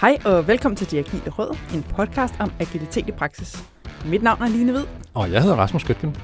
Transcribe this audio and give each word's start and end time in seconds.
Hej 0.00 0.18
og 0.24 0.48
velkommen 0.48 0.76
til 0.76 0.90
De 0.90 0.98
Agile 0.98 1.30
Råd, 1.30 1.56
en 1.74 1.82
podcast 1.82 2.34
om 2.40 2.52
agilitet 2.60 3.08
i 3.08 3.12
praksis. 3.12 3.64
Mit 4.04 4.22
navn 4.22 4.42
er 4.42 4.48
Line 4.48 4.72
Hvid. 4.72 4.84
Og 5.14 5.32
jeg 5.32 5.42
hedder 5.42 5.56
Rasmus 5.56 5.84
Gøtgen. 5.84 6.16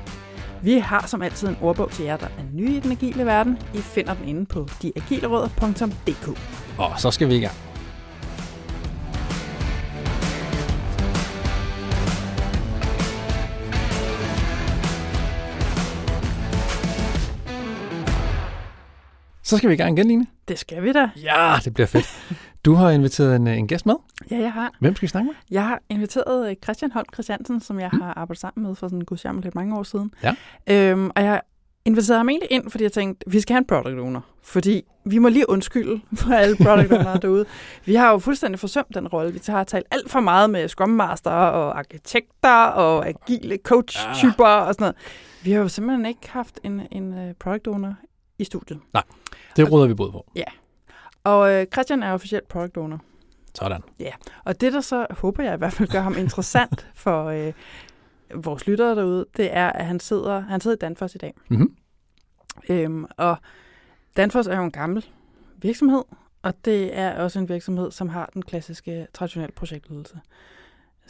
Vi 0.63 0.79
har 0.79 1.07
som 1.07 1.23
altid 1.23 1.49
en 1.49 1.57
ordbog 1.61 1.91
til 1.91 2.05
jer, 2.05 2.17
der 2.17 2.27
er 2.27 2.43
nye 2.53 2.77
i 2.77 2.81
den 2.81 2.93
agile 2.93 3.27
verden. 3.27 3.59
I 3.75 3.79
finder 3.79 4.15
den 4.15 4.29
inde 4.29 4.47
på 4.47 4.69
deagileråd.dk. 4.83 6.29
Og 6.79 7.01
så 7.01 7.11
skal 7.11 7.29
vi 7.29 7.37
i 7.37 7.41
gang. 7.41 7.55
Så 19.43 19.57
skal 19.57 19.69
vi 19.69 19.75
i 19.75 19.77
gang 19.77 19.99
igen, 19.99 20.09
Line. 20.09 20.27
Det 20.49 20.59
skal 20.59 20.83
vi 20.83 20.93
da. 20.93 21.11
Ja, 21.17 21.57
det 21.65 21.75
bliver 21.75 21.87
fedt. 21.87 22.07
Du 22.65 22.75
har 22.75 22.91
inviteret 22.91 23.37
en, 23.37 23.47
en 23.47 23.69
gæst 23.69 23.87
med. 23.87 23.95
Ja, 24.31 24.39
jeg 24.39 24.53
har. 24.53 24.73
Hvem 24.81 24.97
skal 24.97 25.07
vi 25.07 25.11
snakke 25.11 25.27
med? 25.27 25.35
Jeg 25.51 25.67
har 25.67 25.81
inviteret 25.89 26.51
øh, 26.51 26.57
Christian 26.65 26.93
Holm 26.93 27.07
Christiansen, 27.13 27.61
som 27.61 27.81
jeg 27.81 27.91
har 27.91 28.15
arbejdet 28.17 28.41
sammen 28.41 28.67
med 28.67 28.75
for 28.75 28.89
sådan 29.17 29.37
en 29.37 29.41
lidt 29.43 29.55
mange 29.55 29.79
år 29.79 29.83
siden. 29.83 30.11
Ja. 30.23 30.35
Øhm, 30.71 31.11
og 31.17 31.23
jeg 31.23 31.41
inviterede 31.85 32.19
ham 32.19 32.29
egentlig 32.29 32.53
ind, 32.53 32.71
fordi 32.71 32.85
jeg 32.85 32.93
tænkte, 32.93 33.31
vi 33.31 33.41
skal 33.41 33.55
have 33.55 33.59
en 33.59 33.67
product 33.67 33.99
owner. 33.99 34.21
Fordi 34.43 34.83
vi 35.05 35.19
må 35.19 35.29
lige 35.29 35.51
undskylde 35.51 36.01
for 36.21 36.33
alle 36.33 36.57
product 36.57 36.93
owner 36.99 37.17
derude. 37.17 37.45
Vi 37.85 37.95
har 37.95 38.11
jo 38.11 38.19
fuldstændig 38.19 38.61
forsømt 38.61 38.95
den 38.95 39.09
rolle. 39.09 39.33
Vi 39.33 39.41
har 39.47 39.65
talt 39.65 39.87
alt 39.91 40.11
for 40.11 40.21
meget 40.21 40.51
med 40.51 40.69
Scrum 40.69 40.91
Master 40.91 41.31
og 41.31 41.79
arkitekter 41.79 42.65
og 42.65 43.09
agile 43.09 43.59
coach-typer 43.65 44.49
ja. 44.49 44.61
og 44.61 44.75
sådan 44.75 44.83
noget. 44.83 44.97
Vi 45.45 45.53
har 45.53 45.61
jo 45.61 45.69
simpelthen 45.69 46.07
ikke 46.07 46.31
haft 46.31 46.61
en, 46.65 46.83
en 46.91 47.19
øh, 47.19 47.35
product 47.35 47.69
owner 47.69 47.95
i 48.39 48.45
studiet. 48.45 48.81
Nej, 48.93 49.03
det 49.57 49.73
råder 49.73 49.87
vi 49.87 49.95
både 49.95 50.13
på. 50.13 50.27
Ja. 50.37 50.45
Og 51.25 51.53
øh, 51.53 51.67
Christian 51.73 52.03
er 52.03 52.13
officielt 52.13 52.49
product 52.49 52.77
owner. 52.77 52.99
Sådan. 53.55 53.83
Ja, 54.01 54.13
og 54.45 54.61
det 54.61 54.73
der 54.73 54.81
så, 54.81 55.07
håber 55.11 55.45
jeg 55.45 55.55
i 55.55 55.59
hvert 55.59 55.73
fald 55.73 55.89
gør 55.89 56.01
ham 56.01 56.19
interessant 56.19 56.89
for 56.95 57.25
øh, 57.25 57.53
vores 58.35 58.67
lyttere 58.67 58.97
derude, 58.97 59.27
det 59.37 59.57
er, 59.57 59.69
at 59.69 59.87
han 59.87 60.01
sidder, 60.01 60.41
han 60.41 60.61
sidder 60.61 60.77
i 60.77 60.79
Danfoss 60.79 61.15
i 61.15 61.19
dag. 61.19 61.35
Mm-hmm. 61.49 61.77
Øhm, 62.69 63.07
og 63.17 63.37
Danfoss 64.17 64.49
er 64.49 64.57
jo 64.57 64.65
en 64.65 64.71
gammel 64.71 65.07
virksomhed, 65.57 66.03
og 66.43 66.55
det 66.65 66.99
er 66.99 67.23
også 67.23 67.39
en 67.39 67.49
virksomhed, 67.49 67.91
som 67.91 68.09
har 68.09 68.31
den 68.35 68.43
klassiske 68.43 69.07
traditionelle 69.15 69.53
projektledelse. 69.53 70.21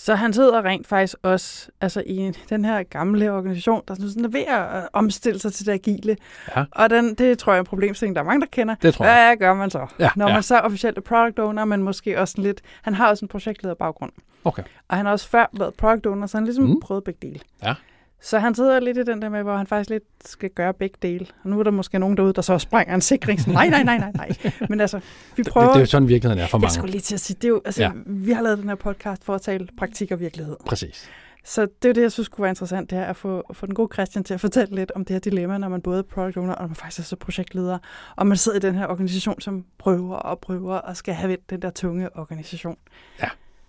Så 0.05 0.15
han 0.15 0.33
sidder 0.33 0.65
rent 0.65 0.87
faktisk 0.87 1.17
også 1.23 1.69
altså 1.81 2.03
i 2.07 2.33
den 2.49 2.65
her 2.65 2.83
gamle 2.83 3.33
organisation, 3.33 3.83
der 3.89 3.95
sådan 3.95 4.25
er 4.25 4.29
ved 4.29 4.45
at 4.49 4.89
omstille 4.93 5.41
sig 5.41 5.53
til 5.53 5.67
det 5.67 5.73
agile. 5.73 6.17
Ja. 6.57 6.65
Og 6.71 6.91
den, 6.91 7.15
det 7.15 7.39
tror 7.39 7.53
jeg 7.53 7.57
er 7.59 7.61
en 7.61 7.67
problemstilling, 7.67 8.17
der 8.17 8.23
er 8.23 8.27
mange, 8.27 8.41
der 8.41 8.47
kender. 8.47 8.75
Det 8.83 8.95
tror 8.95 9.05
jeg. 9.05 9.15
Hvad 9.15 9.37
gør 9.37 9.55
man 9.55 9.71
så? 9.71 9.87
Ja, 9.99 10.11
Når 10.17 10.29
ja. 10.29 10.35
man 10.35 10.43
så 10.43 10.57
er 10.57 10.61
officielt 10.61 10.99
er 10.99 11.01
product 11.01 11.39
owner, 11.39 11.65
men 11.65 11.83
måske 11.83 12.21
også 12.21 12.35
lidt... 12.41 12.61
Han 12.83 12.95
har 12.95 13.09
også 13.09 13.25
en 13.25 13.29
projektleder 13.29 13.75
baggrund. 13.75 14.13
Okay. 14.45 14.63
Og 14.89 14.97
han 14.97 15.07
har 15.07 15.13
også 15.13 15.29
før 15.29 15.47
været 15.53 15.75
product 15.75 16.07
owner, 16.07 16.27
så 16.27 16.37
han 16.37 16.45
ligesom 16.45 16.65
mm. 16.65 16.81
prøvet 16.81 17.05
begge 17.05 17.29
dele. 17.29 17.41
Ja. 17.63 17.75
Så 18.23 18.39
han 18.39 18.55
sidder 18.55 18.81
lidt 18.81 18.99
i 18.99 19.03
den 19.03 19.23
der 19.23 19.29
med, 19.29 19.43
hvor 19.43 19.57
han 19.57 19.67
faktisk 19.67 19.91
lidt 19.91 20.03
skal 20.25 20.51
gøre 20.51 20.75
begge 20.75 20.97
dele. 21.03 21.27
Og 21.45 21.51
nu 21.51 21.59
er 21.59 21.63
der 21.63 21.71
måske 21.71 21.99
nogen 21.99 22.17
derude, 22.17 22.33
der 22.33 22.43
så 22.43 22.59
sprænger 22.59 22.95
en 22.95 23.01
sikring. 23.01 23.41
Så 23.41 23.51
nej, 23.51 23.69
nej, 23.69 23.83
nej, 23.83 23.99
nej, 23.99 24.13
nej. 24.15 24.53
Men 24.69 24.81
altså, 24.81 25.01
vi 25.37 25.43
Det, 25.43 25.53
prøver... 25.53 25.67
det 25.69 25.77
er 25.77 25.81
jo 25.81 25.87
sådan 25.87 26.09
virkeligheden 26.09 26.45
er 26.45 26.49
for 26.49 26.59
jeg 26.59 26.61
mange. 26.63 26.75
skulle 26.75 26.91
lige 26.93 27.01
til 27.03 27.15
at 27.15 27.21
sige, 27.21 27.37
det 27.37 27.45
er 27.45 27.49
jo, 27.49 27.63
altså, 27.65 27.83
Ja. 27.83 27.89
ja. 27.89 27.93
vi 28.07 28.33
har 28.33 28.43
lavet 28.43 28.59
den 28.59 28.69
her 28.69 28.75
podcast 28.77 29.25
for 29.25 29.35
at 29.35 29.43
tale 29.43 29.69
praktik 29.79 30.11
og 30.13 30.21
virkelighed. 30.21 30.57
Præcis. 30.67 31.09
Så 31.45 31.61
det 31.63 31.69
er 31.85 31.89
jo 31.89 31.93
det, 31.93 32.03
jeg 32.03 32.13
synes 32.13 32.29
kunne 32.29 32.43
være 32.43 32.51
interessant, 32.51 32.91
det 32.91 32.99
er 32.99 33.05
at 33.05 33.17
få, 33.17 33.41
at 33.51 33.57
få 33.57 33.67
den 33.67 33.75
gode 33.75 33.89
Christian 33.95 34.25
til 34.25 34.35
at 34.35 34.41
fortælle 34.41 34.75
lidt 34.75 34.93
om 34.95 35.05
det 35.05 35.15
her 35.15 35.21
dilemma, 35.21 35.59
når 35.59 35.69
man 35.69 35.83
både 35.83 35.99
er 35.99 36.03
product 36.03 36.37
owner, 36.37 36.55
og 36.55 36.67
man 36.69 36.77
faktisk 36.77 36.99
er 36.99 37.03
så 37.05 37.17
projektleder, 37.17 37.79
og 38.17 38.27
man 38.27 38.37
sidder 38.37 38.59
i 38.59 38.61
den 38.61 38.75
her 38.75 38.87
organisation, 38.87 39.41
som 39.41 39.65
prøver 39.79 40.17
og 40.17 40.39
prøver 40.39 40.75
og 40.75 40.97
skal 40.97 41.15
have 41.15 41.29
vendt 41.31 41.51
den 41.51 41.63
der 41.63 41.71
tunge 41.71 42.17
organisation. 42.17 42.77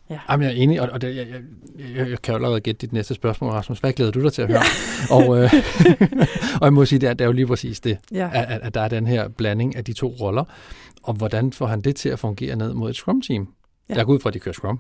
Jamen, 0.10 0.48
jeg 0.48 0.58
er 0.58 0.62
enig, 0.64 0.82
og, 0.82 0.90
og 0.90 1.02
det, 1.02 1.16
jeg, 1.16 1.28
jeg, 1.28 1.42
jeg, 1.98 2.10
jeg 2.10 2.22
kan 2.22 2.32
jo 2.32 2.36
allerede 2.36 2.60
gætte 2.62 2.80
dit 2.80 2.94
næste 2.94 3.14
spørgsmål, 3.14 3.52
Rasmus. 3.52 3.80
Hvad 3.80 3.94
glæder 3.94 4.12
du 4.12 4.24
dig 4.24 4.34
til 4.34 4.42
at 4.42 4.48
høre? 4.48 4.62
og, 5.12 5.38
øh, 5.44 5.54
og 6.62 6.66
jeg 6.66 6.74
må 6.74 6.86
sige, 6.86 7.00
det 7.00 7.10
er, 7.10 7.14
det 7.14 7.22
er 7.22 7.26
jo 7.26 7.32
lige 7.32 7.48
præcis 7.48 7.80
det, 7.80 7.98
Ja, 8.12 8.30
at, 8.34 8.46
at, 8.46 8.62
at 8.62 8.74
der 8.74 8.82
er 8.82 8.88
den 8.88 9.08
her 9.08 9.28
blanding 9.28 9.76
af 9.76 9.84
de 9.86 9.94
to 9.94 10.08
roller. 10.22 10.44
Og 11.04 11.14
hvordan 11.14 11.54
får 11.54 11.66
han 11.66 11.82
det 11.82 11.96
til 11.96 12.10
at 12.10 12.20
fungere 12.20 12.56
ned 12.56 12.74
mod 12.74 12.90
et 12.90 12.96
Scrum-team? 12.96 13.48
Ja. 13.90 13.94
Ja. 13.94 13.98
Jeg 13.98 14.06
går 14.06 14.14
ud 14.14 14.20
fra, 14.20 14.30
at 14.30 14.34
de 14.34 14.40
kører 14.40 14.54
Scrum. 14.54 14.80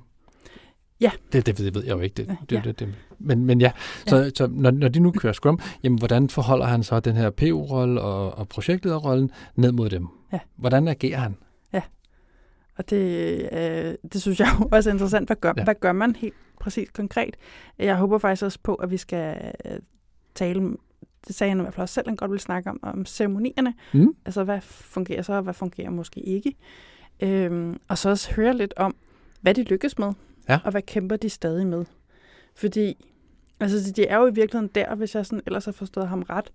Ja. 1.02 1.12
Det, 1.34 1.46
det, 1.46 1.58
det 1.58 1.75
ved 1.75 1.84
jeg 1.84 1.92
jo 1.96 2.00
ikke. 2.00 2.14
Det, 2.14 2.28
det, 2.28 2.56
Ja. 2.56 2.56
ja. 2.56 2.62
det, 2.68 2.80
det. 2.80 2.88
Men, 3.19 3.46
men 3.46 3.62
ja, 3.62 3.72
så, 4.08 4.31
så 4.36 4.48
når, 4.52 4.72
når 4.72 4.88
de 4.88 5.00
nu 5.00 5.12
kører 5.12 5.34
Scrum, 5.34 5.59
jamen, 5.84 6.00
hvordan 6.00 6.30
forholder 6.30 6.66
han 6.66 6.84
så 6.84 7.00
den 7.00 7.16
her 7.16 7.30
PO-rolle 7.30 8.02
og, 8.02 8.38
og 8.38 8.48
projektlederrollen 8.48 9.31
ned 9.56 9.72
mod 9.72 9.90
dem? 9.90 10.08
Ja. 10.34 10.40
Hvordan 10.58 10.88
agerer 10.88 11.19
han? 11.19 11.36
Og 12.76 12.90
det, 12.90 13.50
øh, 13.52 13.96
det 14.14 14.22
synes 14.22 14.40
jeg 14.40 14.48
jo 14.62 14.70
også 14.72 14.90
er 14.90 14.94
interessant. 14.94 15.28
Hvad 15.28 15.36
gør, 15.36 15.54
ja. 15.58 15.64
Hvad 15.64 15.76
gør 15.76 15.92
man 15.92 16.16
helt 16.16 16.34
præcis 16.60 16.90
konkret? 16.90 17.38
Jeg 17.80 17.96
håber 17.96 18.18
faktisk 18.18 18.44
også 18.44 18.60
på, 18.64 18.76
at 18.76 18.92
vi 18.92 18.98
skal 18.98 19.52
øh, 19.66 19.80
tale, 20.36 20.78
det 21.28 21.36
sagde 21.36 21.50
han 21.52 21.60
i 21.60 21.62
hvert 21.62 21.74
fald 21.74 21.82
også 21.82 21.94
selv, 21.94 22.08
han 22.08 22.16
godt 22.16 22.32
vil 22.32 22.40
snakke 22.40 22.70
om, 22.70 22.80
om 22.84 23.06
ceremonierne. 23.06 23.74
Mm? 23.94 24.16
Altså, 24.26 24.44
hvad 24.44 24.62
fungerer 24.62 25.22
så, 25.22 25.34
og 25.34 25.42
hvad 25.42 25.54
fungerer 25.54 25.90
måske 25.90 26.20
ikke? 26.20 26.56
Øhm, 27.20 27.80
og 27.88 27.98
så 27.98 28.10
også 28.10 28.34
høre 28.34 28.58
lidt 28.58 28.74
om, 28.78 28.96
hvad 29.42 29.54
de 29.54 29.64
lykkes 29.64 29.98
med, 30.00 30.14
Ja. 30.50 30.60
og 30.66 30.72
hvad 30.72 30.82
kæmper 30.82 31.16
de 31.16 31.30
stadig 31.30 31.68
med. 31.68 31.86
Fordi, 32.56 33.06
altså, 33.60 33.78
de- 33.78 33.92
de 33.94 34.08
er 34.08 34.18
jo 34.18 34.28
i 34.28 34.34
virkeligheden 34.34 34.72
der, 34.76 34.96
hvis 34.96 35.16
jeg 35.16 35.26
sådan 35.26 35.42
ellers 35.46 35.66
har 35.66 35.72
forstået 35.72 36.08
ham 36.08 36.22
ret, 36.22 36.52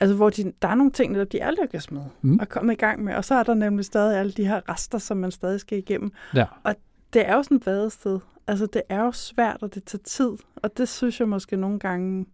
altså, 0.00 0.16
hvor 0.16 0.30
de, 0.30 0.52
der 0.62 0.68
er 0.68 0.74
nogle 0.74 0.92
ting, 0.92 1.14
der 1.14 1.24
de 1.24 1.38
er 1.38 1.50
lykkes 1.62 1.90
med, 1.90 2.02
Mm. 2.22 2.38
og 2.40 2.48
komme 2.48 2.72
i 2.72 2.76
gang 2.76 3.04
med, 3.04 3.14
og 3.14 3.24
så 3.24 3.34
er 3.34 3.42
der 3.42 3.54
nemlig 3.54 3.84
stadig 3.84 4.18
alle 4.18 4.32
de 4.32 4.46
her 4.46 4.60
rester, 4.68 4.98
som 4.98 5.16
man 5.16 5.30
stadig 5.30 5.60
skal 5.60 5.78
igennem. 5.78 6.12
Ja. 6.34 6.44
Det 7.12 7.28
er 7.28 7.34
jo 7.36 7.42
sådan 7.42 7.56
et 7.56 7.66
vadested. 7.66 8.18
Altså, 8.46 8.66
det 8.66 8.82
er 8.88 9.00
jo 9.00 9.12
svært, 9.12 9.62
og 9.62 9.74
det 9.74 9.84
tager 9.84 10.02
tid, 10.04 10.30
og 10.56 10.76
det 10.78 10.88
synes 10.88 11.20
jeg 11.20 11.28
måske 11.28 11.56
nogle 11.56 11.78
gange, 11.78 12.26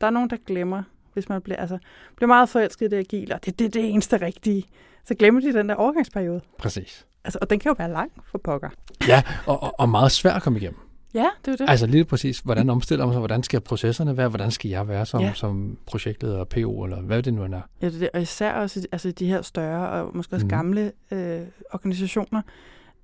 der 0.00 0.06
er 0.06 0.10
nogen, 0.10 0.30
der 0.30 0.36
glemmer, 0.46 0.82
hvis 1.12 1.28
man 1.28 1.42
bliver, 1.42 1.56
altså, 1.56 1.78
bliver 2.16 2.26
meget 2.28 2.48
forelsket 2.48 2.86
i 2.86 2.88
det 2.88 2.96
agile, 2.96 3.34
og 3.34 3.44
det, 3.44 3.58
det 3.58 3.64
er 3.64 3.68
det 3.70 3.90
eneste 3.90 4.16
rigtige. 4.16 4.64
Så 5.04 5.14
glemmer 5.14 5.40
de 5.40 5.52
den 5.52 5.68
der 5.68 5.74
overgangsperiode. 5.74 6.40
Præcis. 6.58 7.06
Altså, 7.24 7.38
og 7.42 7.50
den 7.50 7.58
kan 7.58 7.70
jo 7.70 7.74
være 7.78 7.90
lang 7.92 8.12
for 8.24 8.38
pokker. 8.38 8.68
Ja, 9.08 9.22
og, 9.46 9.62
og, 9.62 9.74
og 9.80 9.88
meget 9.88 10.12
svært 10.12 10.36
at 10.36 10.42
komme 10.42 10.58
igennem. 10.58 10.80
Ja, 11.14 11.26
det 11.44 11.52
er 11.52 11.56
det. 11.56 11.70
Altså 11.70 11.86
lige 11.86 12.04
præcis, 12.04 12.38
hvordan 12.38 12.70
omstiller 12.70 13.06
man 13.06 13.12
sig, 13.14 13.18
hvordan 13.18 13.42
skal 13.42 13.60
processerne 13.60 14.16
være, 14.16 14.28
hvordan 14.28 14.50
skal 14.50 14.68
jeg 14.68 14.88
være 14.88 15.06
som, 15.06 15.20
Ja. 15.20 15.32
som 15.34 15.78
projektleder 15.86 16.44
PO, 16.44 16.84
eller 16.84 17.00
hvad 17.00 17.22
det 17.22 17.34
nu 17.34 17.44
end 17.44 17.54
er. 17.54 17.60
Ja, 17.82 17.86
det 17.86 17.94
er 17.94 17.98
det. 17.98 18.10
Og 18.14 18.22
især 18.22 18.52
også 18.52 18.86
altså, 18.92 19.10
de 19.10 19.26
her 19.26 19.42
større 19.42 19.88
og 19.90 20.16
måske 20.16 20.34
også 20.34 20.46
Mhm. 20.46 20.50
gamle 20.50 20.92
øh, 21.10 21.40
organisationer. 21.72 22.42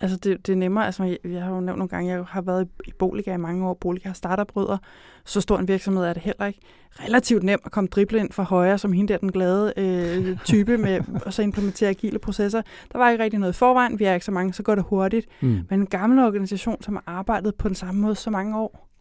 Altså, 0.03 0.17
det, 0.17 0.47
det 0.47 0.53
er 0.53 0.57
nemmere. 0.57 0.87
Altså, 0.87 1.17
jeg, 1.25 1.43
har 1.43 1.55
jo 1.55 1.61
nævnt 1.61 1.79
nogle 1.79 1.89
gange, 1.89 2.11
jeg 2.11 2.25
har 2.29 2.43
været 2.43 2.65
i, 2.65 2.89
i 2.89 2.93
Boliga 2.99 3.35
i 3.35 3.37
mange 3.37 3.69
år. 3.69 3.75
Boliga 3.75 4.09
har 4.09 4.15
starterbrødre. 4.15 4.79
Så 5.25 5.41
stor 5.41 5.59
en 5.59 5.69
virksomhed 5.69 6.05
er 6.05 6.13
det 6.13 6.23
heller 6.23 6.47
ikke. 6.47 6.61
Relativt 6.91 7.43
nemt 7.43 7.63
at 7.65 7.73
komme 7.73 7.89
drible 7.89 8.19
ind 8.19 8.33
fra 8.33 8.43
højre, 8.43 8.79
som 8.79 8.93
hende 8.93 9.13
der 9.13 9.19
den 9.19 9.33
glade 9.33 9.73
øh, 9.77 10.39
type, 10.45 10.79
med 10.79 11.01
og 11.27 11.33
så 11.33 11.43
implementere 11.43 11.89
agile 11.89 12.19
processer. 12.19 12.63
Der 12.93 12.99
var 12.99 13.11
ikke 13.11 13.25
rigtig 13.25 13.41
noget 13.41 13.53
i 13.53 13.57
forvejen. 13.57 13.99
Vi 13.99 14.05
er 14.05 14.15
ikke 14.15 14.27
så 14.27 14.33
mange, 14.33 14.53
så 14.53 14.63
går 14.63 14.75
det 14.75 14.85
hurtigt. 14.85 15.27
Mm. 15.41 15.61
Men 15.71 15.81
en 15.81 15.87
gammel 15.87 16.19
organisation, 16.19 16.83
som 16.83 16.95
har 16.95 17.03
arbejdet 17.07 17.55
på 17.55 17.69
den 17.69 17.75
samme 17.75 18.01
måde 18.01 18.15
så 18.15 18.31
mange 18.31 18.59
år, 18.59 18.92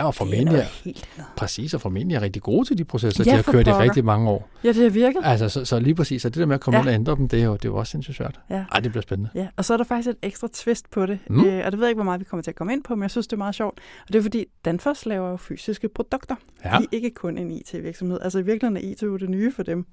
Ja, 0.00 0.04
og 0.06 0.14
formentlig 0.14 0.58
er, 0.58 0.62
helt 0.84 1.08
andet. 1.16 1.26
præcis, 1.36 1.74
og 1.74 1.80
formentlig 1.80 2.14
er 2.16 2.20
rigtig 2.22 2.42
gode 2.42 2.68
til 2.68 2.78
de 2.78 2.84
processer. 2.84 3.24
Ja, 3.26 3.30
de 3.30 3.36
har 3.36 3.42
kørt 3.42 3.66
i 3.66 3.70
pokker. 3.70 3.82
rigtig 3.84 4.04
mange 4.04 4.30
år. 4.30 4.48
Ja, 4.64 4.68
det 4.68 4.82
har 4.82 4.90
virket. 4.90 5.20
Altså, 5.24 5.48
så, 5.48 5.64
så 5.64 5.80
lige 5.80 5.94
præcis, 5.94 6.24
og 6.24 6.34
det 6.34 6.40
der 6.40 6.46
med 6.46 6.54
at 6.54 6.60
komme 6.60 6.76
Ja. 6.76 6.82
ind 6.82 6.88
og 6.88 6.94
ændre 6.94 7.16
dem, 7.16 7.28
det 7.28 7.40
er 7.40 7.44
jo, 7.44 7.52
det 7.52 7.64
er 7.64 7.68
jo 7.68 7.76
også 7.76 7.90
sindssygt 7.90 8.16
svært. 8.16 8.40
Ja. 8.50 8.64
Ej, 8.72 8.80
det 8.80 8.90
bliver 8.92 9.02
spændende. 9.02 9.30
Ja, 9.34 9.48
og 9.56 9.64
så 9.64 9.72
er 9.72 9.76
der 9.76 9.84
faktisk 9.84 10.08
et 10.08 10.16
ekstra 10.22 10.48
twist 10.52 10.90
på 10.90 11.06
det, 11.06 11.18
Mm. 11.28 11.44
øh, 11.44 11.66
og 11.66 11.72
det 11.72 11.80
ved 11.80 11.86
jeg 11.86 11.90
ikke, 11.90 11.96
hvor 11.96 12.04
meget 12.04 12.20
vi 12.20 12.24
kommer 12.24 12.42
til 12.42 12.50
at 12.50 12.54
komme 12.54 12.72
ind 12.72 12.84
på, 12.84 12.94
men 12.94 13.02
jeg 13.02 13.10
synes, 13.10 13.26
det 13.26 13.32
er 13.32 13.38
meget 13.38 13.54
sjovt. 13.54 13.78
Og 14.06 14.12
det 14.12 14.18
er 14.18 14.22
fordi, 14.22 14.44
Danfoss 14.64 15.06
laver 15.06 15.30
jo 15.30 15.36
fysiske 15.36 15.88
produkter. 15.88 16.34
Ja, 16.64 16.70
De 16.70 16.74
er 16.84 16.86
ikke 16.92 17.10
kun 17.10 17.38
en 17.38 17.50
IT-virksomhed. 17.50 18.18
Altså 18.22 18.38
i 18.38 18.42
virkeligheden 18.42 18.76
er 18.88 18.92
IT 18.92 19.02
jo 19.02 19.16
det 19.16 19.30
nye 19.30 19.52
for 19.52 19.62
dem. 19.62 19.86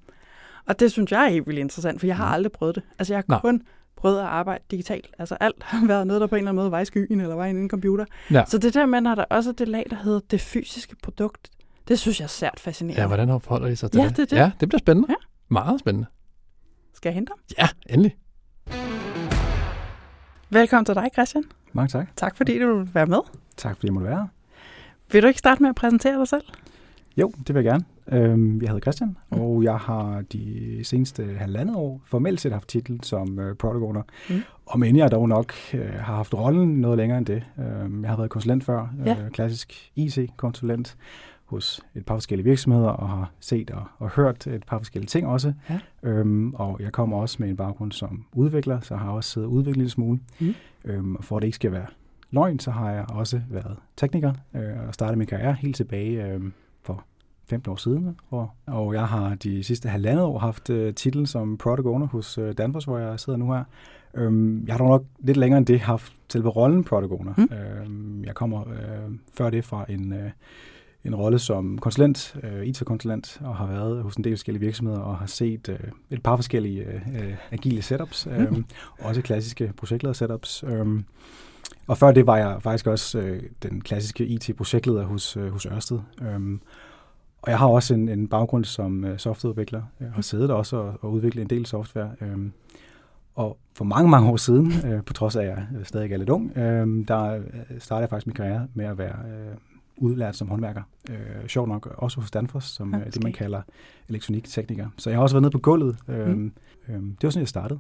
Og 0.68 0.80
det 0.80 0.92
synes 0.92 1.12
jeg 1.12 1.26
er 1.26 1.30
helt 1.30 1.48
vildt 1.48 1.60
interessant, 1.60 2.00
for 2.00 2.08
jeg 2.08 2.18
har 2.18 2.28
Mm. 2.28 2.34
aldrig 2.34 2.52
prøvet 2.52 2.76
det. 2.76 2.84
Altså 3.00 3.14
jeg 3.14 3.24
har 3.30 3.36
Nå. 3.36 3.40
kun 3.40 3.62
prøvet 4.00 4.20
at 4.20 4.26
arbejde 4.26 4.64
digitalt. 4.72 5.08
Altså 5.20 5.38
alt 5.40 5.64
har 5.64 5.88
været 5.88 6.08
noget, 6.08 6.22
der 6.22 6.28
på 6.28 6.36
en 6.36 6.40
eller 6.40 6.52
anden 6.52 6.62
måde 6.62 6.72
var 6.72 6.80
i 6.80 6.86
skyen, 6.86 7.22
eller 7.22 7.36
var 7.36 7.46
i 7.46 7.50
en 7.50 7.70
computer. 7.70 8.06
Ja. 8.32 8.44
Så 8.48 8.58
det 8.58 8.74
der 8.74 8.86
med, 8.86 9.02
når 9.02 9.16
der 9.16 9.26
også 9.30 9.50
er 9.50 9.54
det 9.54 9.68
lag, 9.68 9.86
der 9.90 9.96
hedder 9.96 10.20
det 10.32 10.42
fysiske 10.42 10.96
produkt, 11.04 11.50
det 11.88 12.00
synes 12.00 12.20
jeg 12.20 12.24
er 12.24 12.28
sært 12.30 12.60
fascinerende. 12.60 13.02
ja 13.02 13.08
hvordan 13.08 13.28
forholder 13.42 13.68
de 13.70 13.76
sig 13.76 13.92
til 13.92 14.02
Ja, 14.02 14.08
det? 14.08 14.18
det 14.18 14.34
er. 14.34 14.38
Ja, 14.42 14.52
det 14.60 14.70
bliver 14.70 14.80
spændende. 14.80 15.08
Ja. 15.10 15.16
Meget 15.50 15.80
spændende. 15.80 16.08
Skal 16.94 17.10
jeg 17.10 17.16
hente 17.16 17.30
ham? 17.32 17.40
Ja, 17.58 17.68
endelig. 17.94 18.16
Velkommen 20.50 20.86
til 20.86 20.96
dig, 20.96 21.10
Christian. 21.14 21.44
Mange 21.74 21.88
tak. 21.88 22.08
Tak 22.16 22.38
fordi 22.38 22.60
du 22.60 22.78
vil 22.78 22.90
være 22.94 23.06
med. 23.06 23.20
Tak 23.58 23.76
fordi 23.76 23.88
jeg 23.88 23.94
måtte 23.94 24.10
være. 24.10 24.28
Vil 25.12 25.24
du 25.24 25.28
ikke 25.28 25.40
starte 25.40 25.62
med 25.64 25.70
at 25.70 25.76
præsentere 25.76 26.20
dig 26.20 26.28
selv? 26.28 26.44
Jo, 27.18 27.32
det 27.48 27.56
vil 27.56 27.64
jeg 27.64 27.72
gerne. 27.72 27.86
Øhm, 28.12 28.62
jeg 28.62 28.70
hedder 28.70 28.82
Christian, 28.82 29.18
og 29.30 29.64
jeg 29.64 29.76
har 29.78 30.22
de 30.34 30.80
seneste 30.84 31.26
halvandet 31.40 31.76
år 31.76 32.02
formelt 32.06 32.42
set 32.42 32.52
haft 32.52 32.68
titel 32.68 33.00
som 33.04 33.40
øh, 33.40 33.56
product 33.56 33.84
owner. 33.84 34.02
Mm. 34.30 34.42
Og 34.66 34.80
men 34.80 34.96
jeg 34.96 35.12
dog 35.12 35.30
nok 35.30 35.54
øh, 35.74 35.94
har 35.94 36.16
haft 36.16 36.34
rollen 36.34 36.82
noget 36.82 36.98
længere 36.98 37.18
end 37.18 37.26
det. 37.26 37.44
Øhm, 37.60 38.02
jeg 38.02 38.10
har 38.10 38.18
været 38.18 38.30
konsulent 38.30 38.64
før, 38.64 38.94
Ja. 39.06 39.18
øh, 39.24 39.32
klassisk 39.32 39.92
IC-konsulent, 39.96 40.98
hos 41.46 41.82
et 41.96 42.06
par 42.06 42.16
forskellige 42.16 42.46
virksomheder 42.46 42.88
og 42.90 43.10
har 43.10 43.32
set 43.40 43.72
og, 43.72 43.84
og 43.98 44.10
hørt 44.10 44.48
et 44.48 44.64
par 44.64 44.78
forskellige 44.78 45.08
ting 45.08 45.28
også. 45.28 45.54
Ja. 45.70 45.80
Øhm, 46.04 46.54
og 46.54 46.80
jeg 46.80 46.92
kommer 46.92 47.18
også 47.18 47.38
med 47.40 47.50
en 47.50 47.56
baggrund 47.58 47.92
som 47.92 48.26
udvikler, 48.34 48.80
så 48.80 48.96
har 48.96 49.06
jeg 49.06 49.14
også 49.14 49.30
siddet 49.30 49.48
og 49.48 49.54
udviklet 49.54 49.84
en 49.84 49.90
smule. 49.90 50.20
Mm. 50.40 50.54
Øhm, 50.86 51.16
og 51.16 51.24
for 51.24 51.38
at 51.38 51.42
det 51.42 51.48
ikke 51.48 51.56
skal 51.56 51.72
være 51.72 51.86
løgn, 52.32 52.60
så 52.60 52.72
har 52.72 52.92
jeg 52.92 53.06
også 53.10 53.42
været 53.50 53.76
tekniker 53.98 54.34
øh, 54.56 54.88
og 54.88 54.94
startet 54.94 55.18
min 55.18 55.28
karriere 55.28 55.54
helt 55.54 55.76
tilbage 55.76 56.26
øh, 56.34 56.42
for 56.84 57.04
15 57.50 57.72
år 57.72 57.76
siden. 57.76 58.16
Og, 58.30 58.50
og 58.68 58.94
jeg 58.94 59.06
har 59.08 59.36
de 59.36 59.64
sidste 59.64 59.90
halvandet 59.90 60.24
år 60.26 60.40
haft 60.40 60.70
øh, 60.70 60.94
titlen 60.94 61.26
som 61.26 61.58
Product 61.58 61.88
Owner 61.88 62.08
hos 62.08 62.38
øh, 62.38 62.54
Danfoss, 62.58 62.86
hvor 62.86 62.98
jeg 62.98 63.20
sidder 63.20 63.40
nu 63.40 63.54
her. 63.54 63.64
Øhm, 64.16 64.64
jeg 64.66 64.74
har 64.74 64.78
dog 64.78 64.88
nok 64.88 65.04
lidt 65.20 65.38
længere 65.38 65.58
end 65.58 65.66
det 65.66 65.80
haft 65.80 66.14
selve 66.30 66.50
rollen 66.50 66.84
Product 66.84 67.12
Owner. 67.12 67.34
Mm. 67.38 67.50
Øhm, 67.56 68.24
jeg 68.24 68.36
kommer 68.36 68.68
øh, 68.68 69.16
før 69.38 69.50
det 69.50 69.66
fra 69.66 69.86
en, 69.90 70.14
øh, 70.14 70.30
en 71.04 71.16
rolle 71.16 71.40
som 71.40 71.78
konsulent, 71.78 72.36
øh, 72.44 72.66
IT-konsulent, 72.66 73.42
og 73.44 73.56
har 73.56 73.68
været 73.68 74.04
hos 74.04 74.16
en 74.16 74.24
del 74.24 74.34
forskellige 74.34 74.62
virksomheder 74.62 75.00
og 75.00 75.18
har 75.18 75.26
set 75.26 75.70
øh, 75.70 75.80
et 76.10 76.24
par 76.24 76.36
forskellige 76.36 76.84
øh, 76.86 77.36
agile 77.52 77.82
setups, 77.82 78.28
øh, 78.32 78.52
Mm. 78.52 78.66
også 79.00 79.22
klassiske 79.22 79.74
projektleder 79.78 80.14
setups. 80.14 80.64
Øh, 80.68 80.88
og 81.88 81.98
før 81.98 82.12
det 82.12 82.28
var 82.28 82.38
jeg 82.38 82.58
faktisk 82.62 82.88
også 82.88 83.20
øh, 83.20 83.42
den 83.64 83.82
klassiske 83.82 84.26
IT-projektleder 84.26 85.06
hos, 85.06 85.38
øh, 85.38 85.52
hos 85.52 85.66
Ørsted. 85.66 86.00
Øhm, 86.22 86.62
og 87.42 87.52
jeg 87.52 87.60
har 87.60 87.68
også 87.68 87.94
en, 87.94 88.10
en 88.10 88.28
baggrund 88.28 88.66
som 88.66 89.04
øh, 89.06 89.18
softwareudvikler. 89.18 89.82
Jeg 90.00 90.08
har 90.16 90.22
siddet 90.22 90.52
også 90.52 90.76
og, 90.78 90.94
og 91.02 91.12
udviklet 91.12 91.42
en 91.42 91.50
del 91.50 91.66
software. 91.66 92.12
Øhm, 92.22 92.52
og 93.36 93.58
for 93.76 93.86
mange, 93.86 94.10
mange 94.10 94.30
år 94.30 94.38
siden, 94.38 94.74
øh, 94.86 95.04
på 95.04 95.14
trods 95.14 95.36
af 95.36 95.42
at 95.42 95.48
jeg 95.48 95.66
stadig 95.84 96.12
er 96.12 96.18
lidt 96.18 96.30
ung, 96.30 96.58
øh, 96.58 97.08
der 97.08 97.36
øh, 97.36 97.42
startede 97.80 98.02
jeg 98.02 98.10
faktisk 98.10 98.28
min 98.28 98.34
karriere 98.34 98.68
med 98.74 98.86
at 98.86 98.98
være 98.98 99.16
øh, 99.28 99.56
udlært 99.98 100.36
som 100.36 100.48
håndværker. 100.50 100.82
Øh, 101.10 101.48
sjovt 101.48 101.70
nok 101.70 101.94
også 101.98 102.20
hos 102.22 102.32
Danfoss, 102.32 102.68
som 102.68 102.94
Ja, 102.94 103.00
øh, 103.00 103.06
det 103.06 103.24
man 103.24 103.34
kalder 103.34 103.62
elektroniktekniker. 104.10 104.88
Så 104.98 105.10
jeg 105.10 105.18
har 105.18 105.24
også 105.24 105.36
været 105.36 105.42
nede 105.42 105.52
på 105.52 105.60
gulvet. 105.60 105.98
Øh, 106.08 106.28
Mm. 106.28 106.52
øh, 106.90 106.96
det 106.96 107.24
var 107.24 107.30
sådan, 107.30 107.42
jeg 107.42 107.48
startede. 107.48 107.80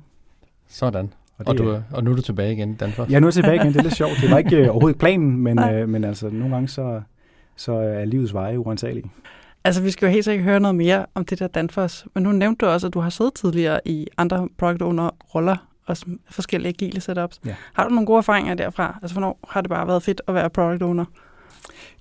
Sådan. 0.68 1.14
Og, 1.38 1.46
Og, 1.48 1.54
det, 1.58 1.64
du, 1.64 1.70
er- 1.70 1.82
og 1.92 2.04
nu 2.04 2.12
er 2.12 2.16
du 2.16 2.22
tilbage 2.22 2.54
igen 2.54 2.72
i 2.72 2.76
Danmark. 2.76 3.12
Ja, 3.12 3.20
nu 3.20 3.26
er 3.26 3.28
jeg 3.30 3.34
tilbage 3.34 3.56
igen. 3.56 3.68
Det 3.68 3.76
er 3.78 3.84
lidt 3.84 3.96
sjovt. 3.96 4.12
Det 4.22 4.32
var 4.32 4.38
ikke 4.38 4.58
øh, 4.58 4.70
overhovedet 4.70 5.00
planen, 5.00 5.38
men, 5.38 5.60
øh, 5.60 5.90
men 5.90 6.04
altså 6.04 6.30
nogle 6.30 6.54
gange 6.56 6.68
så, 6.68 7.02
så 7.56 7.74
er 7.74 8.06
livets 8.06 8.34
veje 8.34 8.60
uansagelige. 8.60 9.12
Altså, 9.64 9.82
vi 9.82 9.92
skal 9.92 10.06
jo 10.06 10.12
helt 10.12 10.26
sikkert 10.26 10.44
høre 10.44 10.60
noget 10.60 10.76
mere 10.76 11.06
om 11.16 11.26
det 11.26 11.40
der 11.40 11.48
Danfoss. 11.48 12.06
Men 12.14 12.24
nu 12.24 12.32
nævnte 12.32 12.66
du 12.66 12.72
også, 12.72 12.88
at 12.88 12.94
du 12.94 13.00
har 13.00 13.10
siddet 13.10 13.34
tidligere 13.34 13.80
i 13.86 14.08
andre 14.18 14.50
product 14.58 14.82
owner 14.82 15.10
roller 15.36 15.58
og 15.86 15.98
som 15.98 16.20
forskellige 16.30 16.70
agile 16.70 17.02
setups. 17.02 17.40
Ja. 17.46 17.56
Har 17.74 17.84
du 17.84 17.90
nogle 17.90 18.06
gode 18.06 18.18
erfaringer 18.18 18.54
derfra? 18.54 19.00
Altså, 19.02 19.16
hvornår 19.16 19.40
har 19.48 19.62
det 19.62 19.70
bare 19.70 19.88
været 19.88 20.04
fedt 20.04 20.22
at 20.28 20.34
være 20.34 20.50
product 20.50 20.84
owner? 20.84 21.06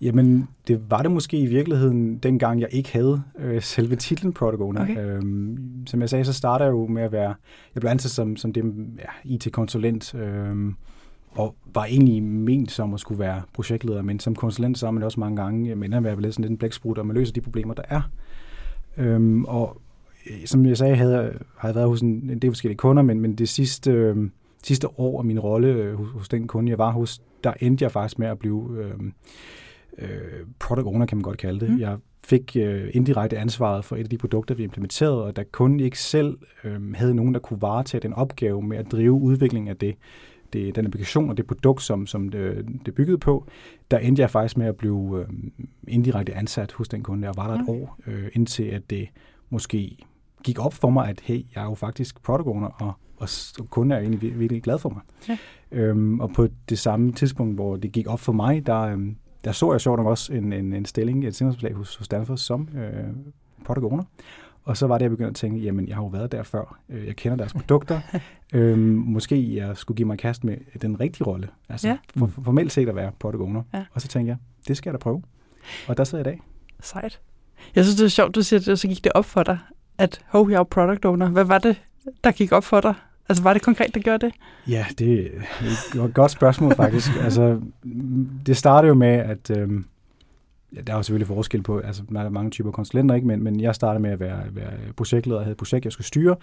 Jamen, 0.01 0.49
det 0.69 0.91
var 0.91 1.03
det 1.03 1.11
måske 1.11 1.39
i 1.39 1.47
virkeligheden, 1.47 2.19
dengang 2.19 2.61
jeg 2.61 2.69
ikke 2.73 2.93
havde 2.93 3.23
øh, 3.39 3.63
selve 3.63 3.97
titlen 3.97 4.33
Product 4.33 4.63
Owner. 4.63 4.83
Okay. 4.83 4.99
Øhm, 4.99 5.87
som 5.87 6.01
jeg 6.01 6.09
sagde, 6.09 6.25
så 6.25 6.33
starter 6.33 6.65
jeg 6.65 6.73
jo 6.73 6.87
med 6.87 7.03
at 7.03 7.13
være, 7.13 7.35
jeg 7.75 7.81
blev 7.81 7.91
ansat 7.91 8.11
som, 8.11 8.37
som 8.37 8.53
det, 8.53 8.65
ja, 8.99 9.35
IT-konsulent, 9.35 10.15
øhm, 10.15 10.77
og 11.39 11.55
var 11.75 11.85
egentlig 11.85 12.23
ment 12.23 12.71
som 12.71 12.95
at 12.95 13.01
skulle 13.01 13.19
være 13.19 13.43
projektleder, 13.53 14.03
men 14.03 14.21
som 14.21 14.35
konsulent 14.35 14.79
så 14.79 14.87
er 14.87 14.91
man 14.91 15.03
også 15.03 15.21
mange 15.21 15.37
gange, 15.37 15.77
men 15.77 15.93
at 15.93 16.05
være 16.05 16.21
lidt 16.21 16.35
sådan 16.35 16.43
lidt 16.43 16.51
en 16.51 16.59
blæksprut, 16.59 16.99
og 16.99 17.07
man 17.07 17.17
løser 17.17 17.33
de 17.33 17.41
problemer, 17.41 17.75
der 17.75 17.83
er. 17.89 18.01
Øhm, 18.97 19.45
og 19.45 19.81
øh, 20.31 20.47
som 20.47 20.67
jeg 20.67 20.77
sagde, 20.77 20.97
havde, 20.97 21.39
har 21.57 21.69
jeg 21.69 21.75
været 21.75 21.89
hos 21.89 22.01
en, 22.01 22.31
en 22.31 22.39
del 22.39 22.51
forskellige 22.51 22.77
kunder, 22.77 23.03
men, 23.03 23.21
men 23.21 23.35
det 23.35 23.49
sidste, 23.49 23.91
øh, 23.91 24.31
sidste 24.65 25.01
år 25.01 25.19
af 25.19 25.25
min 25.25 25.41
rolle 25.41 25.69
øh, 25.69 25.95
hos, 25.95 26.09
hos 26.15 26.29
den 26.29 26.47
kunde, 26.47 26.71
jeg 26.71 26.79
var 26.79 26.91
hos, 26.91 27.23
der 27.45 27.53
endte 27.61 27.83
jeg 27.83 27.93
faktisk 27.93 28.19
med 28.19 28.27
at 28.27 28.39
blive 28.39 28.69
øh, 28.79 28.95
øh, 29.99 30.47
product 30.59 30.87
owner, 30.87 31.07
kan 31.07 31.19
man 31.19 31.23
godt 31.23 31.39
kalde 31.39 31.61
det. 31.61 31.71
Mm. 31.71 31.81
Jeg 31.81 31.97
fik 32.25 32.57
øh, 32.57 32.91
indirekte 32.93 33.39
ansvaret 33.39 33.85
for 33.85 33.97
et 33.97 34.05
af 34.05 34.11
de 34.11 34.19
produkter, 34.19 34.55
vi 34.55 34.63
implementerede, 34.63 35.25
og 35.25 35.37
da 35.37 35.45
kunden 35.53 35.81
ikke 35.81 35.99
selv 35.99 36.39
øh, 36.65 36.95
havde 36.95 37.15
nogen, 37.15 37.35
der 37.35 37.41
kunne 37.41 37.63
varetage 37.63 38.01
den 38.01 38.13
opgave 38.13 38.63
med 38.63 38.77
at 38.77 38.93
drive 38.93 39.13
udviklingen 39.13 39.69
af 39.69 39.77
det, 39.77 39.95
det, 40.53 40.77
den 40.77 40.87
applikation 40.87 41.31
og 41.31 41.37
det 41.37 41.47
produkt, 41.47 41.83
som, 41.83 42.07
som 42.07 42.29
det, 42.29 42.67
det 42.87 42.95
byggede 42.95 43.19
på, 43.19 43.47
der 43.91 43.99
endte 43.99 44.23
jeg 44.23 44.31
faktisk 44.31 44.57
med 44.57 44.67
at 44.67 44.77
blive 44.77 45.21
øh, 45.21 45.35
indirekte 45.89 46.35
ansat 46.35 46.73
hos 46.73 46.89
den 46.89 47.03
kunde. 47.03 47.27
Jeg 47.27 47.37
var 47.37 47.47
der 47.47 47.55
et 47.55 47.61
Okay. 47.69 47.81
år, 47.81 47.99
øh, 48.07 48.29
indtil 48.33 48.63
at 48.63 48.91
det 48.91 49.09
måske 49.51 49.97
gik 50.45 50.59
op 50.59 50.75
for 50.75 50.91
mig, 50.91 51.09
at 51.09 51.21
hey, 51.21 51.45
jeg 51.55 51.61
er 51.63 51.65
jo 51.65 51.75
faktisk 51.75 52.23
product 52.23 52.47
owner, 52.47 52.67
og, 52.67 52.93
og, 53.17 53.29
kunden 53.71 53.93
er 53.93 53.99
egentlig 53.99 54.21
vir- 54.33 54.37
virkelig 54.37 54.63
glad 54.63 54.79
for 54.79 54.89
mig. 54.89 55.01
Ja. 55.29 55.39
Øhm, 55.73 56.21
og 56.21 56.31
på 56.31 56.49
det 56.69 56.79
samme 56.79 57.13
tidspunkt, 57.13 57.55
hvor 57.55 57.77
det 57.77 57.93
gik 57.93 58.07
op 58.07 58.21
for 58.21 58.33
mig, 58.33 58.67
der, 58.67 58.81
øhm, 58.81 59.17
der 59.45 59.53
så 59.53 59.73
jeg 59.73 59.81
sjovt 59.81 59.99
nok 59.99 60.07
også 60.07 60.33
en, 60.33 60.53
en, 60.53 60.73
en 60.73 60.85
stilling, 60.85 61.27
et 61.27 61.35
stillingsbeslag 61.35 61.73
hos, 61.75 61.97
hos 61.97 62.09
Danfoss 62.09 62.43
som 62.45 62.69
øh, 62.77 63.05
product 63.65 63.85
owner. 63.85 64.05
Og 64.69 64.77
så 64.77 64.87
var 64.87 64.99
det, 64.99 65.03
jeg 65.03 65.11
begyndte 65.11 65.29
at 65.31 65.35
tænke, 65.35 65.59
jamen, 65.59 65.89
jeg 65.89 65.97
har 65.97 66.03
jo 66.03 66.09
været 66.09 66.33
der 66.33 66.43
før. 66.43 66.79
Øh, 66.89 67.07
Jeg 67.07 67.17
kender 67.17 67.37
deres 67.37 67.53
produkter. 67.53 68.01
øhm, 68.55 68.81
måske 69.07 69.55
jeg 69.57 69.77
skulle 69.77 69.97
give 69.97 70.07
mig 70.07 70.19
kast 70.19 70.45
med 70.45 70.57
den 70.83 71.01
rigtige 71.01 71.25
rolle. 71.25 71.49
Altså 71.69 71.89
Ja. 71.89 71.97
for, 72.17 72.27
for, 72.27 72.43
formelt 72.43 72.73
set 72.73 72.89
at 72.89 72.97
være 72.97 73.13
product 73.19 73.41
owner. 73.43 73.63
Ja. 73.75 73.85
Og 73.93 74.01
så 74.01 74.09
tænkte 74.09 74.29
jeg, 74.29 74.37
det 74.69 74.77
skal 74.77 74.91
jeg 74.91 74.95
da 74.95 74.99
prøve. 74.99 75.23
Og 75.89 75.97
der 75.97 76.05
sidder 76.05 76.25
jeg 76.25 76.33
i 76.33 76.37
dag. 76.37 76.43
Sejt. 76.83 77.21
Jeg 77.75 77.85
synes, 77.85 77.97
det 77.97 78.05
er 78.05 78.09
sjovt, 78.09 78.35
du 78.35 78.43
siger 78.43 78.61
det, 78.61 78.69
og 78.69 78.79
så 78.79 78.89
gik 78.89 79.05
det 79.05 79.13
op 79.13 79.25
for 79.25 79.43
dig, 79.43 79.59
at 79.99 80.21
hov, 80.29 80.51
jeg 80.51 80.59
er 80.59 80.65
product 80.65 81.05
owner. 81.05 81.29
Hvad 81.29 81.45
var 81.45 81.59
det, 81.59 81.83
der 82.25 82.31
gik 82.33 82.53
op 82.53 82.65
for 82.65 82.81
dig? 82.81 82.95
Altså, 83.29 83.43
var 83.43 83.53
det 83.53 83.63
konkret, 83.63 83.95
der 83.95 84.01
gjorde 84.01 84.27
det? 84.27 84.35
Ja, 84.69 84.87
det 84.99 85.31
er 85.95 86.05
et 86.05 86.15
godt 86.15 86.31
spørgsmål 86.31 86.75
faktisk. 86.75 87.11
altså, 87.21 87.61
det 88.47 88.57
startede 88.57 88.89
jo 88.89 88.95
med, 88.95 89.09
at 89.09 89.51
øhm, 89.51 89.85
ja, 90.77 90.81
der 90.81 90.93
er 90.93 90.97
jo 90.97 91.03
selvfølgelig 91.03 91.27
forskel 91.27 91.63
på, 91.63 91.79
altså 91.79 92.03
der 92.13 92.21
er 92.21 92.29
mange 92.29 92.51
typer 92.51 92.71
konsulenter, 92.71 93.15
ikke? 93.15 93.27
Men, 93.27 93.43
men 93.43 93.61
jeg 93.61 93.75
startede 93.75 94.03
med 94.03 94.11
at 94.11 94.21
være, 94.21 94.41
være 94.51 94.73
projektleder, 94.97 95.39
jeg 95.39 95.45
havde 95.45 95.53
et 95.53 95.59
projekt, 95.59 95.85
jeg 95.85 95.93
skulle 95.93 96.07
styre, 96.07 96.37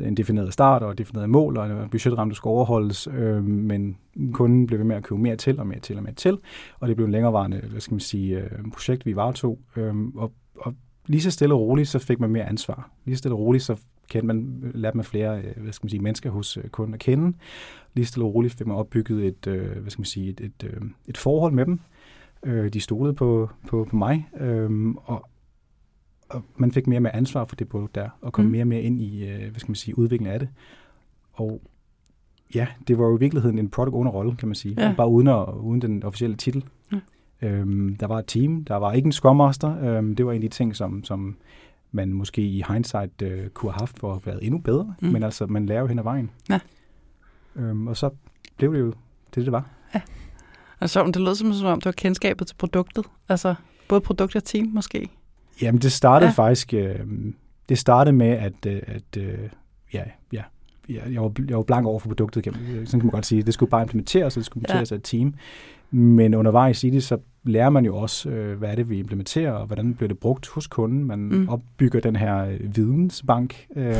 en 0.00 0.16
defineret 0.16 0.52
start 0.52 0.82
og 0.82 0.90
et 0.92 0.98
defineret 0.98 1.30
mål, 1.30 1.56
og 1.56 1.66
en 1.66 1.88
budgetramme, 1.90 2.30
der 2.30 2.34
skulle 2.34 2.52
overholdes, 2.52 3.08
øh, 3.16 3.44
men 3.44 3.96
kunden 4.32 4.66
blev 4.66 4.78
ved 4.78 4.86
med 4.86 4.96
at 4.96 5.02
købe 5.02 5.20
mere 5.20 5.36
til 5.36 5.60
og 5.60 5.66
mere 5.66 5.80
til 5.80 5.96
og 5.96 6.02
mere 6.02 6.14
til, 6.14 6.38
og 6.80 6.88
det 6.88 6.96
blev 6.96 7.06
en 7.06 7.12
længerevarende, 7.12 7.62
hvad 7.70 7.80
skal 7.80 7.94
man 7.94 8.00
sige, 8.00 8.38
øh, 8.38 8.50
projekt, 8.72 9.06
vi 9.06 9.16
varetog, 9.16 9.58
øh, 9.76 9.94
og, 10.14 10.32
og 10.56 10.74
lige 11.06 11.20
så 11.20 11.30
stille 11.30 11.54
og 11.54 11.60
roligt, 11.60 11.88
så 11.88 11.98
fik 11.98 12.20
man 12.20 12.30
mere 12.30 12.48
ansvar. 12.48 12.90
Lige 13.04 13.16
så 13.16 13.18
stille 13.18 13.34
og 13.34 13.38
roligt, 13.38 13.64
så 13.64 13.76
kendte 14.08 14.26
man, 14.26 14.70
lærte 14.74 14.96
man 14.96 15.04
flere 15.04 15.38
øh, 15.38 15.62
hvad 15.62 15.72
skal 15.72 15.84
man 15.84 15.90
sige, 15.90 16.02
mennesker 16.02 16.30
hos 16.30 16.56
øh, 16.56 16.68
kunden 16.68 16.94
at 16.94 17.00
kende. 17.00 17.36
Lige 17.94 18.06
stille 18.06 18.24
og 18.24 18.34
roligt 18.34 18.54
fik 18.54 18.66
man 18.66 18.76
opbygget 18.76 19.26
et, 19.26 19.46
øh, 19.46 19.78
hvad 19.78 19.90
skal 19.90 20.00
man 20.00 20.06
sige, 20.06 20.30
et, 20.30 20.40
et, 20.40 20.70
øhm, 20.72 20.94
et 21.08 21.16
forhold 21.16 21.52
med 21.52 21.66
dem. 21.66 21.80
Øh, 22.44 22.72
de 22.72 22.80
stolede 22.80 23.14
på, 23.14 23.50
på, 23.68 23.86
på 23.90 23.96
mig, 23.96 24.28
øh, 24.40 24.94
og, 25.04 25.28
og 26.28 26.42
man 26.56 26.72
fik 26.72 26.86
mere 26.86 27.00
med 27.00 27.10
ansvar 27.14 27.44
for 27.44 27.56
det 27.56 27.68
produkt 27.68 27.94
der, 27.94 28.08
og 28.20 28.32
kom 28.32 28.44
Mm. 28.44 28.50
mere 28.50 28.62
og 28.62 28.66
mere 28.66 28.82
ind 28.82 29.00
i, 29.00 29.28
øh, 29.28 29.38
hvad 29.50 29.60
skal 29.60 29.70
man 29.70 29.74
sige, 29.76 29.98
udviklingen 29.98 30.32
af 30.34 30.38
det. 30.40 30.48
Og 31.32 31.62
ja, 32.54 32.66
det 32.88 32.98
var 32.98 33.04
jo 33.06 33.16
i 33.16 33.20
virkeligheden 33.20 33.58
en 33.58 33.68
product 33.68 33.94
owner 33.94 34.10
rolle, 34.10 34.36
kan 34.36 34.48
man 34.48 34.54
sige. 34.54 34.74
Ja. 34.78 34.94
Bare 34.96 35.08
uden, 35.08 35.28
at, 35.28 35.46
uden 35.60 35.82
den 35.82 36.02
officielle 36.02 36.36
titel. 36.36 36.64
Ja. 36.92 36.98
Øhm, 37.42 37.96
der 37.96 38.06
var 38.06 38.18
et 38.18 38.26
team, 38.26 38.64
der 38.64 38.76
var 38.76 38.92
ikke 38.92 39.06
en 39.06 39.12
Scrum 39.12 39.36
Master. 39.36 39.96
Øhm, 39.98 40.16
det 40.16 40.26
var 40.26 40.32
en 40.32 40.36
af 40.36 40.40
de 40.50 40.56
ting, 40.56 40.76
som, 40.76 41.04
som 41.04 41.36
man 41.92 42.12
måske 42.12 42.42
i 42.42 42.64
hindsight 42.68 43.22
øh, 43.22 43.48
kunne 43.48 43.72
have 43.72 43.78
haft 43.80 43.98
for 43.98 44.14
at 44.14 44.26
være 44.26 44.44
endnu 44.44 44.58
bedre. 44.58 44.94
Mm. 45.02 45.08
Men 45.08 45.22
altså, 45.22 45.46
man 45.46 45.66
lærer 45.66 45.80
jo 45.80 45.86
hen 45.86 45.98
ad 45.98 46.04
vejen. 46.04 46.30
Ja. 46.50 46.60
Øhm, 47.56 47.86
og 47.86 47.96
så 47.96 48.10
blev 48.56 48.72
det 48.74 48.80
jo 48.80 48.92
det, 49.34 49.44
det 49.44 49.52
var. 49.52 49.68
Og 50.84 50.90
så, 50.90 51.06
det 51.06 51.16
lød 51.16 51.34
som, 51.34 51.52
som 51.52 51.66
om, 51.66 51.80
det 51.80 51.84
var 51.84 51.92
kendskabet 51.92 52.46
til 52.46 52.54
produktet. 52.54 53.04
Altså, 53.28 53.54
både 53.88 54.00
produkt 54.00 54.36
og 54.36 54.44
team 54.44 54.66
måske. 54.66 55.08
Jamen, 55.62 55.80
det 55.80 55.92
startede 55.92 56.26
Ja. 56.26 56.42
ja. 56.42 56.48
faktisk... 56.48 56.74
Øh, 56.74 57.00
det 57.68 57.78
startede 57.78 58.16
med, 58.16 58.26
at, 58.28 58.66
øh, 58.66 58.82
at 58.86 59.16
øh, 59.16 59.38
ja, 59.92 60.02
ja, 60.32 60.42
ja, 60.88 61.00
jeg, 61.12 61.22
var, 61.22 61.32
jeg 61.48 61.56
var 61.56 61.62
blank 61.62 61.86
over 61.86 61.98
for 61.98 62.08
produktet, 62.08 62.42
kan 62.44 62.52
man, 62.52 62.86
sådan 62.86 63.00
kan 63.00 63.06
man 63.06 63.10
godt 63.12 63.26
sige. 63.26 63.42
Det 63.42 63.54
skulle 63.54 63.70
bare 63.70 63.82
implementeres, 63.82 64.36
og 64.36 64.40
det 64.40 64.46
skulle 64.46 64.62
implementeres 64.62 64.90
ja. 64.90 64.94
af 64.94 64.98
et 64.98 65.04
team. 65.04 65.34
Men 65.90 66.34
undervejs 66.34 66.84
i 66.84 66.90
det, 66.90 67.02
så 67.02 67.18
lærer 67.44 67.70
man 67.70 67.84
jo 67.84 67.96
også, 67.96 68.30
øh, 68.30 68.58
hvad 68.58 68.70
er 68.70 68.74
det, 68.74 68.90
vi 68.90 68.98
implementerer, 68.98 69.52
og 69.52 69.66
hvordan 69.66 69.94
bliver 69.94 70.08
det 70.08 70.18
brugt 70.18 70.48
hos 70.48 70.66
kunden. 70.66 71.04
Man 71.04 71.18
Mm. 71.18 71.48
opbygger 71.48 72.00
den 72.00 72.16
her 72.16 72.44
øh, 72.44 72.76
vidensbank 72.76 73.66
øh, 73.76 73.94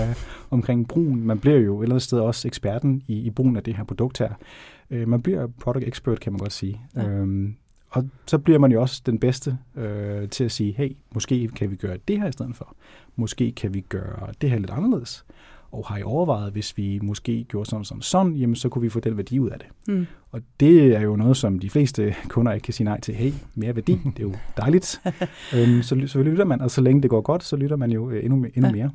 omkring 0.51 0.89
brugen. 0.89 1.27
Man 1.27 1.39
bliver 1.39 1.59
jo 1.59 1.79
et 1.81 1.83
eller 1.85 1.95
andet 1.95 2.03
sted 2.03 2.19
også 2.19 2.49
eksperten 2.49 3.03
i, 3.07 3.19
i 3.19 3.31
brugen 3.31 3.57
af 3.57 3.63
det 3.63 3.77
her 3.77 3.85
produkt 3.85 4.19
her. 4.19 4.31
Øh, 4.91 5.09
man 5.09 5.23
bliver 5.23 5.47
product 5.61 5.89
expert, 5.89 6.21
kan 6.21 6.33
man 6.33 6.39
godt 6.39 6.53
sige. 6.53 6.81
Ja. 6.97 7.09
Øhm, 7.09 7.55
og 7.91 8.09
så 8.27 8.39
bliver 8.39 8.59
man 8.59 8.73
jo 8.73 8.81
også 8.81 9.03
den 9.07 9.19
bedste 9.19 9.59
øh, 9.77 10.29
til 10.29 10.45
at 10.45 10.53
sige, 10.53 10.75
hey, 10.77 10.97
måske 11.15 11.49
kan 11.49 11.71
vi 11.71 11.77
gøre 11.77 11.97
det 12.09 12.21
her 12.21 12.29
i 12.29 12.33
stedet 12.33 12.57
for. 12.57 12.75
Måske 13.17 13.53
kan 13.53 13.75
vi 13.75 13.81
gøre 13.81 14.33
det 14.41 14.51
her 14.51 14.59
lidt 14.59 14.71
anderledes. 14.71 15.25
Og 15.75 15.87
har 15.87 15.99
I 15.99 16.03
overvejet, 16.03 16.53
hvis 16.53 16.77
vi 16.77 16.99
måske 17.03 17.45
gjorde 17.49 17.71
sådan 17.71 17.85
sådan 17.85 18.03
sådan, 18.03 18.33
jamen 18.35 18.57
så 18.57 18.69
kunne 18.69 18.83
vi 18.83 18.89
få 18.89 19.01
den 19.01 19.17
værdi 19.17 19.39
ud 19.39 19.51
af 19.51 19.59
det. 19.59 19.67
Mm. 19.95 20.07
Og 20.31 20.41
det 20.61 20.97
er 20.97 21.01
jo 21.01 21.17
noget, 21.17 21.37
som 21.37 21.59
de 21.59 21.71
fleste 21.71 22.15
kunder 22.29 22.53
ikke 22.53 22.65
kan 22.65 22.75
sige 22.75 22.85
nej 22.85 23.01
til. 23.01 23.15
Hey, 23.15 23.33
mere 23.55 23.77
værdi, 23.77 23.93
det 23.93 24.19
er 24.19 24.23
jo 24.23 24.33
dejligt. 24.63 25.01
øhm, 25.55 25.83
så, 25.83 26.03
så 26.07 26.23
lytter 26.23 26.45
man, 26.45 26.61
og 26.61 26.71
så 26.71 26.81
længe 26.81 27.03
det 27.03 27.11
går 27.11 27.21
godt, 27.21 27.45
så 27.45 27.57
lytter 27.57 27.77
man 27.77 27.91
jo 27.91 28.11
øh, 28.11 28.25
endnu, 28.25 28.37
endnu 28.55 28.67
Ja. 28.67 28.73
mere. 28.73 28.91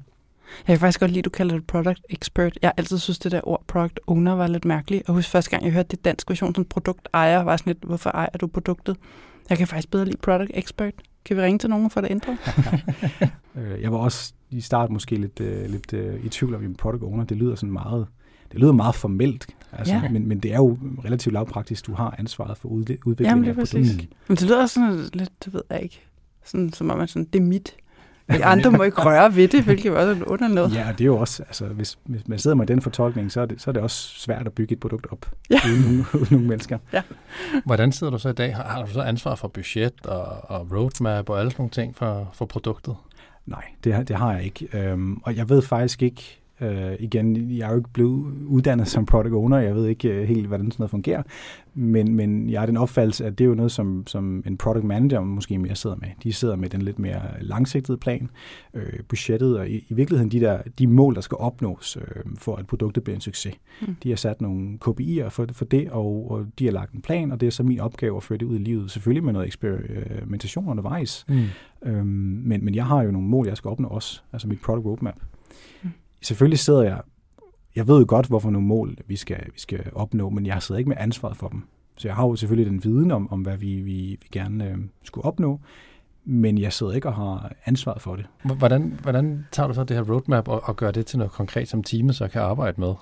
Jeg 0.68 0.74
kan 0.74 0.80
faktisk 0.80 1.00
godt 1.00 1.12
lide, 1.12 1.20
at 1.20 1.26
du 1.26 1.30
kalder 1.30 1.56
det 1.56 1.68
product 1.68 2.00
expert. 2.10 2.58
Jeg 2.62 2.68
har 2.68 2.74
altid 2.78 2.98
synes, 2.98 3.20
det 3.20 3.32
der 3.32 3.42
ord 3.44 3.64
product 3.68 4.00
owner 4.08 4.34
var 4.36 4.48
lidt 4.48 4.66
mærkeligt. 4.66 5.10
Og 5.10 5.16
husk 5.16 5.30
første 5.30 5.50
gang, 5.52 5.64
jeg 5.64 5.72
hørte 5.74 5.88
det 5.92 6.06
dansk 6.06 6.30
version 6.30 6.56
som 6.56 6.66
produkt 6.66 7.08
ejer, 7.14 7.44
var 7.44 7.58
sådan 7.58 7.74
lidt, 7.74 7.84
hvorfor 7.84 8.10
ejer 8.10 8.38
du 8.42 8.48
produktet? 8.48 8.98
Jeg 9.50 9.58
kan 9.58 9.68
faktisk 9.68 9.92
bedre 9.92 10.06
lide 10.06 10.18
Product 10.18 10.52
Expert. 10.54 10.94
Kan 11.26 11.38
vi 11.38 11.42
ringe 11.42 11.60
til 11.60 11.70
nogen 11.70 11.90
for 11.90 12.02
det 12.02 12.12
ændret? 12.12 12.38
Øh, 13.56 13.82
jeg 13.82 13.92
var 13.92 13.98
også 13.98 14.34
i 14.50 14.62
start 14.62 14.90
måske 14.92 15.16
lidt, 15.16 15.40
uh, 15.40 15.72
lidt 15.72 15.94
uh, 15.94 16.26
i 16.26 16.30
tvivl 16.30 16.56
om 16.56 16.76
product 16.76 17.04
owner. 17.04 17.24
Det 17.24 17.38
lyder 17.38 17.56
sådan 17.56 17.72
meget, 17.74 18.08
det 18.52 18.60
lyder 18.60 18.72
meget 18.72 18.96
formelt, 18.96 19.48
altså, 19.72 19.94
Ja. 19.94 20.10
men, 20.10 20.28
men 20.28 20.40
det 20.40 20.52
er 20.54 20.56
jo 20.58 20.78
relativt 21.06 21.34
lavpraktisk. 21.34 21.88
Du 21.88 21.94
har 21.94 22.16
ansvaret 22.20 22.58
for 22.58 22.70
udde- 22.70 22.98
udvikling 23.08 23.30
Jamen, 23.30 23.44
af 23.46 23.56
det 23.56 23.62
er 23.62 23.66
produktet. 23.66 23.96
præcis. 23.96 24.10
Men 24.28 24.38
det 24.38 24.46
lyder 24.48 24.66
sådan 24.66 25.10
lidt, 25.14 25.46
det 25.46 25.54
ved 25.54 25.62
jeg 25.70 25.82
ikke, 25.84 26.02
sådan, 26.46 26.74
som 26.74 26.90
om 26.90 26.98
man 26.98 27.08
sådan, 27.08 27.28
det 27.34 27.40
er 27.40 27.44
mit. 27.46 27.76
De 28.32 28.46
andre 28.46 28.72
må 28.72 28.84
ikke 28.84 29.02
røre 29.02 29.36
ved 29.36 29.48
det, 29.48 29.64
hvilket 29.64 29.86
jo 29.86 30.00
også 30.00 30.22
er 30.22 30.28
under 30.28 30.48
noget. 30.48 30.76
Ja, 30.76 30.88
det 30.92 31.02
er 31.02 31.06
jo 31.06 31.18
også, 31.18 31.44
altså, 31.44 31.66
hvis, 31.66 31.98
hvis 32.06 32.28
man 32.28 32.40
sidder 32.40 32.56
med 32.56 32.66
den 32.68 32.82
fortolkning, 32.82 33.32
så 33.32 33.42
er, 33.42 33.46
det, 33.46 33.62
så 33.62 33.70
er 33.70 33.72
det 33.72 33.82
også 33.82 34.20
svært 34.20 34.46
at 34.46 34.54
bygge 34.54 34.74
et 34.74 34.80
produkt 34.80 35.08
op 35.12 35.26
Ja. 35.50 35.60
uden, 35.66 36.06
uden 36.14 36.28
nogle 36.32 36.48
mennesker. 36.48 36.78
Hvordan 37.66 37.92
sidder 37.92 38.12
du 38.12 38.20
så 38.20 38.30
i 38.30 38.34
dag? 38.34 38.56
Har, 38.56 38.64
har 38.64 38.86
du 38.86 38.92
så 38.92 39.02
ansvar 39.02 39.36
for 39.36 39.48
budget 39.48 39.94
og, 40.06 40.26
og 40.52 40.68
roadmap 40.72 41.30
og 41.30 41.40
alle 41.40 41.52
sådan 41.52 41.62
nogle 41.62 41.72
ting 41.72 41.96
for, 41.98 42.30
for 42.34 42.46
produktet? 42.46 42.96
Nej, 43.46 43.64
det, 43.84 43.94
har- 43.94 44.04
det 44.04 44.16
har 44.16 44.34
jeg 44.34 44.44
ikke. 44.44 44.68
Øhm, 44.74 45.18
og 45.24 45.36
jeg 45.36 45.50
ved 45.50 45.62
faktisk 45.62 46.02
ikke, 46.04 46.40
øh, 46.62 46.92
igen, 47.00 47.52
jeg 47.52 47.68
er 47.68 47.72
jo 47.72 47.78
ikke 47.78 47.90
blevet 47.94 48.34
uddannet 48.48 48.88
som 48.88 49.06
product 49.06 49.34
owner, 49.34 49.58
jeg 49.58 49.76
ved 49.76 49.88
ikke 49.88 50.10
øh, 50.10 50.28
helt, 50.28 50.48
hvordan 50.48 50.72
sådan 50.72 50.82
noget 50.82 50.92
fungerer, 50.92 51.24
men, 51.74 52.16
men 52.16 52.50
jeg 52.50 52.62
har 52.62 52.66
den 52.66 52.78
opfattelse, 52.78 53.26
at 53.26 53.38
det 53.38 53.44
er 53.44 53.50
jo 53.50 53.56
noget, 53.56 53.72
som, 53.72 54.04
som 54.08 54.44
en 54.46 54.58
product 54.58 54.84
manager 54.84 55.20
måske 55.22 55.58
mere 55.58 55.76
sidder 55.76 55.96
med. 55.96 56.08
De 56.24 56.34
sidder 56.34 56.56
med 56.56 56.70
den 56.70 56.82
lidt 56.82 57.00
mere 57.00 57.22
langsigtede 57.42 57.98
plan, 57.98 58.30
øh, 58.74 59.00
budgettet, 59.08 59.60
og 59.60 59.70
i, 59.70 59.86
i 59.90 59.94
virkeligheden 59.94 60.32
de, 60.32 60.40
der, 60.40 60.62
de 60.80 60.88
mål, 60.88 61.16
der 61.16 61.22
skal 61.22 61.38
opnås, 61.40 61.98
øh, 62.02 62.24
for 62.36 62.56
at 62.56 62.68
produktet 62.68 63.04
bliver 63.04 63.16
en 63.16 63.22
succes. 63.22 63.54
Mm. 63.82 63.96
De 64.04 64.10
har 64.10 64.16
sat 64.16 64.42
nogle 64.42 64.78
KPI'er 64.86 65.28
for, 65.28 65.48
for 65.52 65.66
det, 65.66 65.90
og, 65.90 66.32
og 66.32 66.46
de 66.60 66.66
har 66.66 66.72
lagt 66.72 66.94
en 66.94 67.02
plan, 67.02 67.32
og 67.32 67.42
det 67.42 67.48
er 67.48 67.52
så 67.52 67.64
min 67.64 67.80
opgave 67.80 68.18
at 68.18 68.24
føre 68.24 68.38
det 68.38 68.46
ud 68.46 68.56
i 68.56 68.64
livet, 68.64 68.92
selvfølgelig 68.92 69.24
med 69.24 69.34
noget 69.34 69.48
eksperimentation 69.48 70.68
undervejs, 70.68 71.26
Mm. 71.30 71.46
Øhm, 71.86 72.06
men, 72.46 72.66
men 72.66 72.76
jeg 72.76 72.86
har 72.86 73.04
jo 73.04 73.12
nogle 73.12 73.28
mål, 73.28 73.48
jeg 73.48 73.58
skal 73.58 73.70
opnå 73.70 73.88
også, 73.88 74.22
altså 74.34 74.48
mit 74.48 74.62
product 74.62 74.86
roadmap. 74.86 75.20
Mm. 75.84 75.90
Selvfølgelig 76.22 76.60
sidder 76.60 76.84
jeg, 76.84 77.02
jeg 77.76 77.88
ved 77.88 78.00
jo 78.00 78.06
godt, 78.08 78.28
hvorfor 78.28 78.50
nogle 78.50 78.68
mål 78.68 78.98
vi 79.08 79.16
skal, 79.16 79.46
vi 79.54 79.60
skal 79.60 79.80
opnå, 79.94 80.30
men 80.30 80.46
jeg 80.46 80.64
sidder 80.64 80.80
ikke 80.80 80.90
med 80.90 80.98
ansvaret 81.00 81.38
for 81.38 81.48
dem. 81.48 81.64
Så 81.98 82.08
jeg 82.08 82.16
har 82.16 82.28
jo 82.28 82.36
selvfølgelig 82.36 82.72
den 82.72 82.84
viden 82.84 83.12
om, 83.12 83.32
om 83.32 83.42
hvad 83.42 83.58
vi, 83.58 83.76
vi, 83.76 84.18
vi 84.22 84.28
gerne 84.32 84.70
øh, 84.70 84.78
skulle 85.04 85.26
opnå, 85.26 85.60
men 86.26 86.58
jeg 86.58 86.74
sidder 86.74 86.94
ikke 86.94 87.08
og 87.08 87.14
har 87.14 87.52
ansvaret 87.66 88.02
for 88.02 88.16
det. 88.16 88.26
Hvordan, 88.44 89.00
hvordan 89.02 89.46
tager 89.52 89.68
du 89.68 89.74
så 89.74 89.84
det 89.84 89.98
her 89.98 90.14
roadmap 90.14 90.48
og, 90.48 90.62
og 90.64 90.76
gør 90.76 90.92
det 90.92 91.06
til 91.06 91.18
noget 91.18 91.32
konkret, 91.32 91.68
som 91.68 91.84
teamet 91.84 92.16
så 92.16 92.28
kan 92.28 92.42
arbejde 92.42 92.82
med? 92.82 92.94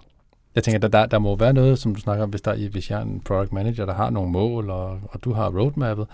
Jeg 0.56 0.64
tænker, 0.64 0.80
der, 0.80 0.88
der, 0.88 1.06
der 1.06 1.20
må 1.20 1.36
være 1.36 1.54
noget, 1.54 1.80
som 1.80 1.96
du 1.96 2.02
snakker 2.02 2.24
om, 2.24 2.30
hvis, 2.30 2.42
der, 2.42 2.70
hvis 2.70 2.90
jeg 2.90 3.00
er 3.00 3.04
en 3.04 3.22
product 3.26 3.54
manager, 3.54 3.86
der 3.86 3.94
har 3.94 4.10
nogle 4.10 4.32
mål, 4.32 4.70
og, 4.70 5.00
og 5.04 5.24
du 5.24 5.34
har 5.34 5.50
roadmappet. 5.50 6.08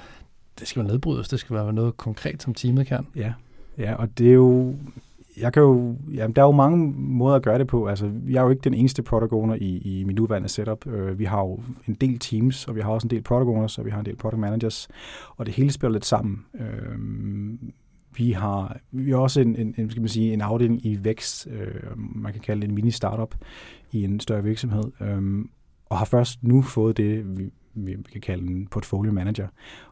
Det 0.59 0.67
skal 0.67 0.81
jo 0.81 0.87
nedbrydes, 0.87 1.29
det 1.29 1.39
skal 1.39 1.55
være 1.55 1.73
noget 1.73 1.97
konkret, 1.97 2.43
som 2.43 2.53
teamet 2.53 2.87
kan. 2.87 3.07
Ja, 3.15 3.33
ja 3.77 3.95
og 3.95 4.17
det 4.17 4.29
er 4.29 4.33
jo... 4.33 4.75
Jeg 5.37 5.53
kan 5.53 5.61
jo, 5.61 5.95
jamen, 6.13 6.35
der 6.35 6.41
er 6.41 6.45
jo 6.45 6.51
mange 6.51 6.93
måder 6.97 7.35
at 7.35 7.43
gøre 7.43 7.59
det 7.59 7.67
på. 7.67 7.87
Altså, 7.87 8.11
jeg 8.27 8.39
er 8.39 8.43
jo 8.43 8.49
ikke 8.49 8.61
den 8.61 8.73
eneste 8.73 9.03
product 9.03 9.33
owner 9.33 9.55
i, 9.55 9.77
i 9.77 10.03
min 10.03 10.15
nuværende 10.15 10.49
setup. 10.49 10.87
Øh, 10.87 11.19
vi 11.19 11.25
har 11.25 11.39
jo 11.39 11.59
en 11.87 11.93
del 11.93 12.19
teams, 12.19 12.67
og 12.67 12.75
vi 12.75 12.81
har 12.81 12.89
også 12.89 13.05
en 13.05 13.09
del 13.09 13.21
product 13.21 13.47
owners, 13.47 13.77
og 13.77 13.85
vi 13.85 13.91
har 13.91 13.99
en 13.99 14.05
del 14.05 14.15
product 14.15 14.39
managers, 14.39 14.87
og 15.37 15.45
det 15.45 15.53
hele 15.53 15.71
spiller 15.71 15.93
lidt 15.93 16.05
sammen. 16.05 16.45
Øh, 16.59 16.99
vi 18.17 18.31
har, 18.31 18.77
vi 18.91 19.11
har 19.11 19.17
også 19.17 19.41
en, 19.41 19.55
en, 19.55 19.75
en, 19.77 19.89
skal 19.89 20.01
man 20.01 20.09
sige, 20.09 20.33
en 20.33 20.41
afdeling 20.41 20.85
i 20.85 21.03
vækst, 21.03 21.47
øh, 21.51 21.97
man 21.97 22.31
kan 22.31 22.41
kalde 22.41 22.61
det 22.61 22.69
en 22.69 22.75
mini-startup 22.75 23.35
i 23.91 24.03
en 24.03 24.19
større 24.19 24.43
virksomhed, 24.43 24.83
øh, 25.01 25.45
og 25.85 25.97
har 25.97 26.05
først 26.05 26.43
nu 26.43 26.61
fået 26.61 26.97
det, 26.97 27.37
vi, 27.37 27.51
vi 27.73 28.11
kan 28.11 28.21
kalde 28.21 28.47
en 28.51 28.67
portfolio 28.67 29.11
manager. 29.11 29.47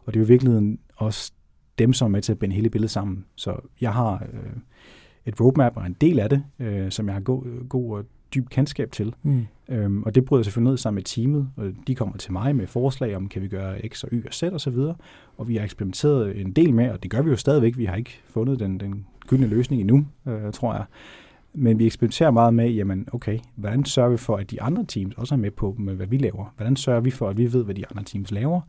Og 0.05 0.13
det 0.13 0.19
er 0.19 0.21
jo 0.21 0.25
i 0.25 0.27
virkeligheden 0.27 0.79
også 0.95 1.31
dem, 1.79 1.93
som 1.93 2.05
er 2.05 2.10
med 2.10 2.21
til 2.21 2.31
at 2.31 2.39
binde 2.39 2.55
hele 2.55 2.69
billedet 2.69 2.91
sammen. 2.91 3.25
Så 3.36 3.60
jeg 3.81 3.93
har 3.93 4.24
øh, 4.33 4.51
et 5.25 5.42
roadmap 5.42 5.78
og 5.78 5.86
en 5.86 5.96
del 6.01 6.20
af 6.20 6.30
det, 6.30 6.44
øh, 6.60 6.92
som 6.92 7.08
jeg 7.08 7.16
har 7.16 7.22
god, 7.22 7.68
god 7.70 7.98
og 7.98 8.06
dyb 8.36 8.50
kendskab 8.50 8.92
til. 8.92 9.13
Mm. 9.24 9.46
Øhm, 9.70 10.04
og 10.04 10.16
det 10.16 10.25
bryder 10.25 10.40
jeg 10.40 10.46
selvfølgelig 10.46 10.72
ned 10.72 10.78
sammen 10.78 10.96
med 10.96 11.04
teamet, 11.04 11.50
og 11.58 11.72
de 11.88 11.96
kommer 11.96 12.18
til 12.18 12.32
mig 12.32 12.56
med 12.56 12.68
forslag 12.68 13.16
om, 13.16 13.28
kan 13.28 13.42
vi 13.42 13.48
gøre 13.48 13.88
X 13.88 14.04
og 14.04 14.10
Y 14.12 14.25
og 14.28 14.34
Z 14.34 14.44
og 14.44 14.62
så 14.62 14.70
videre. 14.70 14.96
Og 15.38 15.48
vi 15.48 15.56
har 15.56 15.63
eksperimenteret 15.63 16.42
en 16.42 16.51
del 16.51 16.74
med, 16.74 16.90
og 16.90 17.04
det 17.04 17.12
gør 17.12 17.22
vi 17.22 17.30
jo 17.30 17.36
stadigvæk. 17.36 17.78
Vi 17.78 17.86
har 17.86 17.96
ikke 17.96 18.22
fundet 18.30 18.60
den, 18.60 18.80
den 18.80 19.06
gyldne 19.28 19.48
løsning 19.48 19.82
endnu, 19.82 20.06
øh, 20.28 20.51
tror 20.54 20.74
jeg. 20.74 20.86
Men 21.54 21.80
vi 21.80 21.86
eksperimenterer 21.86 22.32
meget 22.32 22.54
med, 22.54 22.70
jamen 22.70 23.08
okay, 23.12 23.40
hvordan 23.56 23.86
sørger 23.86 24.10
vi 24.10 24.18
for, 24.18 24.38
at 24.38 24.51
de 24.51 24.62
andre 24.62 24.86
teams 24.88 25.16
også 25.16 25.36
er 25.36 25.40
med 25.40 25.51
på, 25.51 25.75
med 25.80 25.94
hvad 25.94 26.08
vi 26.08 26.18
laver? 26.18 26.54
Hvordan 26.58 26.75
sørger 26.75 27.01
vi 27.01 27.12
for, 27.12 27.30
at 27.30 27.38
vi 27.38 27.54
ved, 27.54 27.63
hvad 27.63 27.75
de 27.75 27.88
andre 27.92 28.04
teams 28.04 28.32
laver? 28.32 28.62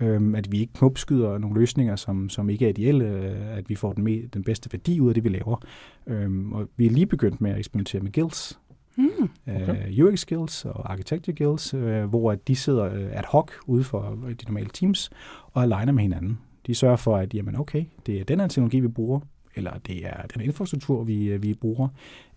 Øhm, 0.00 0.34
at 0.34 0.52
vi 0.52 0.60
ikke 0.60 0.72
knopskyder 0.72 1.38
nogle 1.38 1.60
løsninger, 1.60 1.96
som, 1.96 2.28
som 2.28 2.50
ikke 2.50 2.64
er 2.64 2.68
ideelle, 2.68 3.04
øh, 3.04 3.56
at 3.58 3.68
vi 3.68 3.74
får 3.74 3.92
den, 3.92 4.04
med, 4.04 4.28
den 4.28 4.44
bedste 4.44 4.72
værdi 4.72 5.00
ud 5.00 5.08
af 5.08 5.14
det, 5.14 5.24
vi 5.24 5.28
laver. 5.28 5.64
Øhm, 6.06 6.52
og 6.52 6.68
vi 6.76 6.86
er 6.86 6.90
lige 6.90 7.06
begyndt 7.06 7.40
med 7.40 7.50
at 7.50 7.58
eksperimentere 7.58 8.00
med 8.00 8.12
guilds, 8.12 8.58
Mm. 8.96 9.30
Okay. 9.46 9.62
okay. 9.62 10.02
UX 10.02 10.18
skills 10.18 10.64
og 10.64 10.92
architecture 10.92 11.34
skills, 11.34 11.74
øh, 11.74 12.04
hvor 12.04 12.34
de 12.34 12.56
sidder 12.56 12.84
øh, 12.84 13.18
ad 13.18 13.22
hoc 13.28 13.50
ude 13.66 13.84
for 13.84 14.18
de 14.40 14.44
normale 14.46 14.68
teams 14.74 15.10
og 15.52 15.62
aligner 15.62 15.92
med 15.92 16.02
hinanden. 16.02 16.38
De 16.66 16.74
sørger 16.74 16.96
for, 16.96 17.16
at 17.16 17.34
jamen, 17.34 17.56
okay, 17.56 17.84
det 18.06 18.20
er 18.20 18.24
den 18.24 18.40
her 18.40 18.46
teknologi, 18.46 18.80
vi 18.80 18.88
bruger, 18.88 19.20
eller 19.54 19.72
det 19.86 20.06
er 20.06 20.22
den 20.34 20.40
infrastruktur, 20.40 21.04
vi, 21.04 21.24
øh, 21.24 21.42
vi 21.42 21.54
bruger, 21.54 21.88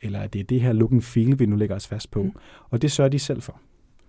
eller 0.01 0.27
det 0.27 0.39
er 0.39 0.43
det 0.43 0.61
her 0.61 0.73
look 0.73 0.91
and 0.91 1.01
feel, 1.01 1.39
vi 1.39 1.45
nu 1.45 1.55
lægger 1.55 1.75
os 1.75 1.87
fast 1.87 2.11
på. 2.11 2.23
Mm. 2.23 2.31
Og 2.69 2.81
det 2.81 2.91
sørger 2.91 3.09
de 3.09 3.19
selv 3.19 3.41
for. 3.41 3.59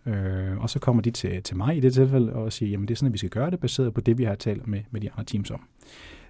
Øh, 0.08 0.58
og 0.58 0.70
så 0.70 0.78
kommer 0.78 1.02
de 1.02 1.10
til, 1.10 1.42
til 1.42 1.56
mig 1.56 1.76
i 1.76 1.80
det 1.80 1.94
tilfælde 1.94 2.32
og 2.32 2.52
siger, 2.52 2.70
jamen 2.70 2.88
det 2.88 2.94
er 2.94 2.96
sådan, 2.96 3.06
at 3.06 3.12
vi 3.12 3.18
skal 3.18 3.30
gøre 3.30 3.50
det, 3.50 3.60
baseret 3.60 3.94
på 3.94 4.00
det, 4.00 4.18
vi 4.18 4.24
har 4.24 4.34
talt 4.34 4.66
med, 4.66 4.80
med 4.90 5.00
de 5.00 5.10
andre 5.12 5.24
teams 5.24 5.50
om. 5.50 5.60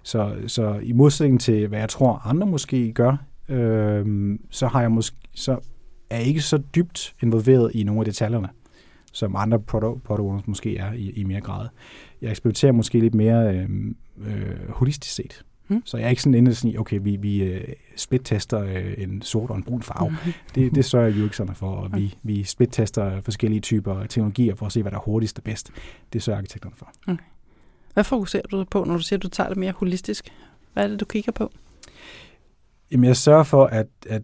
Så, 0.03 0.35
så 0.47 0.79
i 0.83 0.91
modsætning 0.91 1.41
til, 1.41 1.67
hvad 1.67 1.79
jeg 1.79 1.89
tror, 1.89 2.27
andre 2.27 2.47
måske 2.47 2.93
gør, 2.93 3.17
øh, 3.49 4.35
så 4.49 4.67
har 4.67 4.81
jeg 4.81 4.91
måske, 4.91 5.17
så 5.33 5.59
er 6.09 6.17
jeg 6.17 6.27
ikke 6.27 6.41
så 6.41 6.57
dybt 6.75 7.15
involveret 7.21 7.71
i 7.75 7.83
nogle 7.83 8.01
af 8.01 8.05
detaljerne, 8.05 8.49
som 9.13 9.35
andre 9.35 9.59
product, 9.59 10.03
product 10.03 10.25
owners 10.25 10.47
måske 10.47 10.77
er 10.77 10.93
i, 10.93 11.09
i 11.09 11.23
mere 11.23 11.41
grad. 11.41 11.67
Jeg 12.21 12.29
eksperimenterer 12.29 12.71
måske 12.71 12.99
lidt 12.99 13.15
mere 13.15 13.57
øh, 13.57 13.69
øh, 14.17 14.69
holistisk 14.69 15.15
set. 15.15 15.43
Hmm. 15.69 15.81
Så 15.85 15.97
jeg 15.97 16.05
er 16.05 16.09
ikke 16.09 16.21
sådan 16.21 16.33
inde 16.33 16.55
sige, 16.55 16.79
okay, 16.79 16.99
vi, 17.01 17.15
vi 17.15 17.43
øh, 17.43 17.73
split-tester 17.95 18.59
øh, 18.59 18.93
en 18.97 19.21
sort 19.21 19.49
og 19.49 19.55
en 19.55 19.63
brun 19.63 19.81
farve. 19.81 20.09
Mm. 20.09 20.33
Det, 20.55 20.75
det 20.75 20.85
sørger 20.85 21.27
UX'erne 21.27 21.53
for, 21.53 21.71
og 21.71 21.89
vi, 21.93 22.15
vi 22.23 22.43
split-tester 22.43 23.21
forskellige 23.21 23.61
typer 23.61 24.05
teknologier 24.05 24.55
for 24.55 24.65
at 24.65 24.71
se, 24.71 24.81
hvad 24.81 24.91
der 24.91 24.97
er 24.97 25.01
hurtigst 25.01 25.37
og 25.37 25.43
bedst. 25.43 25.71
Det 26.13 26.23
sørger 26.23 26.37
arkitekterne 26.37 26.75
for. 26.77 26.91
Hvad 27.93 28.03
fokuserer 28.03 28.47
du 28.51 28.65
på, 28.71 28.83
når 28.83 28.93
du 28.97 29.03
siger, 29.03 29.17
at 29.17 29.23
du 29.23 29.29
tager 29.29 29.47
det 29.49 29.57
mere 29.57 29.71
holistisk? 29.71 30.33
Hvad 30.73 30.83
er 30.83 30.87
det, 30.87 30.99
du 30.99 31.05
kigger 31.05 31.31
på? 31.31 31.51
Jamen, 32.91 33.03
jeg 33.07 33.17
sørger 33.17 33.43
for, 33.43 33.65
at, 33.65 33.87
at 34.09 34.21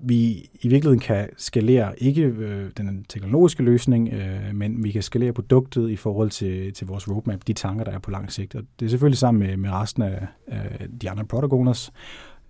vi 0.00 0.50
i 0.60 0.68
virkeligheden 0.68 0.98
kan 0.98 1.28
skalere 1.36 2.02
ikke 2.02 2.22
øh, 2.22 2.70
den 2.76 3.04
teknologiske 3.08 3.62
løsning, 3.62 4.08
øh, 4.12 4.54
men 4.54 4.84
vi 4.84 4.90
kan 4.90 5.02
skalere 5.02 5.32
produktet 5.32 5.90
i 5.90 5.96
forhold 5.96 6.30
til, 6.30 6.72
til 6.72 6.86
vores 6.86 7.08
roadmap, 7.08 7.46
de 7.46 7.52
tanker, 7.52 7.84
der 7.84 7.92
er 7.92 7.98
på 7.98 8.10
lang 8.10 8.32
sigt. 8.32 8.54
Og 8.54 8.62
det 8.80 8.86
er 8.86 8.90
selvfølgelig 8.90 9.18
sammen 9.18 9.46
med, 9.46 9.56
med 9.56 9.70
resten 9.70 10.02
af 10.02 10.26
øh, 10.48 10.88
de 11.02 11.10
andre 11.10 11.24
product 11.24 11.52
owners 11.52 11.92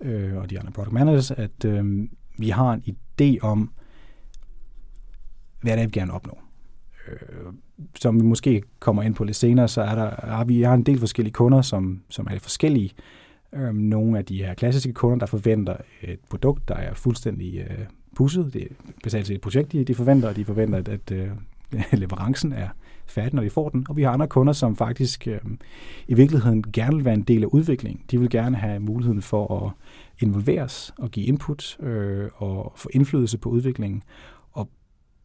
øh, 0.00 0.36
og 0.36 0.50
de 0.50 0.60
andre 0.60 0.72
product 0.72 0.92
managers, 0.92 1.30
at 1.30 1.64
øh, 1.64 2.08
vi 2.38 2.48
har 2.48 2.72
en 2.72 2.82
idé 2.86 3.38
om, 3.42 3.72
hvad 5.60 5.72
det 5.72 5.82
er, 5.82 5.86
vi 5.86 5.92
gerne 5.92 6.12
opnår. 6.12 6.32
opnå. 6.32 6.42
Øh, 7.12 7.52
som 8.00 8.20
vi 8.20 8.26
måske 8.26 8.62
kommer 8.78 9.02
ind 9.02 9.14
på 9.14 9.24
lidt 9.24 9.36
senere, 9.36 9.68
så 9.68 9.82
er 9.82 9.94
der, 9.94 10.26
har 10.26 10.44
vi 10.44 10.62
har 10.62 10.74
en 10.74 10.82
del 10.82 10.98
forskellige 10.98 11.32
kunder, 11.32 11.62
som, 11.62 12.02
som 12.08 12.26
er 12.30 12.38
forskellige. 12.38 12.42
forskellige 12.42 12.94
øh, 13.52 13.74
nogle 13.74 14.18
af 14.18 14.24
de 14.24 14.36
her 14.36 14.54
klassiske 14.54 14.92
kunder, 14.92 15.18
der 15.18 15.26
forventer 15.26 15.76
et 16.02 16.20
produkt, 16.30 16.68
der 16.68 16.74
er 16.74 16.94
fuldstændig 16.94 17.58
øh, 17.58 17.86
pusset. 18.16 18.50
Det 18.52 18.62
er 18.62 18.74
basalt 19.02 19.26
set 19.26 19.34
et 19.34 19.40
projekt, 19.40 19.72
de, 19.72 19.84
de 19.84 19.94
forventer, 19.94 20.28
og 20.28 20.36
de 20.36 20.44
forventer, 20.44 20.78
at, 20.78 20.88
at 20.88 21.12
øh, 21.12 21.28
leverancen 22.00 22.52
er 22.52 22.68
færdig, 23.06 23.34
når 23.34 23.42
de 23.42 23.50
får 23.50 23.68
den. 23.68 23.86
Og 23.88 23.96
vi 23.96 24.02
har 24.02 24.10
andre 24.10 24.26
kunder, 24.26 24.52
som 24.52 24.76
faktisk 24.76 25.28
øh, 25.28 25.40
i 26.08 26.14
virkeligheden 26.14 26.72
gerne 26.72 26.96
vil 26.96 27.04
være 27.04 27.14
en 27.14 27.22
del 27.22 27.42
af 27.42 27.46
udviklingen. 27.46 28.04
De 28.10 28.20
vil 28.20 28.30
gerne 28.30 28.56
have 28.56 28.80
muligheden 28.80 29.22
for 29.22 29.64
at 29.66 29.72
involveres 30.22 30.94
og 30.98 31.10
give 31.10 31.26
input 31.26 31.78
øh, 31.80 32.28
og 32.34 32.72
få 32.76 32.88
indflydelse 32.92 33.38
på 33.38 33.48
udviklingen. 33.48 34.02
Og 34.52 34.70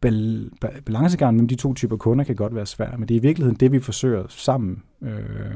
bal- 0.05 0.49
ba- 0.65 0.81
balancegangen 0.81 1.35
mellem 1.35 1.47
de 1.47 1.55
to 1.55 1.73
typer 1.73 1.97
kunder 1.97 2.25
kan 2.25 2.35
godt 2.35 2.55
være 2.55 2.65
svær, 2.65 2.97
men 2.97 3.07
det 3.07 3.15
er 3.15 3.19
i 3.19 3.21
virkeligheden 3.21 3.59
det, 3.59 3.71
vi 3.71 3.79
forsøger 3.79 4.25
sammen 4.29 4.83
øh, 5.01 5.55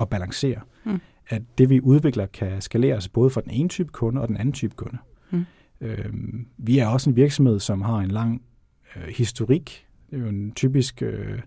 at 0.00 0.08
balancere. 0.08 0.60
Mm. 0.84 1.00
At 1.28 1.42
det, 1.58 1.70
vi 1.70 1.80
udvikler, 1.80 2.26
kan 2.26 2.60
skaleres 2.60 3.08
både 3.08 3.30
for 3.30 3.40
den 3.40 3.50
ene 3.50 3.68
type 3.68 3.88
kunde 3.92 4.20
og 4.20 4.28
den 4.28 4.36
anden 4.36 4.52
type 4.52 4.74
kunde. 4.76 4.98
Mm. 5.30 5.44
Øh, 5.80 6.04
vi 6.58 6.78
er 6.78 6.86
også 6.86 7.10
en 7.10 7.16
virksomhed, 7.16 7.60
som 7.60 7.82
har 7.82 7.98
en 7.98 8.10
lang 8.10 8.42
øh, 8.96 9.02
historik. 9.16 9.86
Det 10.10 10.16
er 10.18 10.20
jo 10.22 10.28
en 10.28 10.52
typisk 10.52 11.02
øh, 11.02 11.38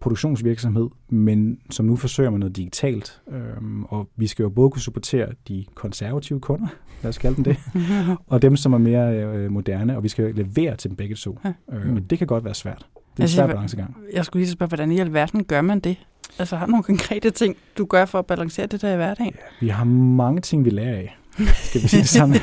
produktionsvirksomhed, 0.00 0.88
men 1.08 1.58
som 1.70 1.86
nu 1.86 1.96
forsøger 1.96 2.30
med 2.30 2.38
noget 2.38 2.56
digitalt. 2.56 3.20
Øhm, 3.30 3.84
og 3.84 4.08
vi 4.16 4.26
skal 4.26 4.42
jo 4.42 4.48
både 4.48 4.70
kunne 4.70 4.82
supportere 4.82 5.28
de 5.48 5.64
konservative 5.74 6.40
kunder, 6.40 6.66
lad 7.02 7.08
os 7.08 7.18
kalde 7.18 7.36
dem 7.36 7.44
det, 7.44 7.56
og 8.26 8.42
dem, 8.42 8.56
som 8.56 8.72
er 8.72 8.78
mere 8.78 9.22
øh, 9.24 9.50
moderne, 9.52 9.96
og 9.96 10.02
vi 10.02 10.08
skal 10.08 10.34
levere 10.34 10.76
til 10.76 10.90
dem 10.90 10.96
begge 10.96 11.14
to. 11.14 11.38
Ja. 11.44 11.52
Øh, 11.72 11.94
og 11.94 12.10
det 12.10 12.18
kan 12.18 12.26
godt 12.26 12.44
være 12.44 12.54
svært. 12.54 12.78
Det 12.78 12.86
er 12.94 13.16
en 13.16 13.22
Altså, 13.22 13.34
svær 13.36 13.44
jeg- 13.44 13.54
balancegang. 13.54 13.96
Jeg 14.12 14.24
skulle 14.24 14.40
lige 14.44 14.52
spørge, 14.52 14.68
hvordan 14.68 14.92
i 14.92 14.98
alverden 14.98 15.44
gør 15.44 15.60
man 15.60 15.80
det? 15.80 15.96
Altså 16.38 16.56
har 16.56 16.66
du 16.66 16.70
nogle 16.70 16.82
konkrete 16.84 17.30
ting, 17.30 17.56
du 17.78 17.84
gør 17.84 18.04
for 18.04 18.18
at 18.18 18.26
balancere 18.26 18.66
det 18.66 18.82
der 18.82 18.92
i 18.92 18.96
hverdagen? 18.96 19.32
Ja, 19.34 19.40
vi 19.60 19.68
har 19.68 19.84
mange 19.84 20.40
ting, 20.40 20.64
vi 20.64 20.70
lærer 20.70 20.96
af. 20.96 21.16
Skal 21.54 21.82
vi 21.82 21.88
sige 21.88 22.00
det 22.00 22.08
sådan? 22.08 22.34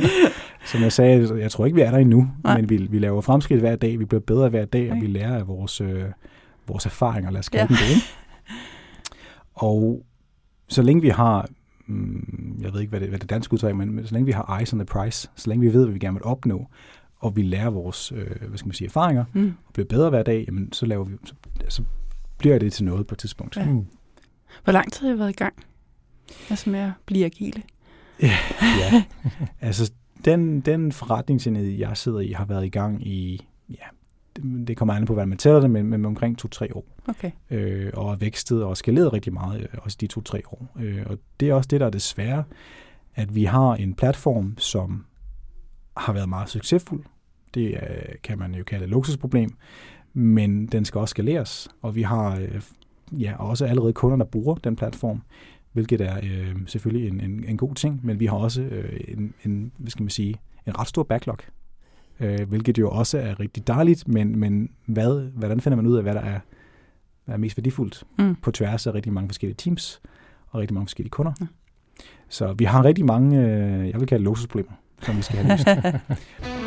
Som 0.72 0.82
jeg 0.82 0.92
sagde, 0.92 1.38
jeg 1.40 1.50
tror 1.50 1.66
ikke, 1.66 1.74
vi 1.76 1.80
er 1.82 1.90
der 1.90 1.98
endnu, 1.98 2.28
Nej. 2.44 2.56
men 2.60 2.70
vi, 2.70 2.76
vi 2.76 2.98
laver 2.98 3.20
fremskridt 3.20 3.60
hver 3.60 3.76
dag, 3.76 3.98
vi 3.98 4.04
bliver 4.04 4.20
bedre 4.20 4.48
hver 4.48 4.64
dag, 4.64 4.90
og 4.90 4.96
Okay. 4.96 5.00
vi 5.00 5.06
lærer 5.12 5.36
af 5.38 5.48
vores, 5.48 5.80
øh, 5.80 6.04
vores 6.66 6.86
erfaringer, 6.86 7.30
lad 7.30 7.38
os 7.38 7.48
kalde 7.48 7.62
Ja. 7.62 7.68
dem 7.68 7.76
det. 7.76 7.94
Ikke? 7.94 8.06
Og 9.54 10.02
så 10.68 10.82
længe 10.82 11.02
vi 11.02 11.08
har, 11.08 11.48
mm, 11.86 12.58
jeg 12.62 12.72
ved 12.72 12.80
ikke, 12.80 12.90
hvad 12.90 13.00
det, 13.00 13.08
hvad 13.08 13.18
det 13.18 13.30
danske 13.30 13.52
udtryk 13.54 13.70
er, 13.70 13.74
men 13.74 14.06
så 14.06 14.14
længe 14.14 14.26
vi 14.26 14.32
har 14.32 14.58
eyes 14.60 14.72
on 14.72 14.78
the 14.78 14.86
price, 14.86 15.30
så 15.36 15.48
længe 15.50 15.66
vi 15.66 15.72
ved, 15.74 15.84
hvad 15.84 15.92
vi 15.92 15.98
gerne 15.98 16.14
vil 16.14 16.24
opnå, 16.24 16.66
og 17.18 17.36
vi 17.36 17.42
lærer 17.42 17.70
vores 17.70 18.12
øh, 18.12 18.26
hvad 18.48 18.58
skal 18.58 18.68
man 18.68 18.74
sige, 18.74 18.86
erfaringer, 18.88 19.24
Mm. 19.32 19.52
og 19.66 19.72
bliver 19.72 19.86
bedre 19.86 20.10
hver 20.10 20.22
dag, 20.22 20.44
jamen, 20.46 20.72
så, 20.72 20.86
laver 20.86 21.04
vi, 21.04 21.14
så, 21.24 21.34
så 21.68 21.82
bliver 22.44 22.58
det 22.58 22.72
til 22.72 22.84
noget 22.84 23.06
på 23.06 23.14
et 23.14 23.18
tidspunkt. 23.18 23.56
Ja. 23.56 23.64
Mm. 23.64 23.86
Hvor 24.64 24.72
lang 24.72 24.92
tid 24.92 25.06
har 25.06 25.14
I 25.14 25.18
været 25.18 25.30
i 25.30 25.32
gang? 25.32 25.54
Altså 26.50 26.70
med 26.70 26.80
at 26.80 26.90
blive 27.06 27.24
agile? 27.24 27.62
Ja, 28.22 28.36
altså 29.60 29.92
den, 30.24 30.60
den 30.60 30.92
forretningsenhed, 30.92 31.66
jeg 31.66 31.96
sidder 31.96 32.20
i, 32.20 32.32
har 32.32 32.44
været 32.44 32.64
i 32.64 32.68
gang 32.68 33.06
i, 33.06 33.46
ja, 33.70 33.84
det, 34.36 34.68
det 34.68 34.76
kommer 34.76 34.94
an 34.94 35.06
på, 35.06 35.12
hvordan 35.12 35.28
man 35.28 35.38
tæller 35.38 35.60
det, 35.60 35.70
men, 35.70 35.86
men 35.86 36.04
omkring 36.04 36.38
to-tre 36.38 36.76
år. 36.76 36.86
Okay. 37.08 37.30
Øh, 37.50 37.90
og 37.94 38.12
er 38.12 38.16
vækstet 38.16 38.64
og 38.64 38.76
skaleret 38.76 39.12
rigtig 39.12 39.32
meget, 39.32 39.60
øh, 39.60 39.68
også 39.78 39.96
de 40.00 40.06
to-tre 40.06 40.42
år. 40.46 40.68
Øh, 40.80 41.02
og 41.06 41.18
det 41.40 41.48
er 41.48 41.54
også 41.54 41.68
det, 41.68 41.80
der 41.80 41.86
er 41.86 41.90
det 41.90 42.02
svære, 42.02 42.44
at 43.14 43.34
vi 43.34 43.44
har 43.44 43.74
en 43.74 43.94
platform, 43.94 44.58
som 44.58 45.04
har 45.96 46.12
været 46.12 46.28
meget 46.28 46.48
succesfuld. 46.48 47.04
Det 47.54 47.76
er, 47.76 48.16
kan 48.22 48.38
man 48.38 48.54
jo 48.54 48.64
kalde 48.64 48.84
et 48.84 48.90
luksusproblem, 48.90 49.56
men 50.14 50.66
den 50.66 50.84
skal 50.84 50.98
også 50.98 51.10
skaleres, 51.10 51.68
og 51.82 51.94
vi 51.94 52.02
har 52.02 52.36
øh, 52.38 52.60
ja, 53.12 53.36
også 53.38 53.64
allerede 53.66 53.92
kunder, 53.92 54.16
der 54.16 54.24
bruger 54.24 54.54
den 54.54 54.76
platform, 54.76 55.22
hvilket 55.72 56.00
er 56.00 56.16
øh, 56.22 56.54
selvfølgelig 56.66 57.08
en, 57.08 57.20
en, 57.20 57.44
en 57.48 57.56
god 57.56 57.74
ting, 57.74 58.00
men 58.02 58.20
vi 58.20 58.26
har 58.26 58.36
også 58.36 58.62
øh, 58.62 59.00
en, 59.08 59.34
en, 59.44 59.72
hvad 59.78 59.90
skal 59.90 60.02
man 60.02 60.10
sige, 60.10 60.34
en 60.66 60.78
ret 60.78 60.88
stor 60.88 61.02
backlog, 61.02 61.38
øh, 62.20 62.48
hvilket 62.48 62.78
jo 62.78 62.90
også 62.90 63.18
er 63.18 63.40
rigtig 63.40 63.66
dejligt, 63.66 64.08
men, 64.08 64.38
men 64.38 64.70
hvad, 64.86 65.30
hvordan 65.30 65.60
finder 65.60 65.76
man 65.76 65.86
ud 65.86 65.96
af, 65.96 66.02
hvad 66.02 66.14
der 66.14 66.20
er, 66.20 66.40
hvad 67.24 67.34
er 67.34 67.38
mest 67.38 67.56
værdifuldt 67.56 68.04
Mm. 68.18 68.34
på 68.42 68.50
tværs 68.50 68.86
af 68.86 68.94
rigtig 68.94 69.12
mange 69.12 69.28
forskellige 69.28 69.56
teams 69.56 70.00
og 70.50 70.60
rigtig 70.60 70.74
mange 70.74 70.86
forskellige 70.86 71.10
kunder. 71.10 71.32
Ja. 71.40 71.46
Så 72.28 72.52
vi 72.52 72.64
har 72.64 72.84
rigtig 72.84 73.04
mange, 73.04 73.40
øh, 73.40 73.88
jeg 73.90 74.00
vil 74.00 74.06
kalde 74.06 74.20
det 74.20 74.20
luksusproblemer, 74.20 74.72
som 75.02 75.16
vi 75.16 75.22
skal 75.22 75.36
have 75.38 75.48
løst. 75.48 75.68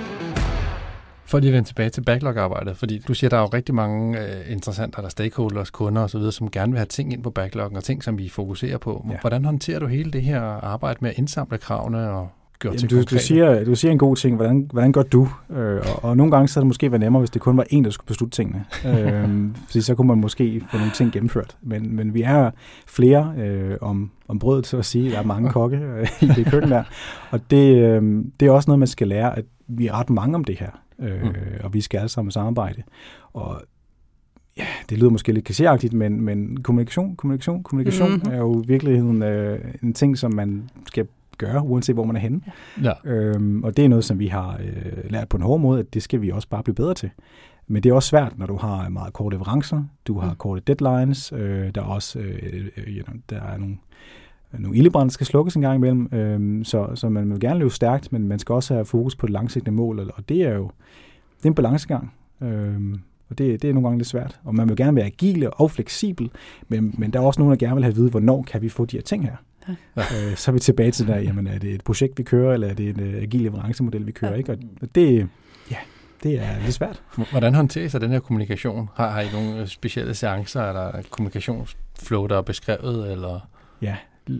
For 1.27 1.39
lige 1.39 1.49
at 1.49 1.53
vende 1.53 1.69
tilbage 1.69 1.89
til 1.89 2.01
backlog-arbejdet, 2.01 2.77
fordi 2.77 2.97
du 3.07 3.13
siger, 3.13 3.29
der 3.29 3.37
er 3.37 3.41
jo 3.41 3.47
rigtig 3.47 3.75
mange 3.75 4.19
øh, 4.19 4.51
interessenter, 4.51 5.01
der 5.01 5.09
stakeholders, 5.09 5.69
kunder 5.69 6.01
osv., 6.01 6.31
som 6.31 6.51
gerne 6.51 6.71
vil 6.71 6.77
have 6.77 6.85
ting 6.85 7.13
ind 7.13 7.23
på 7.23 7.29
backloggen, 7.29 7.77
og 7.77 7.83
ting, 7.83 8.03
som 8.03 8.17
vi 8.17 8.29
fokuserer 8.29 8.77
på. 8.77 9.05
Ja. 9.11 9.17
Hvordan 9.21 9.45
håndterer 9.45 9.79
du 9.79 9.87
hele 9.87 10.11
det 10.11 10.21
her 10.21 10.41
arbejde 10.41 10.97
med 11.01 11.09
at 11.09 11.17
indsamle 11.17 11.57
kravene 11.57 12.09
og 12.11 12.29
gøre 12.59 12.73
til 12.73 12.79
Jamen, 12.81 12.89
du, 12.89 12.95
du, 12.95 12.99
konkrete? 12.99 13.23
siger, 13.23 13.63
du 13.63 13.75
siger 13.75 13.91
en 13.91 13.97
god 13.97 14.15
ting. 14.15 14.35
Hvordan, 14.35 14.67
hvordan 14.71 14.91
gør 14.91 15.03
du? 15.03 15.29
Øh, 15.49 15.81
og, 15.95 16.03
og 16.03 16.17
nogle 16.17 16.31
gange 16.31 16.47
så 16.47 16.59
er 16.59 16.61
det 16.61 16.67
måske 16.67 16.91
været 16.91 16.99
nemmere, 16.99 17.19
hvis 17.19 17.29
det 17.29 17.41
kun 17.41 17.57
var 17.57 17.65
en, 17.69 17.83
der 17.83 17.89
skulle 17.89 18.07
beslutte 18.07 18.35
tingene. 18.35 18.65
øh, 18.85 19.49
fordi 19.67 19.81
så 19.81 19.95
kunne 19.95 20.07
man 20.07 20.17
måske 20.17 20.61
få 20.71 20.77
nogle 20.77 20.91
ting 20.91 21.11
gennemført. 21.11 21.57
Men, 21.61 21.95
men 21.95 22.13
vi 22.13 22.21
er 22.21 22.51
flere 22.87 23.33
øh, 23.37 23.77
om, 23.81 24.11
om 24.27 24.39
brødet, 24.39 24.67
så 24.67 24.77
at 24.77 24.85
sige. 24.85 25.11
Der 25.11 25.19
er 25.19 25.23
mange 25.23 25.49
kokke 25.49 25.77
øh, 25.77 26.07
i 26.21 26.27
det 26.27 26.45
køkken 26.45 26.71
der. 26.71 26.83
Og 27.31 27.39
det, 27.51 27.75
øh, 27.75 28.23
det 28.39 28.47
er 28.47 28.51
også 28.51 28.69
noget, 28.69 28.79
man 28.79 28.87
skal 28.87 29.07
lære, 29.07 29.37
at 29.37 29.45
vi 29.67 29.87
er 29.87 29.99
ret 29.99 30.09
mange 30.09 30.35
om 30.35 30.43
det 30.43 30.59
her. 30.59 30.69
Øh, 30.99 31.23
Mm. 31.23 31.33
Og 31.63 31.73
vi 31.73 31.81
skal 31.81 31.97
alle 31.97 32.09
sammen 32.09 32.31
samarbejde. 32.31 32.83
Og 33.33 33.61
ja, 34.57 34.65
det 34.89 34.97
lyder 34.97 35.09
måske 35.09 35.31
lidt 35.31 35.49
klichéagtigt, 35.49 35.95
men, 35.95 36.21
men 36.21 36.63
kommunikation, 36.63 37.15
kommunikation, 37.15 37.63
kommunikation 37.63 38.11
mm-hmm. 38.11 38.31
er 38.33 38.37
jo 38.37 38.63
i 38.63 38.67
virkeligheden 38.67 39.23
øh, 39.23 39.59
en 39.83 39.93
ting, 39.93 40.17
som 40.17 40.33
man 40.33 40.69
skal 40.87 41.07
gøre, 41.37 41.61
uanset 41.63 41.95
hvor 41.95 42.03
man 42.03 42.15
er 42.15 42.19
henne. 42.19 42.41
Ja. 42.83 42.91
Øhm, 43.05 43.63
og 43.63 43.77
det 43.77 43.85
er 43.85 43.89
noget, 43.89 44.05
som 44.05 44.19
vi 44.19 44.27
har 44.27 44.59
øh, 44.63 45.11
lært 45.11 45.29
på 45.29 45.37
en 45.37 45.43
hård 45.43 45.59
måde, 45.59 45.79
at 45.79 45.93
det 45.93 46.03
skal 46.03 46.21
vi 46.21 46.29
også 46.29 46.47
bare 46.49 46.63
blive 46.63 46.75
bedre 46.75 46.93
til. 46.93 47.09
Men 47.67 47.83
det 47.83 47.89
er 47.89 47.93
også 47.93 48.09
svært, 48.09 48.37
når 48.37 48.45
du 48.45 48.55
har 48.57 48.89
meget 48.89 49.13
korte 49.13 49.33
leverancer, 49.35 49.83
du 50.07 50.19
har 50.19 50.29
Mm. 50.29 50.35
korte 50.35 50.61
deadlines, 50.67 51.31
øh, 51.35 51.75
der 51.75 51.81
er 51.81 51.85
også 51.85 52.19
øh, 52.19 52.67
øh, 52.77 52.83
you 52.87 53.05
know, 53.05 53.17
der 53.29 53.41
er 53.41 53.57
nogle, 53.57 53.77
nogle 54.51 54.77
ildebrand, 54.77 55.09
der 55.09 55.13
skal 55.13 55.25
slukkes 55.25 55.55
en 55.55 55.61
gang 55.61 55.75
imellem, 55.75 56.09
øh, 56.13 56.65
så, 56.65 56.87
så 56.95 57.09
man 57.09 57.31
vil 57.31 57.39
gerne 57.39 57.59
løbe 57.59 57.69
stærkt, 57.73 58.11
men 58.11 58.27
man 58.27 58.39
skal 58.39 58.53
også 58.53 58.73
have 58.73 58.85
fokus 58.85 59.15
på 59.15 59.25
det 59.27 59.33
langsigtede 59.33 59.75
mål, 59.75 59.99
og- 60.17 60.29
det 60.29 60.41
er 60.41 60.53
jo 60.53 60.71
det 61.37 61.45
er 61.45 61.47
en 61.49 61.55
balancegang. 61.55 62.13
Øh, 62.41 62.75
og 63.29 63.37
det, 63.37 63.61
det 63.61 63.69
er 63.69 63.73
nogle 63.73 63.87
gange 63.87 63.97
lidt 63.99 64.07
svært. 64.07 64.39
Og 64.43 64.55
man 64.55 64.69
vil 64.69 64.77
gerne 64.77 64.95
være 64.95 65.05
agile 65.05 65.53
og 65.53 65.71
fleksibel, 65.71 66.29
men, 66.67 66.95
men 66.97 67.13
der 67.13 67.19
er 67.19 67.23
også 67.23 67.41
nogen, 67.41 67.51
der 67.51 67.57
gerne 67.65 67.75
vil 67.75 67.83
have 67.83 67.91
at 67.91 67.95
vide, 67.97 68.09
hvornår 68.09 68.43
kan 68.43 68.61
vi 68.61 68.69
få 68.69 68.85
de 68.85 68.97
her 68.97 69.01
ting 69.03 69.23
her. 69.23 69.35
Ja. 69.69 69.73
Øh, 70.29 70.35
så 70.35 70.51
er 70.51 70.53
vi 70.53 70.59
tilbage 70.59 70.91
til 70.91 71.07
der, 71.07 71.17
jamen 71.17 71.47
er 71.47 71.59
det 71.59 71.73
et 71.73 71.83
projekt, 71.83 72.17
vi 72.17 72.23
kører, 72.23 72.53
eller 72.53 72.67
er 72.67 72.73
det 72.73 72.89
en 72.89 72.99
uh, 73.15 73.21
agil 73.21 73.41
leverancemodel, 73.41 74.07
vi 74.07 74.11
kører, 74.11 74.31
Ja. 74.31 74.37
ikke? 74.37 74.51
Og 74.81 74.95
det, 74.95 75.27
ja, 75.71 75.75
det 76.23 76.39
er 76.39 76.59
lidt 76.63 76.73
svært. 76.73 77.03
Hvordan 77.31 77.53
håndterer 77.55 77.85
I 77.85 77.89
så 77.89 77.99
den 77.99 78.11
her 78.11 78.19
kommunikation? 78.19 78.89
Har, 78.95 79.09
har 79.09 79.21
I 79.21 79.25
nogle 79.33 79.61
øh, 79.61 79.67
specielle 79.67 80.13
seancer, 80.13 80.61
eller 80.69 81.01
kommunikationsflow, 81.09 82.27
der 82.27 82.37
er 82.37 82.41
beskrevet, 82.41 83.11
eller... 83.11 83.39
Ja, 83.81 83.95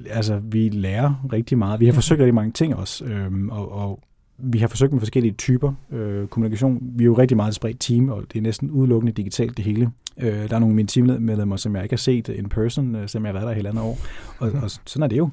altså 0.09 0.39
vi 0.43 0.69
lærer 0.69 1.27
rigtig 1.33 1.57
meget. 1.57 1.79
Vi 1.79 1.85
har 1.85 1.93
forsøgt 1.93 2.19
rigtig 2.19 2.35
mange 2.35 2.51
ting 2.51 2.75
også, 2.75 3.05
øhm, 3.05 3.49
og, 3.49 3.71
og 3.71 3.99
vi 4.37 4.59
har 4.59 4.67
forsøgt 4.67 4.91
med 4.91 4.99
forskellige 5.01 5.33
typer 5.33 5.73
øh, 5.91 6.27
kommunikation. 6.27 6.79
Vi 6.81 7.03
er 7.03 7.05
jo 7.05 7.17
rigtig 7.17 7.37
meget 7.37 7.49
et 7.49 7.55
spredt 7.55 7.79
team, 7.79 8.09
og 8.09 8.23
det 8.33 8.37
er 8.37 8.41
næsten 8.41 8.71
udelukkende 8.71 9.11
digitalt 9.11 9.57
det 9.57 9.65
hele. 9.65 9.91
Øh, 10.17 10.49
der 10.49 10.55
er 10.55 10.59
nogle 10.59 10.71
af 10.71 10.75
mine 10.75 10.87
teammedlemmer, 10.87 11.55
som 11.55 11.75
jeg 11.75 11.83
ikke 11.83 11.93
har 11.93 11.97
set 11.97 12.29
in 12.29 12.49
person, 12.49 12.95
øh, 12.95 13.09
selvom 13.09 13.25
jeg 13.25 13.33
har 13.33 13.39
været 13.39 13.47
der 13.47 13.55
hele 13.55 13.69
andet 13.69 13.83
år. 13.83 13.97
Og, 14.39 14.51
og 14.63 14.71
sådan 14.85 15.03
er 15.03 15.07
det 15.07 15.17
jo. 15.17 15.29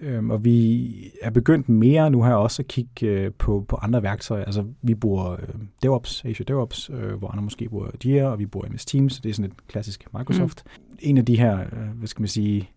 Øhm, 0.00 0.30
og 0.30 0.44
vi 0.44 0.90
er 1.22 1.30
begyndt 1.30 1.68
mere 1.68 2.10
nu 2.10 2.22
her 2.22 2.34
også 2.34 2.62
at 2.62 2.68
kigge 2.68 3.06
øh, 3.06 3.32
på, 3.38 3.64
på 3.68 3.76
andre 3.82 4.02
værktøjer. 4.02 4.44
Altså 4.44 4.64
vi 4.82 4.94
bruger 4.94 5.32
øh, 5.32 5.48
DevOps, 5.82 6.24
Azure 6.24 6.44
DevOps, 6.48 6.90
øh, 6.90 7.14
hvor 7.14 7.28
andre 7.28 7.42
måske 7.42 7.68
bruger 7.68 7.86
Jira, 8.04 8.26
og 8.26 8.38
vi 8.38 8.46
bruger 8.46 8.68
MS 8.68 8.84
Teams. 8.84 9.20
Det 9.20 9.30
er 9.30 9.34
sådan 9.34 9.50
et 9.50 9.66
klassisk 9.68 10.04
Microsoft. 10.18 10.62
Mm. 10.64 10.96
En 10.98 11.18
af 11.18 11.24
de 11.24 11.38
her, 11.38 11.60
øh, 11.60 11.88
hvad 11.98 12.08
skal 12.08 12.22
man 12.22 12.28
sige, 12.28 12.70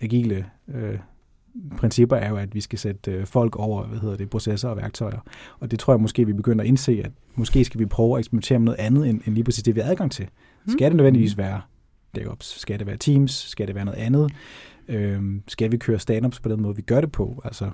agile 0.00 0.46
øh, 0.74 0.98
principper 1.76 2.16
er 2.16 2.28
jo, 2.28 2.36
at 2.36 2.54
vi 2.54 2.60
skal 2.60 2.78
sætte 2.78 3.12
øh, 3.12 3.26
folk 3.26 3.56
over, 3.56 3.86
hvad 3.86 3.98
hedder 3.98 4.16
det, 4.16 4.30
processer 4.30 4.68
og 4.68 4.76
værktøjer. 4.76 5.18
Og 5.60 5.70
det 5.70 5.78
tror 5.78 5.92
jeg 5.92 6.00
måske, 6.00 6.26
vi 6.26 6.32
begynder 6.32 6.62
at 6.64 6.68
indse, 6.68 7.02
at 7.04 7.10
måske 7.34 7.64
skal 7.64 7.80
vi 7.80 7.86
prøve 7.86 8.14
at 8.16 8.18
eksperimentere 8.18 8.58
med 8.58 8.64
noget 8.64 8.78
andet, 8.78 9.08
end, 9.08 9.20
end 9.26 9.34
lige 9.34 9.44
præcis 9.44 9.62
det, 9.62 9.74
vi 9.74 9.80
har 9.80 9.90
adgang 9.90 10.12
til. 10.12 10.28
Mm. 10.64 10.72
Skal 10.72 10.90
det 10.90 10.96
nødvendigvis 10.96 11.38
være 11.38 11.60
DevOps? 12.14 12.60
Skal 12.60 12.78
det 12.78 12.86
være 12.86 12.96
Teams? 12.96 13.30
Skal 13.30 13.66
det 13.66 13.74
være 13.74 13.84
noget 13.84 13.98
andet? 13.98 14.32
Øhm, 14.88 15.42
skal 15.48 15.72
vi 15.72 15.76
køre 15.76 15.98
stand-ups 15.98 16.40
på 16.40 16.48
den 16.48 16.62
måde, 16.62 16.76
vi 16.76 16.82
gør 16.82 17.00
det 17.00 17.12
på? 17.12 17.42
Altså, 17.44 17.70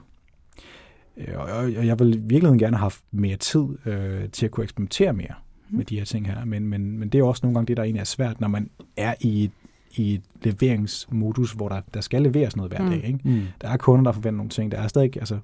øh, 1.17 1.35
og, 1.37 1.47
og 1.53 1.87
jeg 1.87 1.99
vil 1.99 2.15
i 2.15 2.19
virkeligheden 2.19 2.59
gerne 2.59 2.77
have 2.77 2.83
haft 2.85 3.05
mere 3.11 3.37
tid 3.37 3.65
øh, 3.87 4.29
til 4.29 4.47
at 4.47 4.51
kunne 4.53 4.65
eksperimentere 4.65 5.13
mere 5.13 5.35
Mm. 5.73 5.77
med 5.77 5.85
de 5.85 5.99
her 5.99 6.05
ting 6.05 6.27
her. 6.27 6.45
Men, 6.45 6.67
men, 6.67 6.99
men 6.99 7.09
det 7.09 7.19
er 7.19 7.25
også 7.25 7.41
nogle 7.43 7.55
gange 7.55 7.67
det, 7.67 7.77
der 7.77 7.83
egentlig 7.83 8.01
er 8.01 8.05
svært, 8.05 8.41
når 8.41 8.49
man 8.49 8.71
er 8.97 9.15
i 9.21 9.45
et, 9.45 9.51
i 9.97 10.15
et 10.15 10.23
leveringsmodus, 10.43 11.53
hvor 11.53 11.69
der, 11.69 11.81
der 11.95 12.01
skal 12.01 12.23
leveres 12.23 12.57
noget 12.57 12.73
hver 12.73 12.83
Mm. 12.83 12.91
dag. 12.91 13.05
Ikke? 13.05 13.19
Mm. 13.25 13.43
Der 13.61 13.69
er 13.69 13.77
kunder, 13.77 14.05
der 14.05 14.13
forventer 14.13 14.37
nogle 14.37 14.51
ting. 14.51 14.73
Der 14.73 14.79
er 14.79 14.89
stadig, 14.89 15.17
altså, 15.17 15.39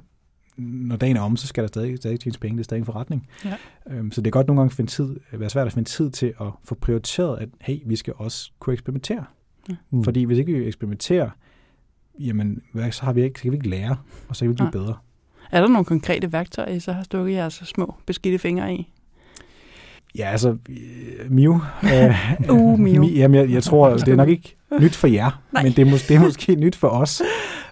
når 0.57 0.97
dagen 0.97 1.17
er 1.17 1.21
om, 1.21 1.37
så 1.37 1.47
skal 1.47 1.63
der 1.63 1.69
stadig, 1.69 1.97
stadig 1.97 2.21
tjenes 2.21 2.39
penge. 2.39 2.57
Det 2.57 2.61
er 2.61 2.65
stadig 2.65 2.81
en 2.81 2.85
forretning. 2.87 3.29
Ja. 3.45 3.55
Øhm, 3.91 4.13
så 4.13 4.21
det 4.21 4.27
er 4.27 4.31
godt 4.31 4.47
nogle 4.47 4.61
gange 4.61 4.75
finde 4.75 4.91
tid, 4.91 5.17
være 5.33 5.51
svært 5.51 5.67
at 5.67 5.73
finde 5.73 5.89
tid 5.89 6.11
til 6.11 6.35
at 6.41 6.47
få 6.65 6.75
prioriteret, 6.75 7.39
at 7.39 7.49
hey, 7.61 7.79
vi 7.87 7.97
skal 7.97 8.13
også 8.17 8.51
kunne 8.59 8.73
eksperimentere. 8.73 9.25
Mm. 9.91 10.05
Fordi 10.05 10.23
hvis 10.25 10.39
ikke 10.39 10.53
vi 10.53 10.67
eksperimenterer, 10.67 11.31
jamen, 12.19 12.63
hvad, 12.73 12.93
så 12.93 13.05
har 13.05 13.13
vi 13.13 13.23
ikke, 13.23 13.39
så 13.39 13.43
kan 13.43 13.53
vi 13.53 13.57
ikke 13.57 13.69
lære, 13.69 13.97
og 14.29 14.37
så 14.37 14.41
kan 14.41 14.49
vi 14.49 14.53
ikke 14.53 14.57
blive 14.57 14.65
Nej. 14.65 14.71
bedre. 14.87 14.97
Er 15.51 15.61
der 15.61 15.69
nogle 15.69 15.85
konkrete 15.85 16.33
værktøjer, 16.33 16.71
I 16.71 16.81
så 16.81 16.93
har 16.93 17.03
stukket 17.03 17.33
jeres 17.35 17.55
små 17.55 17.95
beskidte 18.07 18.39
fingre 18.39 18.75
i? 18.75 18.93
Ja, 20.19 20.31
altså, 20.31 20.57
Miu. 21.29 21.61
Øh, 21.85 22.51
Uh, 22.51 22.79
Miu. 22.81 23.05
Mi- 23.05 23.13
Jamen, 23.19 23.41
jeg, 23.41 23.51
jeg 23.51 23.63
tror, 23.63 23.91
det 23.97 24.09
er 24.09 24.17
nok 24.17 24.29
ikke 24.29 24.57
nyt 24.81 24.97
for 24.97 25.07
jer, 25.07 25.43
Nej. 25.53 25.63
men 25.63 25.73
det 25.73 25.87
er, 25.87 25.93
mås- 25.93 26.09
det 26.09 26.17
er 26.17 26.21
måske 26.21 26.55
nyt 26.55 26.77
for 26.77 26.89
os. 26.89 27.23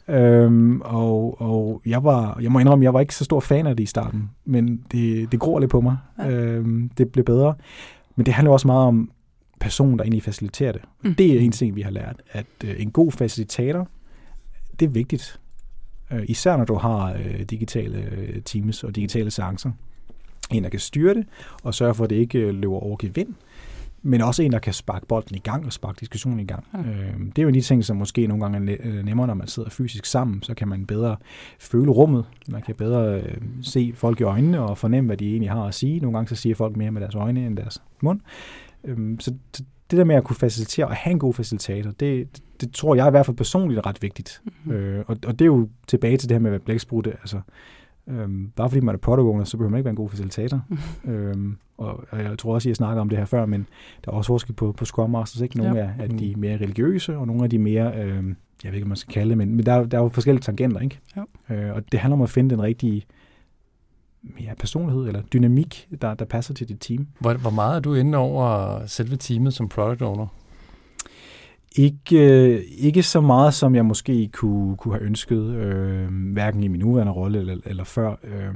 Øhm, 0.09 0.81
og 0.81 1.41
og 1.41 1.83
jeg, 1.87 2.05
var, 2.05 2.39
jeg 2.43 2.53
må 2.53 2.59
indrømme, 2.59 2.85
jeg 2.85 2.95
var 2.95 3.01
ikke 3.01 3.15
så 3.15 3.25
stor 3.25 3.41
fan 3.41 3.67
af 3.67 3.77
det 3.77 3.83
i 3.83 3.87
starten, 3.87 4.31
men 4.45 4.81
det, 4.93 5.33
det 5.33 5.41
gror 5.41 5.59
lidt 5.59 5.71
på 5.71 5.81
mig. 5.81 5.97
Ja. 6.19 6.31
Øhm, 6.31 6.91
det 6.99 7.09
blev 7.13 7.25
bedre. 7.25 7.55
Men 8.17 8.27
det 8.27 8.35
handler 8.35 8.53
også 8.53 8.67
meget 8.69 8.87
om 8.87 9.11
personen, 9.61 9.99
der 9.99 10.05
egentlig 10.05 10.23
faciliterer 10.23 10.73
det. 10.73 10.81
Mm. 11.05 11.15
Det 11.15 11.37
er 11.37 11.41
en 11.41 11.53
ting, 11.53 11.77
vi 11.77 11.83
har 11.83 11.91
lært, 11.91 12.17
at 12.33 12.47
øh, 12.65 12.75
en 12.79 12.91
god 12.91 13.13
facilitator, 13.13 13.89
det 14.81 14.87
er 14.87 14.91
vigtigt. 14.91 15.41
Øh, 16.13 16.23
især 16.29 16.57
når 16.57 16.65
du 16.65 16.75
har 16.75 17.13
øh, 17.13 17.41
digitale 17.41 17.99
øh, 18.17 18.43
teams 18.43 18.85
og 18.85 18.97
digitale 18.97 19.31
seancer. 19.31 19.71
En, 20.51 20.65
der 20.65 20.69
kan 20.69 20.81
styre 20.81 21.15
det, 21.15 21.27
og 21.63 21.75
sørge 21.75 21.95
for, 21.95 22.05
at 22.05 22.11
det 22.11 22.17
ikke 22.17 22.39
øh, 22.39 22.55
løber 22.55 22.77
over 22.77 22.97
gevind. 22.97 23.35
Men 24.03 24.21
også 24.21 24.43
en, 24.43 24.53
der 24.53 24.59
kan 24.59 24.73
sparke 24.73 25.07
bolden 25.07 25.37
i 25.37 25.39
gang 25.39 25.67
og 25.67 25.73
sparke 25.73 26.01
diskussionen 26.01 26.41
i 26.41 26.45
gang. 26.45 26.65
Ja. 26.75 26.79
Øh, 26.79 27.19
det 27.19 27.39
er 27.39 27.43
jo 27.43 27.49
en 27.49 27.55
af 27.55 27.61
de 27.61 27.67
ting, 27.67 27.85
som 27.85 27.97
måske 27.97 28.27
nogle 28.27 28.45
gange 28.45 28.73
er 28.73 28.77
øh, 28.81 29.05
nemmere, 29.05 29.27
når 29.27 29.35
man 29.35 29.47
sidder 29.47 29.71
fysisk 29.71 30.07
sammen. 30.07 30.43
Så 30.43 30.55
kan 30.55 30.69
man 30.69 30.87
bedre 30.87 31.17
føle 31.59 31.91
rummet. 31.91 32.25
Man 32.49 32.63
kan 32.63 32.75
bedre 32.75 33.21
øh, 33.21 33.37
se 33.63 33.93
folk 33.95 34.21
i 34.21 34.23
øjnene 34.23 34.61
og 34.61 34.79
fornemme, 34.79 35.07
hvad 35.07 35.17
de 35.17 35.31
egentlig 35.31 35.51
har 35.51 35.65
at 35.65 35.75
sige. 35.75 36.01
Nogle 36.01 36.17
gange 36.17 36.29
så 36.29 36.35
siger 36.35 36.55
folk 36.55 36.77
mere 36.77 36.91
med 36.91 37.01
deres 37.01 37.15
øjne 37.15 37.47
end 37.47 37.57
deres 37.57 37.83
mund. 38.01 38.21
Øh, 38.85 39.17
så 39.19 39.35
det 39.91 39.99
der 39.99 40.05
med 40.05 40.17
at 40.17 40.25
kunne 40.25 40.37
facilitere 40.37 40.87
og 40.87 40.95
have 40.95 41.13
en 41.13 41.19
god 41.19 41.35
facilitator, 41.35 41.91
det, 41.91 42.41
det 42.61 42.73
tror 42.73 42.95
jeg 42.95 43.07
i 43.07 43.11
hvert 43.11 43.27
fald 43.27 43.37
personligt 43.37 43.79
er 43.79 43.87
ret 43.87 44.03
vigtigt. 44.03 44.43
Mm-hmm. 44.45 44.73
Øh, 44.73 45.05
og, 45.07 45.17
og 45.27 45.39
det 45.39 45.41
er 45.41 45.47
jo 45.47 45.69
tilbage 45.87 46.17
til 46.17 46.29
det 46.29 46.35
her 46.35 46.41
med 46.41 46.51
at 46.51 46.53
være 46.53 46.61
blæksprutte. 46.61 47.11
Altså, 47.11 47.41
øhm, 48.09 48.53
bare 48.57 48.69
fordi 48.69 48.81
man 48.81 48.95
er 48.95 49.09
owner, 49.09 49.45
så 49.45 49.57
behøver 49.57 49.71
man 49.71 49.79
ikke 49.79 49.85
være 49.85 49.91
en 49.91 49.97
god 49.97 50.11
facilitator. 50.11 50.61
Øhm, 51.05 51.57
og, 51.79 52.05
og 52.11 52.23
jeg 52.23 52.39
tror 52.39 52.55
også, 52.55 52.69
at 52.69 52.71
jeg 52.71 52.77
snakker 52.77 53.01
om 53.01 53.09
det 53.09 53.19
her 53.19 53.25
før, 53.25 53.47
men 53.47 53.67
der 54.05 54.11
er 54.11 54.17
også 54.17 54.29
forskel 54.29 54.55
på, 54.55 54.73
på 54.73 54.85
Scrum 54.85 55.11
Masters. 55.11 55.41
Ikke? 55.41 55.59
Nogle 55.59 55.79
ja. 55.79 55.91
af, 55.99 56.03
af 56.03 56.09
de 56.11 56.35
mere 56.37 56.57
religiøse, 56.57 57.17
og 57.17 57.27
nogle 57.27 57.45
af 57.45 57.51
de 57.51 57.59
mere, 57.59 57.87
øh, 57.87 58.05
jeg 58.05 58.13
ved 58.13 58.75
ikke, 58.75 58.85
hvad 58.85 58.87
man 58.87 58.97
skal 58.97 59.15
kalde 59.15 59.29
det, 59.29 59.39
men, 59.39 59.55
men 59.55 59.67
der, 59.67 59.85
der 59.85 59.99
er 59.99 60.03
jo 60.03 60.09
forskellige 60.09 60.43
tangenter. 60.43 60.81
Ikke? 60.81 61.01
Ja. 61.17 61.55
Øh, 61.55 61.75
og 61.75 61.93
det 61.93 62.01
handler 62.01 62.17
om 62.17 62.23
at 62.23 62.31
finde 62.31 62.51
den 62.51 62.63
rigtige 62.63 63.07
ja, 64.41 64.55
personlighed 64.55 65.07
eller 65.07 65.23
dynamik, 65.23 65.89
der, 66.01 66.15
der 66.15 66.25
passer 66.25 66.55
til 66.55 66.69
dit 66.69 66.81
team. 66.81 67.07
Hvor, 67.21 67.35
hvor 67.35 67.51
meget 67.51 67.77
er 67.77 67.81
du 67.81 67.95
inde 67.95 68.19
over 68.19 68.81
selve 68.87 69.17
teamet 69.17 69.55
som 69.55 69.69
product 69.69 70.03
owner? 70.03 70.27
Ikke, 71.79 72.65
ikke 72.65 73.03
så 73.03 73.21
meget, 73.21 73.55
som 73.55 73.75
jeg 73.75 73.87
måske 73.87 74.29
kunne, 74.33 74.77
kunne 74.77 74.95
have 74.95 75.05
ønsket, 75.05 75.43
øh, 75.43 76.33
hverken 76.33 76.63
i 76.63 76.69
min 76.69 76.81
nuværende 76.81 77.13
rolle 77.13 77.39
eller, 77.39 77.57
eller 77.65 77.85
før. 77.85 78.11
Øh, 78.11 78.55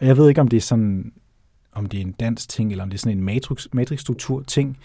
og 0.00 0.06
jeg 0.06 0.16
ved 0.16 0.28
ikke, 0.28 0.40
om 0.40 0.48
det 0.48 0.56
er 0.56 0.60
sådan, 0.60 1.12
om 1.72 1.86
det 1.86 1.98
er 1.98 2.04
en 2.04 2.12
dansk 2.12 2.48
ting, 2.48 2.70
eller 2.70 2.84
om 2.84 2.90
det 2.90 2.96
er 2.96 3.00
sådan 3.00 3.18
en 3.18 3.24
matrix, 3.24 3.66
matrixstruktur 3.72 4.42
ting. 4.42 4.78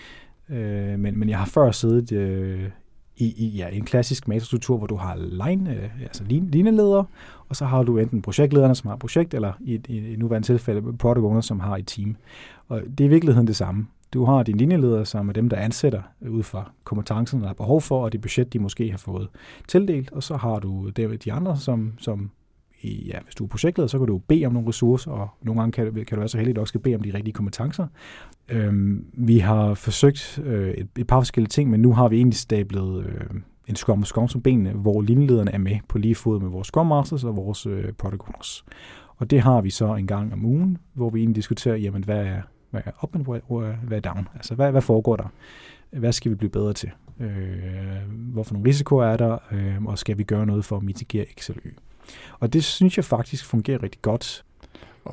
Øh, 0.49 0.99
men, 0.99 1.19
men 1.19 1.29
jeg 1.29 1.37
har 1.37 1.45
før 1.45 1.71
siddet 1.71 2.11
øh, 2.11 2.69
i, 3.17 3.33
i 3.37 3.47
ja, 3.47 3.67
en 3.67 3.85
klassisk 3.85 4.27
matrixstruktur, 4.27 4.77
hvor 4.77 4.87
du 4.87 4.95
har 4.95 5.15
line, 5.15 5.75
øh, 5.75 6.01
altså 6.01 6.23
lineleder, 6.29 7.03
og 7.49 7.55
så 7.55 7.65
har 7.65 7.83
du 7.83 7.97
enten 7.97 8.21
projektlederne, 8.21 8.75
som 8.75 8.87
har 8.87 8.93
et 8.93 8.99
projekt, 8.99 9.33
eller 9.33 9.53
i, 9.59 9.81
i, 9.87 10.13
i 10.13 10.15
nuværende 10.15 10.47
tilfælde 10.47 10.81
product 10.81 11.25
owner, 11.25 11.41
som 11.41 11.59
har 11.59 11.77
et 11.77 11.87
team. 11.87 12.15
Og 12.67 12.81
det 12.97 13.03
er 13.03 13.05
i 13.05 13.09
virkeligheden 13.09 13.47
det 13.47 13.55
samme. 13.55 13.87
Du 14.13 14.25
har 14.25 14.43
din 14.43 14.57
linjeleder, 14.57 15.03
som 15.03 15.29
er 15.29 15.33
dem, 15.33 15.49
der 15.49 15.57
ansætter 15.57 16.01
øh, 16.21 16.31
ud 16.31 16.43
fra 16.43 16.71
kompetencerne, 16.83 17.43
der 17.43 17.49
er 17.49 17.53
behov 17.53 17.81
for, 17.81 18.03
og 18.03 18.11
det 18.11 18.21
budget, 18.21 18.53
de 18.53 18.59
måske 18.59 18.91
har 18.91 18.97
fået 18.97 19.27
tildelt. 19.67 20.11
Og 20.11 20.23
så 20.23 20.37
har 20.37 20.59
du 20.59 20.89
de 20.89 21.33
andre, 21.33 21.57
som, 21.57 21.93
som 21.97 22.31
ja, 22.83 23.19
hvis 23.23 23.35
du 23.35 23.43
er 23.43 23.47
projektleder, 23.47 23.87
så 23.87 23.97
kan 23.97 24.07
du 24.07 24.17
bede 24.17 24.45
om 24.45 24.53
nogle 24.53 24.67
ressourcer, 24.67 25.11
og 25.11 25.29
nogle 25.41 25.61
gange 25.61 25.71
kan, 25.71 25.85
kan 25.85 25.93
du 25.93 26.01
altså 26.01 26.17
være 26.17 26.27
så 26.27 26.37
heldig, 26.37 26.51
at 26.51 26.55
du 26.55 26.61
også 26.61 26.71
skal 26.71 26.81
bede 26.81 26.95
om 26.95 27.01
de 27.01 27.13
rigtige 27.13 27.33
kompetencer. 27.33 27.87
Øhm, 28.49 29.05
vi 29.13 29.39
har 29.39 29.73
forsøgt 29.73 30.39
øh, 30.43 30.71
et, 30.71 30.87
et 30.97 31.07
par 31.07 31.19
forskellige 31.19 31.49
ting, 31.49 31.69
men 31.69 31.81
nu 31.81 31.93
har 31.93 32.07
vi 32.07 32.15
egentlig 32.17 32.37
stablet 32.37 33.05
øh, 33.05 33.41
en 33.67 33.75
Scrum 33.75 34.05
Scrum 34.05 34.27
som 34.27 34.41
benene, 34.41 34.71
hvor 34.71 35.01
linjelederne 35.01 35.51
er 35.51 35.57
med 35.57 35.77
på 35.87 35.97
lige 35.97 36.15
fod 36.15 36.39
med 36.39 36.49
vores 36.49 36.67
Scrum 36.67 36.87
Masters 36.87 37.23
og 37.23 37.37
vores 37.37 37.65
øh, 37.65 37.93
Product 37.93 38.21
Owners. 38.21 38.65
Og 39.17 39.29
det 39.29 39.41
har 39.41 39.61
vi 39.61 39.69
så 39.69 39.95
en 39.95 40.07
gang 40.07 40.33
om 40.33 40.45
ugen, 40.45 40.77
hvor 40.93 41.09
vi 41.09 41.19
egentlig 41.19 41.35
diskuterer, 41.35 41.75
jamen 41.75 42.03
hvad 42.03 42.25
er, 42.25 42.41
hvad 42.69 42.81
er 42.85 42.91
up 43.03 43.15
and 43.15 43.25
hvad 43.87 43.97
er 43.97 44.13
down? 44.13 44.27
Altså 44.35 44.55
hvad, 44.55 44.71
hvad 44.71 44.81
foregår 44.81 45.15
der? 45.15 45.27
Hvad 45.91 46.11
skal 46.11 46.31
vi 46.31 46.35
blive 46.35 46.49
bedre 46.49 46.73
til? 46.73 46.91
Øh, 47.19 47.29
hvorfor 48.09 48.53
nogle 48.53 48.69
risikoer 48.69 49.05
er 49.05 49.17
der? 49.17 49.37
Øh, 49.51 49.85
og 49.85 49.99
skal 49.99 50.17
vi 50.17 50.23
gøre 50.23 50.45
noget 50.45 50.65
for 50.65 50.77
at 50.77 50.83
mitigere 50.83 51.25
XLY? 51.39 51.75
Og 52.39 52.53
det 52.53 52.63
synes 52.63 52.97
jeg 52.97 53.05
faktisk 53.05 53.45
fungerer 53.45 53.83
rigtig 53.83 54.01
godt. 54.01 54.45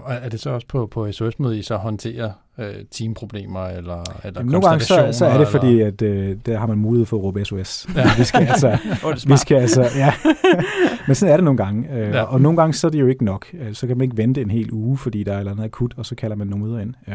Og 0.05 0.15
er 0.15 0.29
det 0.29 0.41
så 0.41 0.51
også 0.51 0.67
på, 0.67 0.87
på 0.87 1.13
SOS-mødet, 1.13 1.57
I 1.57 1.63
så 1.63 1.77
håndterer 1.77 2.31
øh, 2.59 2.75
teamproblemer 2.91 3.67
eller, 3.67 4.03
eller 4.25 4.41
Jamen, 4.41 4.53
Nogle 4.53 4.69
gange 4.69 4.85
så, 4.85 5.09
så 5.13 5.27
er 5.27 5.39
det 5.39 5.49
fordi, 5.49 5.81
at 5.81 6.03
øh, 6.03 6.37
der 6.47 6.59
har 6.59 6.67
man 6.67 6.79
mulighed 6.79 7.07
for 7.07 7.17
at 7.17 7.23
råbe 7.23 7.45
SOS. 7.45 7.87
Ja. 7.97 8.05
vi 8.19 8.25
skal 8.25 8.47
altså, 8.47 8.79
vi 9.33 9.37
skal 9.37 9.57
altså, 9.57 9.83
ja. 9.97 10.13
Men 11.07 11.15
sådan 11.15 11.33
er 11.33 11.37
det 11.37 11.45
nogle 11.45 11.57
gange. 11.57 11.93
Øh, 11.93 12.11
ja. 12.11 12.23
Og 12.23 12.41
nogle 12.41 12.57
gange 12.57 12.73
så 12.75 12.87
er 12.87 12.91
det 12.91 13.01
jo 13.01 13.07
ikke 13.07 13.25
nok. 13.25 13.47
Øh, 13.53 13.75
så 13.75 13.87
kan 13.87 13.97
man 13.97 14.05
ikke 14.05 14.17
vente 14.17 14.41
en 14.41 14.51
hel 14.51 14.73
uge, 14.73 14.99
fordi 14.99 15.23
der 15.23 15.33
er 15.33 15.37
et 15.37 15.41
eller 15.41 15.53
andet 15.53 15.65
akut, 15.65 15.95
og 15.97 16.07
så 16.07 16.15
kalder 16.15 16.37
man 16.37 16.47
nogle 16.47 16.67
møder 16.67 16.81
ind. 16.81 16.95
Øh. 17.09 17.15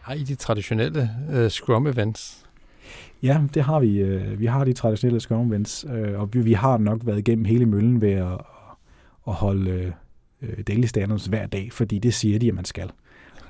Har 0.00 0.14
I 0.14 0.22
de 0.22 0.34
traditionelle 0.34 1.10
øh, 1.32 1.46
Scrum-events? 1.46 2.42
Ja, 3.22 3.40
det 3.54 3.62
har 3.62 3.80
vi. 3.80 3.98
Øh, 3.98 4.40
vi 4.40 4.46
har 4.46 4.64
de 4.64 4.72
traditionelle 4.72 5.20
Scrum 5.20 5.48
events, 5.48 5.86
øh, 5.94 6.20
og 6.20 6.28
vi, 6.32 6.40
vi 6.40 6.52
har 6.52 6.78
nok 6.78 7.00
været 7.04 7.18
igennem 7.18 7.44
hele 7.44 7.66
møllen 7.66 8.00
ved 8.00 8.12
at, 8.12 8.40
at 9.28 9.34
holde 9.34 9.92
øh, 10.42 10.64
daily 10.66 10.84
standards 10.84 11.26
hver 11.26 11.46
dag, 11.46 11.72
fordi 11.72 11.98
det 11.98 12.14
siger 12.14 12.38
de, 12.38 12.48
at 12.48 12.54
man 12.54 12.64
skal. 12.64 12.90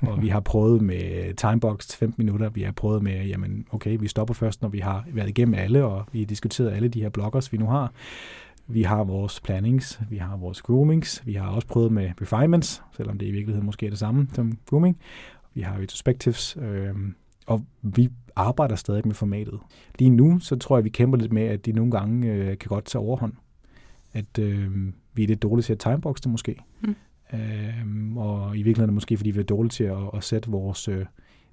Og 0.01 0.21
vi 0.21 0.27
har 0.27 0.39
prøvet 0.39 0.81
med 0.81 1.33
timebox 1.33 1.95
15 1.95 2.25
minutter, 2.25 2.49
vi 2.49 2.61
har 2.61 2.71
prøvet 2.71 3.03
med, 3.03 3.25
jamen 3.25 3.65
okay, 3.71 3.97
vi 3.99 4.07
stopper 4.07 4.33
først, 4.33 4.61
når 4.61 4.69
vi 4.69 4.79
har 4.79 5.05
været 5.13 5.29
igennem 5.29 5.53
alle, 5.53 5.85
og 5.85 6.05
vi 6.11 6.19
har 6.19 6.25
diskuteret 6.25 6.71
alle 6.71 6.87
de 6.87 7.01
her 7.01 7.09
bloggers, 7.09 7.51
vi 7.51 7.57
nu 7.57 7.65
har. 7.65 7.91
Vi 8.67 8.83
har 8.83 9.03
vores 9.03 9.41
plannings, 9.41 10.01
vi 10.09 10.17
har 10.17 10.37
vores 10.37 10.61
groomings, 10.61 11.21
vi 11.25 11.33
har 11.33 11.47
også 11.47 11.67
prøvet 11.67 11.91
med 11.91 12.11
refinements, 12.21 12.83
selvom 12.97 13.17
det 13.17 13.25
i 13.25 13.31
virkeligheden 13.31 13.65
måske 13.65 13.85
er 13.85 13.89
det 13.89 13.99
samme 13.99 14.27
som 14.33 14.57
grooming. 14.65 14.97
Vi 15.53 15.61
har 15.61 15.77
retrospectives, 15.77 16.57
øh, 16.61 16.95
og 17.47 17.65
vi 17.81 18.09
arbejder 18.35 18.75
stadig 18.75 19.07
med 19.07 19.15
formatet. 19.15 19.59
Lige 19.99 20.09
nu, 20.09 20.39
så 20.39 20.55
tror 20.55 20.77
jeg, 20.77 20.83
vi 20.83 20.89
kæmper 20.89 21.17
lidt 21.17 21.33
med, 21.33 21.43
at 21.43 21.65
de 21.65 21.71
nogle 21.71 21.91
gange 21.91 22.31
øh, 22.31 22.57
kan 22.57 22.69
godt 22.69 22.85
tage 22.85 23.01
overhånd. 23.01 23.33
At 24.13 24.39
øh, 24.39 24.71
vi 25.13 25.23
er 25.23 25.27
lidt 25.27 25.43
dårlige 25.43 25.63
til 25.63 25.73
at 25.73 25.79
timebox 25.79 26.21
det 26.21 26.31
måske. 26.31 26.55
Mm. 26.81 26.95
Øh, 27.33 28.17
og 28.17 28.57
i 28.57 28.63
virkeligheden 28.63 28.93
måske, 28.93 29.17
fordi 29.17 29.31
vi 29.31 29.39
er 29.39 29.43
dårlige 29.43 29.69
til 29.69 29.83
at, 29.83 29.97
at 30.13 30.23
sætte 30.23 30.49
vores, 30.49 30.87
øh, 30.87 31.05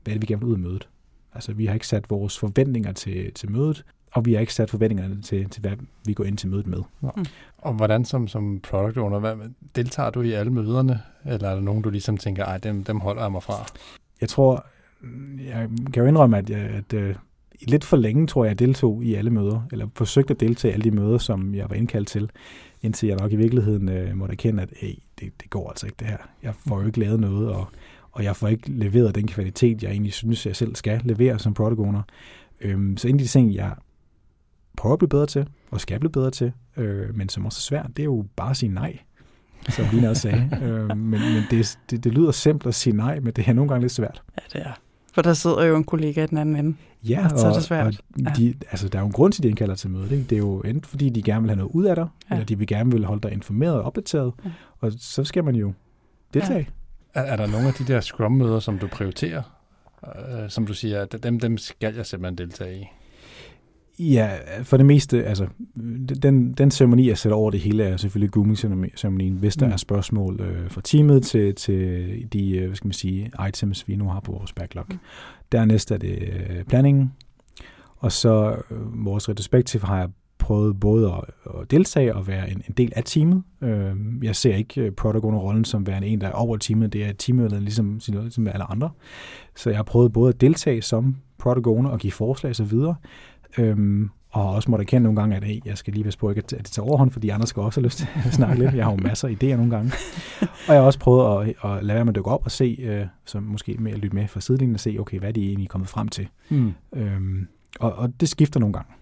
hvad 0.04 0.14
er 0.14 0.18
det, 0.18 0.22
vi 0.22 0.26
gerne 0.26 0.40
vil 0.40 0.48
ud 0.48 0.54
af 0.54 0.58
mødet. 0.58 0.88
Altså, 1.34 1.52
vi 1.52 1.66
har 1.66 1.74
ikke 1.74 1.86
sat 1.86 2.10
vores 2.10 2.38
forventninger 2.38 2.92
til, 2.92 3.32
til 3.34 3.50
mødet, 3.50 3.84
og 4.12 4.26
vi 4.26 4.32
har 4.32 4.40
ikke 4.40 4.54
sat 4.54 4.70
forventningerne 4.70 5.22
til, 5.22 5.50
til 5.50 5.60
hvad 5.60 5.72
vi 6.06 6.12
går 6.12 6.24
ind 6.24 6.36
til 6.36 6.48
mødet 6.48 6.66
med. 6.66 6.78
Ja. 7.02 7.08
Mm. 7.16 7.24
Og 7.58 7.74
hvordan 7.74 8.04
som, 8.04 8.28
som 8.28 8.60
product 8.60 8.96
owner, 8.96 9.18
hvad, 9.18 9.36
deltager 9.76 10.10
du 10.10 10.20
i 10.22 10.32
alle 10.32 10.52
møderne, 10.52 11.00
eller 11.26 11.48
er 11.48 11.54
der 11.54 11.62
nogen, 11.62 11.82
du 11.82 11.90
ligesom 11.90 12.16
tænker, 12.16 12.44
ej, 12.44 12.58
dem, 12.58 12.84
dem 12.84 13.00
holder 13.00 13.22
jeg 13.22 13.32
mig 13.32 13.42
fra? 13.42 13.66
Jeg 14.20 14.28
tror, 14.28 14.66
jeg 15.38 15.68
kan 15.92 16.02
jo 16.02 16.08
indrømme, 16.08 16.38
at, 16.38 16.50
jeg, 16.50 16.58
at 16.58 16.92
uh, 16.92 17.14
lidt 17.60 17.84
for 17.84 17.96
længe, 17.96 18.26
tror 18.26 18.44
jeg, 18.44 18.48
jeg 18.48 18.58
deltog 18.58 19.04
i 19.04 19.14
alle 19.14 19.30
møder, 19.30 19.62
eller 19.72 19.86
forsøgte 19.94 20.34
at 20.34 20.40
deltage 20.40 20.72
i 20.72 20.74
alle 20.74 20.84
de 20.84 20.96
møder, 20.96 21.18
som 21.18 21.54
jeg 21.54 21.70
var 21.70 21.76
indkaldt 21.76 22.08
til, 22.08 22.30
indtil 22.82 23.06
jeg 23.06 23.16
nok 23.16 23.32
i 23.32 23.36
virkeligheden 23.36 23.88
uh, 23.88 24.16
måtte 24.16 24.32
erkende, 24.32 24.62
at 24.62 24.68
hey, 24.76 24.94
det, 25.20 25.32
det 25.42 25.50
går 25.50 25.68
altså 25.70 25.86
ikke 25.86 25.96
det 25.98 26.06
her. 26.06 26.18
Jeg 26.42 26.54
får 26.54 26.80
jo 26.80 26.86
ikke 26.86 27.00
lavet 27.00 27.20
noget, 27.20 27.48
og, 27.48 27.66
og 28.12 28.24
jeg 28.24 28.36
får 28.36 28.48
ikke 28.48 28.70
leveret 28.70 29.14
den 29.14 29.26
kvalitet, 29.26 29.82
jeg 29.82 29.90
egentlig 29.90 30.12
synes, 30.12 30.46
jeg 30.46 30.56
selv 30.56 30.76
skal 30.76 31.00
levere 31.04 31.38
som 31.38 31.54
product 31.54 31.80
owner. 31.80 32.02
Um, 32.64 32.96
så 32.96 33.08
en 33.08 33.14
af 33.14 33.18
de 33.18 33.26
ting, 33.26 33.54
jeg 33.54 33.74
prøver 34.76 34.92
at 34.92 34.98
blive 34.98 35.08
bedre 35.08 35.26
til, 35.26 35.48
og 35.70 35.80
skal 35.80 36.00
blive 36.00 36.12
bedre 36.12 36.30
til, 36.30 36.52
uh, 36.76 37.16
men 37.16 37.28
som 37.28 37.46
også 37.46 37.58
er 37.58 37.62
svært, 37.76 37.90
det 37.96 37.98
er 37.98 38.04
jo 38.04 38.26
bare 38.36 38.50
at 38.50 38.56
sige 38.56 38.72
nej 38.72 38.98
som 39.68 39.86
Lina 39.92 40.08
også 40.08 40.22
sagde. 40.22 40.50
øh, 40.62 40.88
men 40.88 41.20
men 41.20 41.42
det, 41.50 41.78
det, 41.90 42.04
det 42.04 42.14
lyder 42.14 42.30
simpelt 42.30 42.68
at 42.68 42.74
sige 42.74 42.96
nej, 42.96 43.20
men 43.20 43.32
det 43.32 43.48
er 43.48 43.52
nogle 43.52 43.68
gange 43.68 43.80
lidt 43.80 43.92
svært. 43.92 44.22
Ja, 44.36 44.58
det 44.58 44.66
er. 44.66 44.72
For 45.12 45.22
der 45.22 45.34
sidder 45.34 45.64
jo 45.64 45.76
en 45.76 45.84
kollega 45.84 46.24
i 46.24 46.26
den 46.26 46.38
anden 46.38 46.56
ende. 46.56 46.76
Ja, 47.02 47.24
og, 47.32 47.38
så 47.38 47.46
er 47.46 47.52
det 47.52 47.62
svært. 47.64 47.86
Og 48.26 48.36
de, 48.36 48.46
ja. 48.46 48.52
altså, 48.70 48.88
der 48.88 48.98
er 48.98 49.02
jo 49.02 49.06
en 49.06 49.12
grund 49.12 49.32
til, 49.32 49.40
at 49.40 49.42
de 49.42 49.48
indkalder 49.48 49.74
til 49.74 49.90
møde. 49.90 50.04
Ikke? 50.10 50.24
Det 50.30 50.32
er 50.32 50.38
jo 50.38 50.60
enten 50.60 50.84
fordi, 50.84 51.08
de 51.08 51.22
gerne 51.22 51.40
vil 51.42 51.50
have 51.50 51.56
noget 51.56 51.70
ud 51.70 51.84
af 51.84 51.96
dig, 51.96 52.08
ja. 52.30 52.34
eller 52.34 52.46
de 52.46 52.58
vil 52.58 52.66
gerne 52.66 52.90
vil 52.90 53.04
holde 53.04 53.22
dig 53.22 53.32
informeret 53.32 53.74
og 53.74 53.82
opdateret. 53.82 54.32
Ja. 54.44 54.50
Og 54.78 54.92
så 54.98 55.24
skal 55.24 55.44
man 55.44 55.54
jo 55.54 55.72
deltage. 56.34 56.68
Ja. 57.14 57.20
Er, 57.20 57.22
er 57.22 57.36
der 57.36 57.46
nogle 57.46 57.68
af 57.68 57.74
de 57.74 57.84
der 57.84 58.00
Scrum-møder, 58.00 58.60
som 58.60 58.78
du 58.78 58.86
prioriterer? 58.86 59.42
Øh, 60.06 60.50
som 60.50 60.66
du 60.66 60.74
siger, 60.74 61.02
at 61.02 61.16
dem, 61.22 61.40
dem 61.40 61.58
skal 61.58 61.94
jeg 61.94 62.06
simpelthen 62.06 62.38
deltage 62.38 62.80
i? 62.80 62.84
Ja, 64.00 64.30
for 64.62 64.76
det 64.76 64.86
meste, 64.86 65.24
altså, 65.24 65.46
den, 66.22 66.52
den 66.52 66.70
ceremoni, 66.70 67.08
jeg 67.08 67.18
sætter 67.18 67.36
over 67.36 67.50
det 67.50 67.60
hele, 67.60 67.84
er 67.84 67.96
selvfølgelig 67.96 68.32
grooming-ceremonien, 68.32 69.34
hvis 69.34 69.56
der 69.56 69.66
mm. 69.66 69.72
er 69.72 69.76
spørgsmål 69.76 70.40
øh, 70.40 70.70
fra 70.70 70.80
teamet 70.84 71.22
til, 71.22 71.54
til 71.54 72.28
de, 72.32 72.56
øh, 72.56 72.66
hvad 72.66 72.76
skal 72.76 72.86
man 72.86 72.92
sige, 72.92 73.30
items, 73.48 73.88
vi 73.88 73.96
nu 73.96 74.08
har 74.08 74.20
på 74.20 74.32
vores 74.32 74.52
backlog. 74.52 74.84
Mm. 74.90 74.98
Dernæst 75.52 75.90
er 75.90 75.96
det 75.96 76.18
øh, 76.22 76.64
planningen, 76.64 77.12
og 77.96 78.12
så 78.12 78.56
øh, 78.70 79.04
vores 79.04 79.28
retrospektiv 79.28 79.80
har 79.80 79.98
jeg 79.98 80.08
prøvet 80.38 80.80
både 80.80 81.12
at, 81.12 81.50
at 81.60 81.70
deltage 81.70 82.14
og 82.14 82.26
være 82.26 82.50
en, 82.50 82.62
en 82.68 82.74
del 82.76 82.92
af 82.96 83.02
teamet. 83.04 83.42
Øh, 83.62 83.96
jeg 84.22 84.36
ser 84.36 84.54
ikke 84.54 84.80
øh, 84.80 84.92
product 84.92 85.24
rollen 85.24 85.64
som 85.64 85.86
værende 85.86 86.08
en, 86.08 86.20
der 86.20 86.26
er 86.26 86.32
over 86.32 86.56
teamet. 86.56 86.92
Det 86.92 87.04
er 87.04 87.12
teamet 87.12 87.62
ligesom, 87.62 88.00
ligesom 88.08 88.46
alle 88.46 88.70
andre. 88.70 88.90
Så 89.56 89.70
jeg 89.70 89.78
har 89.78 89.84
prøvet 89.84 90.12
både 90.12 90.28
at 90.28 90.40
deltage 90.40 90.82
som 90.82 91.16
product 91.38 91.66
owner 91.66 91.90
og 91.90 91.98
give 91.98 92.12
forslag 92.12 92.50
osv., 92.50 92.78
Øhm, 93.58 94.10
og 94.30 94.42
har 94.42 94.50
også 94.50 94.70
måtte 94.70 94.82
erkende 94.82 95.02
nogle 95.02 95.20
gange, 95.20 95.36
at 95.36 95.44
hey, 95.44 95.60
jeg 95.64 95.78
skal 95.78 95.92
lige 95.92 96.04
være 96.04 96.12
på, 96.18 96.28
at 96.28 96.50
det 96.50 96.64
tager 96.64 96.86
overhånd, 96.86 97.10
fordi 97.10 97.28
andre 97.28 97.46
skal 97.46 97.62
også 97.62 97.80
have 97.80 97.84
lyst 97.84 97.98
til 97.98 98.08
at 98.26 98.32
snakke 98.32 98.62
lidt. 98.62 98.74
Jeg 98.74 98.84
har 98.84 98.92
jo 98.92 98.98
masser 99.02 99.28
af 99.28 99.32
idéer 99.32 99.56
nogle 99.56 99.70
gange. 99.70 99.92
Og 100.68 100.74
jeg 100.74 100.76
har 100.76 100.86
også 100.86 100.98
prøvet 100.98 101.48
at, 101.48 101.70
at 101.70 101.84
lade 101.84 101.94
være 101.94 102.04
med 102.04 102.12
at 102.12 102.16
dukke 102.16 102.30
op 102.30 102.44
og 102.44 102.50
se, 102.50 102.78
øh, 102.82 103.06
så 103.24 103.40
måske 103.40 103.76
med 103.78 103.92
at 103.92 103.98
lytte 103.98 104.16
med 104.16 104.28
fra 104.28 104.40
sidelinjen 104.40 104.74
og 104.74 104.80
se, 104.80 104.96
okay, 105.00 105.18
hvad 105.18 105.28
er 105.28 105.32
de 105.32 105.46
egentlig 105.46 105.68
kommet 105.68 105.88
frem 105.88 106.08
til. 106.08 106.28
Mm. 106.48 106.72
Øhm, 106.92 107.48
og, 107.80 107.92
og 107.92 108.12
det 108.20 108.28
skifter 108.28 108.60
nogle 108.60 108.72
gange. 108.72 108.92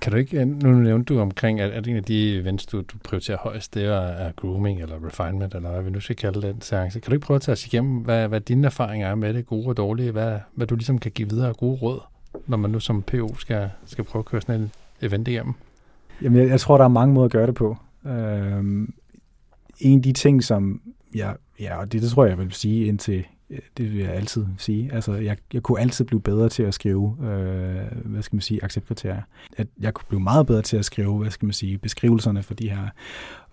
Kan 0.00 0.12
du 0.12 0.18
ikke, 0.18 0.44
nu 0.44 0.72
nævnte 0.72 1.14
du 1.14 1.20
omkring, 1.20 1.60
at, 1.60 1.70
at 1.70 1.88
en 1.88 1.96
af 1.96 2.04
de 2.04 2.38
events, 2.38 2.66
du, 2.66 2.78
du 2.78 2.98
prioriterer 3.04 3.38
højst, 3.38 3.74
det 3.74 3.84
er, 3.84 4.00
er 4.00 4.32
grooming 4.32 4.82
eller 4.82 5.06
refinement, 5.06 5.54
eller 5.54 5.70
hvad 5.70 5.82
vi 5.82 5.90
nu 5.90 6.00
skal 6.00 6.16
kalde 6.16 6.42
den 6.42 6.60
seance. 6.60 7.00
Kan 7.00 7.10
du 7.10 7.14
ikke 7.14 7.26
prøve 7.26 7.36
at 7.36 7.42
tage 7.42 7.52
os 7.52 7.66
igennem, 7.66 7.96
hvad, 7.96 8.28
hvad 8.28 8.40
dine 8.40 8.66
erfaringer 8.66 9.08
er 9.08 9.14
med 9.14 9.34
det, 9.34 9.46
gode 9.46 9.66
og 9.66 9.76
dårlige, 9.76 10.10
hvad, 10.10 10.38
hvad 10.54 10.66
du 10.66 10.74
ligesom 10.74 10.98
kan 10.98 11.10
give 11.10 11.28
videre 11.28 11.48
af 11.48 11.54
gode 11.54 11.76
råd? 11.76 12.00
Når 12.46 12.56
man 12.56 12.70
nu 12.70 12.80
som 12.80 13.02
PO 13.02 13.34
skal, 13.34 13.70
skal 13.84 14.04
prøve 14.04 14.20
at 14.20 14.26
køre 14.26 14.40
sådan 14.40 14.60
en 14.60 14.70
event 15.02 15.28
igennem? 15.28 15.54
Jamen, 16.22 16.38
jeg, 16.38 16.48
jeg 16.48 16.60
tror, 16.60 16.78
der 16.78 16.84
er 16.84 16.88
mange 16.88 17.14
måder 17.14 17.24
at 17.24 17.32
gøre 17.32 17.46
det 17.46 17.54
på. 17.54 17.76
Øhm, 18.06 18.94
en 19.78 19.98
af 19.98 20.02
de 20.02 20.12
ting, 20.12 20.44
som 20.44 20.80
jeg, 21.14 21.36
ja, 21.60 21.78
og 21.78 21.92
det, 21.92 22.02
det 22.02 22.10
tror 22.10 22.24
jeg, 22.24 22.30
jeg 22.30 22.38
vil 22.38 22.52
sige 22.52 22.86
indtil 22.86 23.24
det 23.48 23.92
vil 23.92 24.00
jeg 24.00 24.12
altid 24.12 24.46
sige. 24.58 24.90
Altså, 24.92 25.14
jeg, 25.14 25.36
jeg 25.52 25.62
kunne 25.62 25.80
altid 25.80 26.04
blive 26.04 26.20
bedre 26.20 26.48
til 26.48 26.62
at 26.62 26.74
skrive, 26.74 27.16
øh, 27.20 28.04
hvad 28.04 28.22
skal 28.22 28.36
man 28.36 28.40
sige, 28.40 28.64
acceptkriterier. 28.64 29.22
At 29.56 29.66
jeg 29.80 29.94
kunne 29.94 30.06
blive 30.08 30.20
meget 30.20 30.46
bedre 30.46 30.62
til 30.62 30.76
at 30.76 30.84
skrive, 30.84 31.18
hvad 31.18 31.30
skal 31.30 31.46
man 31.46 31.52
sige, 31.52 31.78
beskrivelserne 31.78 32.42
for 32.42 32.54
de 32.54 32.70
her 32.70 32.88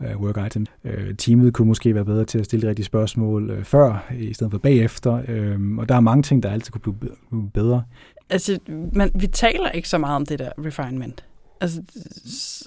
øh, 0.02 0.22
work 0.22 0.46
items. 0.48 0.70
Øh, 0.84 1.16
teamet 1.16 1.54
kunne 1.54 1.68
måske 1.68 1.96
være 1.96 2.06
bedre 2.06 2.26
til 2.26 2.40
at 2.40 2.46
stille 2.46 2.70
rigtige 2.70 2.86
spørgsmål 2.86 3.50
øh, 3.50 3.64
før, 3.64 4.12
i 4.20 4.34
stedet 4.34 4.52
for 4.52 4.58
bagefter. 4.58 5.24
Øh, 5.28 5.78
og 5.78 5.90
der 5.90 5.96
er 5.96 6.00
mange 6.00 6.24
ting, 6.24 6.44
der 6.44 6.52
altid 6.52 6.72
kunne 6.72 6.94
blive, 6.94 7.50
bedre. 7.54 7.84
Altså, 8.30 8.60
man, 8.94 9.12
vi 9.16 9.28
taler 9.28 9.70
ikke 9.70 9.90
så 9.90 9.98
meget 9.98 10.16
om 10.16 10.26
det 10.26 10.40
der 10.40 10.50
refinement. 10.66 11.26
Altså, 11.62 11.82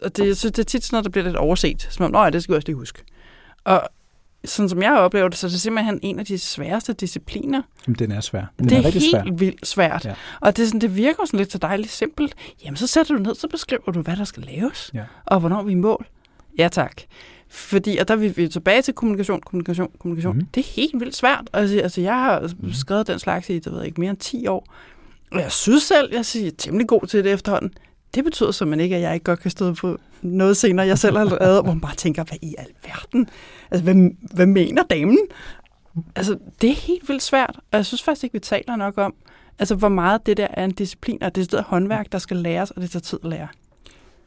og 0.02 0.16
det, 0.16 0.26
jeg 0.26 0.36
synes, 0.36 0.52
det 0.52 0.58
er 0.58 0.64
tit 0.64 0.84
sådan 0.84 0.94
noget, 0.94 1.04
der 1.04 1.10
bliver 1.10 1.24
lidt 1.24 1.36
overset. 1.36 1.88
Som 1.90 2.04
om, 2.04 2.10
nej, 2.10 2.30
det 2.30 2.42
skal 2.42 2.52
vi 2.52 2.56
også 2.56 2.68
lige 2.68 2.76
huske. 2.76 3.02
Og 3.64 3.88
sådan 4.46 4.68
som 4.68 4.82
jeg 4.82 4.92
oplever 4.92 5.28
det, 5.28 5.38
så 5.38 5.46
er 5.46 5.50
det 5.50 5.60
simpelthen 5.60 5.98
en 6.02 6.18
af 6.18 6.24
de 6.24 6.38
sværeste 6.38 6.92
discipliner. 6.92 7.62
Jamen, 7.86 7.98
den 7.98 8.12
er 8.12 8.20
svær. 8.20 8.44
Den 8.58 8.68
det 8.68 8.78
er, 8.78 8.82
er 8.82 8.90
helt 8.90 9.10
svær. 9.10 9.24
vildt 9.36 9.66
svært. 9.66 10.04
Ja. 10.04 10.14
Og 10.40 10.56
det, 10.56 10.62
er 10.62 10.66
sådan, 10.66 10.80
det 10.80 10.96
virker 10.96 11.24
sådan 11.26 11.38
lidt 11.38 11.52
så 11.52 11.58
dejligt 11.58 11.90
simpelt. 11.90 12.34
Jamen, 12.64 12.76
så 12.76 12.86
sætter 12.86 13.14
du 13.16 13.22
ned, 13.22 13.34
så 13.34 13.48
beskriver 13.48 13.92
du, 13.92 14.00
hvad 14.02 14.16
der 14.16 14.24
skal 14.24 14.42
laves, 14.42 14.90
Ja. 14.94 15.02
og 15.26 15.40
hvornår 15.40 15.62
vi 15.62 15.72
er 15.72 15.76
i 15.76 15.80
mål. 15.80 16.06
Ja, 16.58 16.68
tak. 16.68 17.02
Fordi, 17.48 17.96
og 17.96 18.08
der 18.08 18.14
er 18.14 18.18
vi, 18.18 18.48
tilbage 18.48 18.82
til 18.82 18.94
kommunikation, 18.94 19.40
kommunikation, 19.40 19.90
kommunikation. 19.98 20.36
Mm. 20.36 20.46
Det 20.54 20.60
er 20.60 20.72
helt 20.76 21.00
vildt 21.00 21.16
svært. 21.16 21.50
Altså, 21.52 21.80
altså 21.80 22.00
jeg 22.00 22.14
har 22.14 22.50
skrevet 22.72 23.06
den 23.06 23.18
slags 23.18 23.50
i, 23.50 23.58
det 23.58 23.72
ved 23.72 23.78
jeg 23.78 23.86
ikke, 23.86 24.00
mere 24.00 24.10
end 24.10 24.18
10 24.18 24.46
år. 24.46 24.66
Og 25.32 25.40
jeg 25.40 25.52
synes 25.52 25.82
selv, 25.82 26.08
jeg 26.12 26.18
er 26.18 26.50
temmelig 26.58 26.86
god 26.88 27.06
til 27.06 27.24
det 27.24 27.32
efterhånden. 27.32 27.72
Det 28.16 28.24
betyder 28.24 28.50
simpelthen 28.50 28.84
ikke, 28.84 28.96
at 28.96 29.02
jeg 29.02 29.14
ikke 29.14 29.24
godt 29.24 29.40
kan 29.40 29.50
stå 29.50 29.74
på 29.74 29.98
noget 30.22 30.56
senere, 30.56 30.86
jeg 30.86 30.98
selv 30.98 31.16
har 31.16 31.24
lavet, 31.24 31.64
hvor 31.64 31.72
man 31.72 31.80
bare 31.80 31.94
tænker, 31.94 32.24
hvad 32.24 32.38
i 32.42 32.54
alverden? 32.58 33.28
Altså, 33.70 33.84
hvad, 33.84 34.10
hvad 34.34 34.46
mener 34.46 34.82
damen? 34.82 35.18
Altså, 36.16 36.38
det 36.60 36.70
er 36.70 36.74
helt 36.74 37.08
vildt 37.08 37.22
svært, 37.22 37.56
og 37.56 37.76
jeg 37.76 37.86
synes 37.86 38.02
faktisk 38.02 38.24
ikke, 38.24 38.34
vi 38.34 38.40
taler 38.40 38.76
nok 38.76 38.98
om, 38.98 39.14
altså, 39.58 39.74
hvor 39.74 39.88
meget 39.88 40.26
det 40.26 40.36
der 40.36 40.46
er 40.50 40.64
en 40.64 40.70
disciplin, 40.70 41.22
og 41.22 41.34
det 41.34 41.52
er 41.52 41.58
et 41.58 41.64
håndværk, 41.64 42.12
der 42.12 42.18
skal 42.18 42.36
læres, 42.36 42.70
og 42.70 42.82
det 42.82 42.90
tager 42.90 43.00
tid 43.00 43.18
at 43.24 43.30
lære. 43.30 43.48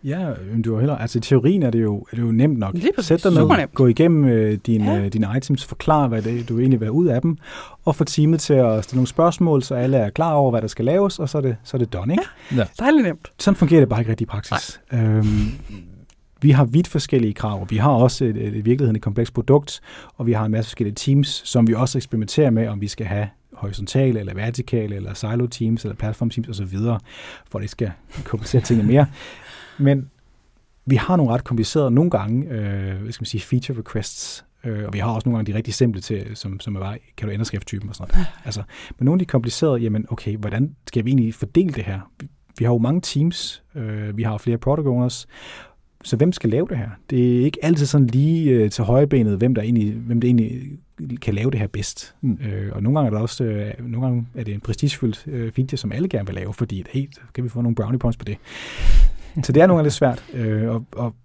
Ja, 0.03 0.29
men 0.53 0.62
du 0.62 0.73
har 0.73 0.79
heller, 0.79 0.97
altså 0.97 1.17
i 1.17 1.21
teorien 1.21 1.63
er 1.63 1.69
det 1.69 1.81
jo, 1.83 1.97
er 2.12 2.15
det 2.15 2.21
jo 2.23 2.31
nemt 2.31 2.59
nok. 2.59 2.75
Sæt 2.99 3.23
dig 3.23 3.31
ned, 3.31 3.47
gå 3.73 3.88
igennem 3.88 4.25
øh, 4.25 4.57
dine, 4.65 4.91
Ja. 4.93 4.99
øh, 4.99 5.13
dine 5.13 5.27
items, 5.38 5.65
forklar, 5.65 6.07
hvad 6.07 6.21
det, 6.21 6.49
du 6.49 6.59
egentlig 6.59 6.79
vil 6.79 6.85
have 6.85 6.93
ud 6.93 7.07
af 7.07 7.21
dem, 7.21 7.38
og 7.85 7.95
få 7.95 8.03
teamet 8.03 8.39
til 8.39 8.53
at 8.53 8.83
stille 8.83 8.97
nogle 8.97 9.07
spørgsmål, 9.07 9.63
så 9.63 9.75
alle 9.75 9.97
er 9.97 10.09
klar 10.09 10.33
over, 10.33 10.51
hvad 10.51 10.62
der 10.62 10.67
skal 10.67 10.85
laves, 10.85 11.19
og 11.19 11.29
så 11.29 11.38
er 11.38 11.41
det, 11.41 11.55
så 11.63 11.77
er 11.77 11.79
det 11.79 11.93
done, 11.93 12.13
ikke? 12.13 12.23
Ja. 12.55 12.65
Dejligt 12.79 13.03
nemt. 13.03 13.27
Sådan 13.39 13.55
fungerer 13.55 13.81
det 13.81 13.89
bare 13.89 13.99
ikke 14.01 14.12
rigtig 14.12 14.25
i 14.25 14.27
praksis. 14.27 14.81
Øhm, 14.93 15.25
vi 16.41 16.51
har 16.51 16.65
vidt 16.65 16.88
forskellige 16.88 17.33
krav. 17.33 17.67
Vi 17.69 17.77
har 17.77 17.91
også 17.91 18.25
et, 18.25 18.38
et, 18.38 18.55
i 18.55 18.62
virkeligheden 18.62 18.95
et 18.95 19.01
komplekst 19.01 19.33
produkt, 19.33 19.81
og 20.17 20.25
vi 20.27 20.33
har 20.33 20.45
en 20.45 20.51
masse 20.51 20.69
forskellige 20.69 20.95
teams, 20.95 21.41
som 21.45 21.67
vi 21.67 21.73
også 21.73 21.97
eksperimenterer 21.97 22.49
med, 22.49 22.67
om 22.67 22.81
vi 22.81 22.88
skal 22.88 23.05
have 23.05 23.27
horisontale 23.53 24.19
eller 24.19 24.33
vertikale, 24.33 24.95
eller 24.95 25.13
silo 25.13 25.47
teams, 25.47 25.83
eller 25.85 25.95
platform 25.95 26.29
teams 26.29 26.49
osv., 26.59 26.77
for 27.51 27.59
at 27.59 27.62
det 27.62 27.69
skal 27.69 27.91
komplicere 28.23 28.62
tingene 28.62 28.88
mere. 28.88 29.05
Men 29.80 30.10
vi 30.86 30.96
har 30.96 31.15
nogle 31.15 31.32
ret 31.32 31.44
komplicerede 31.44 31.92
nogle 31.92 32.12
gange, 32.12 32.50
øh, 32.50 33.02
hvad 33.02 33.12
skal 33.12 33.22
man 33.22 33.26
sige, 33.26 33.42
feature 33.42 33.80
requests, 33.80 34.46
øh, 34.63 34.86
og 34.86 34.94
vi 34.94 35.00
har 35.00 35.12
også 35.12 35.30
nogle 35.30 35.38
gange 35.38 35.52
de 35.52 35.58
rigtig 35.58 35.74
simple 35.74 36.02
til, 36.02 36.28
som, 36.34 36.60
som 36.60 36.76
er 36.76 36.80
bare, 36.80 36.98
kan 37.18 37.28
du 37.28 37.34
ændre 37.34 37.46
skrifttypen 37.46 37.89
og 37.89 37.96
sådan 37.96 38.12
noget. 38.13 38.28
Altså, 38.46 38.63
men 39.00 39.06
nogle 39.06 39.15
af 39.15 39.20
de 39.20 39.26
komplicerede, 39.26 39.78
jamen 39.80 40.06
okay, 40.10 40.38
hvordan 40.38 40.76
skal 40.88 41.06
vi 41.06 41.10
egentlig 41.10 41.34
fordele 41.34 41.74
det 41.74 41.84
her? 41.84 42.12
Vi, 42.20 42.28
vi 42.58 42.65
har 42.65 42.72
jo 42.72 42.78
mange 42.78 43.02
teams, 43.02 43.63
øh, 43.76 44.18
vi 44.18 44.24
har 44.24 44.38
flere 44.38 44.58
product 44.58 44.88
owners, 44.88 45.28
så 46.04 46.15
hvem 46.15 46.32
skal 46.32 46.50
lave 46.50 46.68
det 46.70 46.78
her? 46.78 46.89
Det 47.10 47.39
er 47.39 47.46
ikke 47.46 47.65
altid 47.65 47.86
sådan 47.86 48.08
lige 48.08 48.52
øh, 48.52 48.72
til 48.72 48.84
højrebenet, 48.84 49.38
hvem 49.38 49.56
der 49.56 49.62
egentlig, 49.62 49.94
hvem 49.94 50.22
der 50.22 50.28
egentlig 50.28 50.78
kan 51.22 51.34
lave 51.34 51.52
det 51.52 51.60
her 51.60 51.68
bedst. 51.68 52.15
Mm. 52.22 52.30
Mm. 52.30 52.46
Øh, 52.46 52.72
og 52.76 52.84
nogle 52.84 53.00
gange 53.00 53.08
er 53.08 53.12
det 53.12 53.22
også, 53.22 53.44
øh, 53.44 53.74
nogle 53.80 54.08
gange 54.08 54.28
er 54.36 54.44
det 54.44 54.54
en 54.54 54.60
prestigefyldt 54.60 55.24
øh, 55.28 55.52
feature, 55.52 55.78
som 55.78 55.92
alle 55.92 56.10
gerne 56.10 56.26
vil 56.26 56.36
lave, 56.36 56.54
fordi 56.54 56.84
hey, 56.89 57.10
så 57.12 57.22
kan 57.34 57.44
vi 57.44 57.50
få 57.50 57.62
nogle 57.62 57.76
brownie 57.76 58.00
points 58.00 58.18
på 58.18 58.26
det. 58.26 58.38
så 59.44 59.52
det 59.52 59.62
er 59.62 59.68
nogle 59.68 59.78
gange 59.78 59.86
lidt 59.86 59.94
svært, 59.94 60.26
øh, 60.34 60.70
og, 60.70 60.86
og 60.92 61.15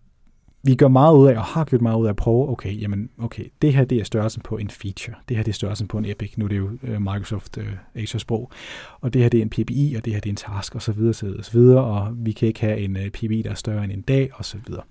vi 0.66 0.74
gør 0.74 0.88
meget 0.88 1.16
ud 1.16 1.28
af, 1.28 1.36
og 1.36 1.44
har 1.44 1.64
gjort 1.64 1.82
meget 1.82 1.98
ud 1.98 2.06
af 2.06 2.10
at 2.10 2.16
prøve, 2.16 2.50
okay, 2.50 2.80
jamen, 2.80 3.10
okay, 3.18 3.44
det 3.62 3.74
her 3.74 3.84
det 3.84 3.98
er 3.98 4.04
størrelsen 4.04 4.42
på 4.42 4.56
en 4.56 4.70
feature, 4.70 5.16
det 5.28 5.36
her 5.36 5.44
det 5.44 5.52
er 5.52 5.54
størrelsen 5.54 5.88
på 5.88 5.98
en 5.98 6.04
Epic, 6.04 6.32
nu 6.36 6.44
er 6.44 6.48
det 6.48 6.56
jo 6.58 6.70
øh, 6.82 7.00
Microsoft 7.02 7.58
øh, 7.58 7.66
Azure-sprog, 7.94 8.50
og 9.00 9.12
det 9.14 9.22
her 9.22 9.28
det 9.28 9.38
er 9.38 9.42
en 9.42 9.50
PBI, 9.50 9.94
og 9.96 10.04
det 10.04 10.12
her 10.12 10.20
det 10.20 10.28
er 10.28 10.32
en 10.32 10.36
task, 10.36 10.74
og 10.74 10.82
så 10.82 10.92
videre, 10.92 11.14
så 11.14 11.26
videre, 11.26 11.42
så 11.42 11.52
videre, 11.52 11.84
og 11.84 12.12
vi 12.16 12.32
kan 12.32 12.48
ikke 12.48 12.60
have 12.60 12.78
en 12.78 12.96
øh, 12.96 13.10
PBI, 13.10 13.42
der 13.42 13.50
er 13.50 13.54
større 13.54 13.84
end 13.84 13.92
en 13.92 14.00
dag, 14.00 14.30
og 14.34 14.44
så 14.44 14.56
videre. 14.66 14.82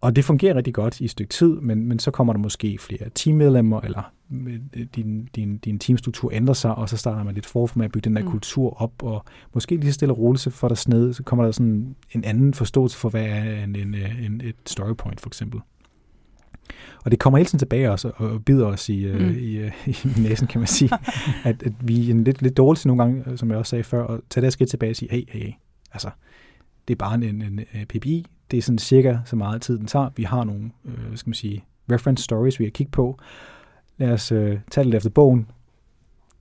Og 0.00 0.16
det 0.16 0.24
fungerer 0.24 0.54
rigtig 0.54 0.74
godt 0.74 1.00
i 1.00 1.04
et 1.04 1.10
stykke 1.10 1.30
tid, 1.30 1.54
men, 1.60 1.86
men 1.86 1.98
så 1.98 2.10
kommer 2.10 2.32
der 2.32 2.40
måske 2.40 2.78
flere 2.80 3.10
teammedlemmer, 3.14 3.80
eller 3.80 4.12
øh, 4.46 4.86
din, 4.96 5.28
din, 5.36 5.58
din 5.58 5.78
teamstruktur 5.78 6.30
ændrer 6.32 6.54
sig, 6.54 6.74
og 6.74 6.88
så 6.88 6.96
starter 6.96 7.24
man 7.24 7.34
lidt 7.34 7.46
forfra 7.46 7.78
med 7.78 7.84
at 7.84 7.92
bygge 7.92 8.04
den 8.04 8.16
der 8.16 8.22
Mm. 8.22 8.30
kultur 8.30 8.82
op, 8.82 9.02
og 9.02 9.24
måske 9.54 9.76
lige 9.76 9.92
stille 9.92 10.14
og 10.14 10.18
roligt, 10.18 10.42
så 10.42 10.50
får 10.50 10.68
der 10.68 10.74
sned, 10.74 11.12
så 11.12 11.22
kommer 11.22 11.44
der 11.44 11.52
sådan 11.52 11.96
en 12.12 12.24
anden 12.24 12.54
forståelse 12.54 12.96
for, 12.98 13.08
hvad 13.08 13.24
er 13.26 13.64
en, 13.64 13.76
en, 13.76 13.94
en, 13.94 14.40
et 14.44 14.56
story 14.66 14.94
point 14.98 15.20
for 15.20 15.28
eksempel. 15.28 15.60
Og 17.04 17.10
det 17.10 17.18
kommer 17.18 17.38
hele 17.38 17.48
tiden 17.48 17.58
tilbage 17.58 17.90
også, 17.90 18.10
og, 18.16 18.44
bider 18.44 18.66
os 18.66 18.88
i, 18.88 19.06
mm. 19.12 19.18
Mm. 19.18 19.34
i, 19.38 19.56
øh, 19.56 19.72
i 19.86 19.96
næsen, 20.16 20.46
kan 20.46 20.60
man 20.60 20.68
sige, 20.68 20.90
at, 21.44 21.62
at 21.62 21.72
vi 21.80 22.06
er 22.10 22.14
en 22.14 22.24
lidt, 22.24 22.42
lidt 22.42 22.56
dårlige 22.56 22.88
nogle 22.88 23.02
gange, 23.02 23.30
øh, 23.30 23.38
som 23.38 23.50
jeg 23.50 23.58
også 23.58 23.70
sagde 23.70 23.84
før, 23.84 24.06
at 24.06 24.20
tage 24.30 24.44
det 24.44 24.52
skridt 24.52 24.70
tilbage 24.70 24.92
og 24.92 24.96
sige, 24.96 25.10
hey, 25.10 25.24
hey, 25.28 25.42
hey, 25.42 25.52
altså, 25.92 26.10
det 26.88 26.94
er 26.94 26.98
bare 26.98 27.14
en, 27.14 27.22
en, 27.22 27.42
en 27.42 27.86
PPI, 27.88 28.26
det 28.50 28.58
er 28.58 28.62
sådan 28.62 28.78
cirka 28.78 29.18
så 29.24 29.36
meget 29.36 29.62
tid, 29.62 29.78
den 29.78 29.86
tager. 29.86 30.08
Vi 30.16 30.22
har 30.22 30.44
nogle, 30.44 30.70
øh, 30.84 31.16
skal 31.16 31.30
man 31.30 31.34
sige, 31.34 31.64
reference 31.92 32.24
stories, 32.24 32.60
vi 32.60 32.64
kan 32.64 32.72
kigge 32.72 32.90
på. 32.90 33.18
Lad 33.98 34.12
os 34.12 34.32
øh, 34.32 34.58
tage 34.70 34.84
det 34.84 34.94
efter 34.94 35.10
bogen. 35.10 35.46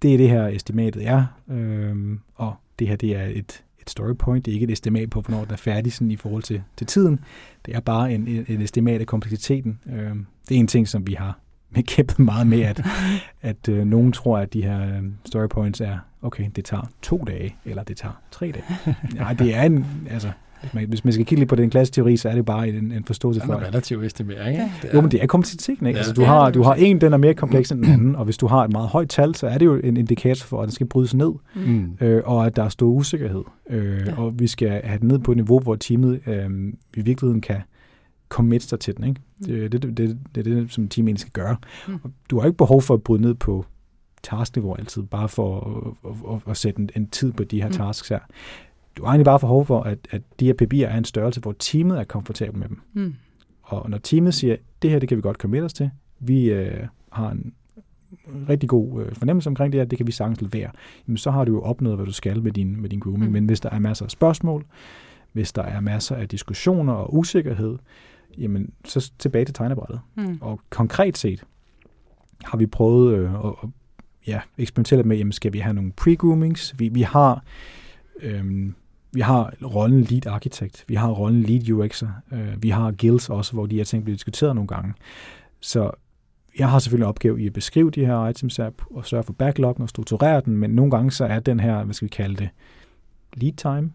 Det 0.01 0.13
er 0.13 0.17
det 0.17 0.29
her 0.29 0.47
estimatet 0.47 1.07
er, 1.07 1.25
øh, 1.49 2.17
og 2.35 2.55
det 2.79 2.87
her 2.87 2.95
det 2.95 3.15
er 3.15 3.23
et, 3.25 3.63
et 3.79 3.89
story 3.89 4.13
point. 4.19 4.45
Det 4.45 4.51
er 4.51 4.53
ikke 4.53 4.63
et 4.63 4.71
estimat 4.71 5.09
på, 5.09 5.21
hvornår 5.21 5.43
den 5.43 5.53
er 5.53 5.57
færdig 5.57 5.93
sådan 5.93 6.11
i 6.11 6.15
forhold 6.15 6.43
til, 6.43 6.63
til 6.77 6.87
tiden. 6.87 7.19
Det 7.65 7.75
er 7.75 7.79
bare 7.79 8.13
en, 8.13 8.27
en, 8.27 8.45
et 8.47 8.61
estimat 8.61 9.01
af 9.01 9.07
kompleksiteten. 9.07 9.79
Øh, 9.85 10.15
det 10.49 10.55
er 10.55 10.59
en 10.59 10.67
ting, 10.67 10.87
som 10.87 11.07
vi 11.07 11.13
har 11.13 11.39
kæmpet 11.87 12.19
meget 12.19 12.47
med, 12.47 12.61
at, 12.61 12.85
at 13.41 13.69
øh, 13.69 13.85
nogen 13.85 14.11
tror, 14.11 14.37
at 14.37 14.53
de 14.53 14.63
her 14.63 14.97
øh, 14.97 15.03
story 15.25 15.47
points 15.47 15.81
er, 15.81 15.97
okay, 16.21 16.49
det 16.55 16.65
tager 16.65 16.91
to 17.01 17.17
dage, 17.27 17.55
eller 17.65 17.83
det 17.83 17.97
tager 17.97 18.21
tre 18.31 18.51
dage. 18.51 18.95
Nej, 19.15 19.33
det 19.33 19.55
er 19.55 19.63
en, 19.63 19.85
altså, 20.09 20.31
hvis 20.61 20.73
man, 20.73 20.89
hvis 20.89 21.03
man 21.03 21.13
skal 21.13 21.25
kigge 21.25 21.39
lidt 21.39 21.49
på 21.49 21.55
den 21.55 21.69
klasse 21.69 21.93
teori, 21.93 22.17
så 22.17 22.29
er 22.29 22.35
det 22.35 22.45
bare 22.45 22.69
en, 22.69 22.91
en 22.91 23.03
forståelse 23.03 23.39
Det 23.39 23.45
for, 23.47 23.53
er 23.53 23.57
en 23.59 23.65
relativ 23.65 24.01
estimering, 24.01 24.49
ikke? 24.51 24.71
Det 24.81 24.89
jo, 24.93 25.01
men 25.01 25.11
det 25.11 25.23
er 25.23 25.27
kompleksiteten, 25.27 25.87
ikke? 25.87 25.97
Ja. 25.97 25.99
Altså, 25.99 26.13
du 26.13 26.21
Ja, 26.21 26.27
har, 26.27 26.45
det 26.45 26.53
du 26.53 26.63
har 26.63 26.73
en, 26.73 27.01
den 27.01 27.13
er 27.13 27.17
mere 27.17 27.33
kompleks 27.33 27.71
end 27.71 27.83
den 27.83 27.91
anden, 27.93 28.15
og 28.15 28.25
hvis 28.25 28.37
du 28.37 28.47
har 28.47 28.63
et 28.63 28.71
meget 28.71 28.87
højt 28.89 29.09
tal, 29.09 29.35
så 29.35 29.47
er 29.47 29.57
det 29.57 29.65
jo 29.65 29.75
en 29.75 29.97
indikator 29.97 30.45
for, 30.45 30.61
at 30.61 30.65
den 30.67 30.73
skal 30.73 30.87
brydes 30.87 31.13
ned, 31.13 31.31
Mm. 31.55 31.97
øh, 32.01 32.21
og 32.25 32.45
at 32.45 32.55
der 32.55 32.63
er 32.63 32.69
stor 32.69 32.87
usikkerhed. 32.87 33.43
Øh, 33.69 33.97
Ja. 33.99 34.03
ja. 34.11 34.17
Og 34.21 34.39
vi 34.39 34.47
skal 34.47 34.81
have 34.83 34.99
den 34.99 35.07
ned 35.07 35.19
på 35.19 35.31
et 35.31 35.35
niveau, 35.37 35.59
hvor 35.59 35.75
teamet 35.75 36.19
øh, 36.27 36.49
i 36.97 37.01
virkeligheden 37.01 37.41
kan 37.41 37.57
commit 38.29 38.63
sig 38.63 38.79
til 38.79 38.97
den, 38.97 39.03
ikke? 39.07 39.21
Det, 39.45 39.71
det, 39.71 39.81
det, 39.83 39.97
det, 39.97 40.17
det 40.35 40.47
er 40.47 40.55
det, 40.55 40.71
som 40.71 40.87
teamet 40.87 41.07
egentlig 41.09 41.19
skal 41.21 41.31
gøre. 41.31 41.55
Mm. 41.87 41.93
Og 42.03 42.11
Du 42.29 42.39
har 42.39 42.45
ikke 42.47 42.57
behov 42.57 42.81
for 42.81 42.93
at 42.93 43.03
bryde 43.03 43.21
ned 43.21 43.33
på 43.33 43.65
taskniveau 44.23 44.73
altid, 44.79 45.03
bare 45.03 45.29
for 45.29 45.59
at, 46.05 46.11
at, 46.11 46.35
at, 46.35 46.51
at 46.51 46.57
sætte 46.57 46.79
en, 46.79 46.89
en 46.95 47.07
tid 47.07 47.31
på 47.31 47.43
de 47.43 47.61
her 47.61 47.67
Mm. 47.67 47.73
tasks 47.73 48.09
her. 48.09 48.19
Du 48.99 49.03
har 49.05 49.11
egentlig 49.11 49.25
bare 49.25 49.39
behov 49.39 49.65
for, 49.65 49.81
at, 49.81 49.97
at 50.11 50.21
de 50.39 50.45
her 50.45 50.53
PB'er 50.61 50.93
er 50.93 50.97
en 50.97 51.05
størrelse, 51.05 51.41
hvor 51.41 51.55
teamet 51.59 51.99
er 51.99 52.03
komfortabel 52.03 52.59
med 52.59 52.67
dem. 52.67 52.81
Mm. 52.93 53.15
Og 53.61 53.89
når 53.89 53.97
teamet 53.97 54.33
siger, 54.33 54.55
det 54.81 54.89
her 54.89 54.99
det 54.99 55.09
kan 55.09 55.17
vi 55.17 55.21
godt 55.21 55.37
committe 55.37 55.65
os 55.65 55.73
til, 55.73 55.91
vi 56.19 56.51
øh, 56.51 56.87
har 57.11 57.31
en 57.31 57.53
rigtig 58.49 58.69
god 58.69 59.05
øh, 59.05 59.15
fornemmelse 59.15 59.49
omkring 59.49 59.73
det 59.73 59.81
her, 59.81 59.85
det 59.85 59.97
kan 59.97 60.07
vi 60.07 60.11
sagtens 60.11 60.41
levere, 60.41 60.71
jamen 61.07 61.17
så 61.17 61.31
har 61.31 61.45
du 61.45 61.51
jo 61.51 61.61
opnået, 61.61 61.95
hvad 61.95 62.05
du 62.05 62.11
skal 62.11 62.43
med 62.43 62.51
din, 62.51 62.81
med 62.81 62.89
din 62.89 62.99
grooming. 62.99 63.25
Mm. 63.25 63.33
Men 63.33 63.45
hvis 63.45 63.59
der 63.59 63.69
er 63.69 63.79
masser 63.79 64.05
af 64.05 64.11
spørgsmål, 64.11 64.65
hvis 65.33 65.51
der 65.51 65.63
er 65.63 65.79
masser 65.79 66.15
af 66.15 66.27
diskussioner 66.27 66.93
og 66.93 67.15
usikkerhed, 67.15 67.77
jamen 68.37 68.73
så 68.85 69.11
tilbage 69.19 69.45
til 69.45 69.53
tegnebrættet. 69.53 69.99
Mm. 70.15 70.37
Og 70.41 70.61
konkret 70.69 71.17
set 71.17 71.43
har 72.43 72.57
vi 72.57 72.65
prøvet 72.65 73.17
øh, 73.17 73.33
at, 73.33 73.53
at 73.63 73.69
ja, 74.27 74.39
eksperimentere 74.57 75.03
med, 75.03 75.17
jamen 75.17 75.31
skal 75.31 75.53
vi 75.53 75.59
have 75.59 75.73
nogle 75.73 75.91
pre-groomings? 76.01 76.75
Vi, 76.77 76.87
vi 76.87 77.01
har 77.01 77.43
øhm, 78.21 78.75
vi 79.11 79.21
har 79.21 79.53
rollen 79.75 80.01
lead 80.01 80.27
architect, 80.27 80.85
vi 80.87 80.95
har 80.95 81.09
rollen 81.09 81.43
lead 81.43 81.61
UX'er, 81.61 82.35
øh, 82.35 82.63
vi 82.63 82.69
har 82.69 82.91
guilds 82.91 83.29
også, 83.29 83.53
hvor 83.53 83.65
de 83.65 83.75
her 83.75 83.83
ting 83.83 84.03
bliver 84.03 84.15
diskuteret 84.15 84.55
nogle 84.55 84.67
gange. 84.67 84.93
Så 85.59 85.91
jeg 86.59 86.69
har 86.69 86.79
selvfølgelig 86.79 87.05
en 87.05 87.09
opgave 87.09 87.41
i 87.41 87.47
at 87.47 87.53
beskrive 87.53 87.91
de 87.91 88.05
her 88.05 88.27
items 88.27 88.57
her, 88.57 88.69
og 88.91 89.05
sørge 89.05 89.23
for 89.23 89.33
backloggen 89.33 89.83
og 89.83 89.89
strukturere 89.89 90.41
den, 90.45 90.57
men 90.57 90.69
nogle 90.69 90.91
gange 90.91 91.11
så 91.11 91.25
er 91.25 91.39
den 91.39 91.59
her, 91.59 91.83
hvad 91.83 91.93
skal 91.93 92.05
vi 92.05 92.09
kalde 92.09 92.35
det, 92.35 92.49
lead 93.33 93.53
time, 93.53 93.91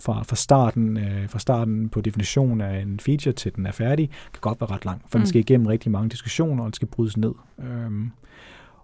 fra, 0.00 0.22
fra, 0.22 0.36
starten, 0.36 0.96
øh, 0.96 1.28
fra 1.28 1.38
starten 1.38 1.88
på 1.88 2.00
definition 2.00 2.60
af 2.60 2.80
en 2.80 3.00
feature 3.00 3.32
til 3.32 3.56
den 3.56 3.66
er 3.66 3.72
færdig, 3.72 4.10
kan 4.32 4.40
godt 4.40 4.60
være 4.60 4.70
ret 4.70 4.84
lang, 4.84 5.02
for. 5.06 5.18
Mm. 5.18 5.22
den 5.22 5.26
skal 5.26 5.40
igennem 5.40 5.66
rigtig 5.66 5.90
mange 5.90 6.08
diskussioner, 6.08 6.62
og 6.62 6.66
den 6.66 6.74
skal 6.74 6.88
brydes 6.88 7.16
ned. 7.16 7.32
Øhm, 7.58 8.10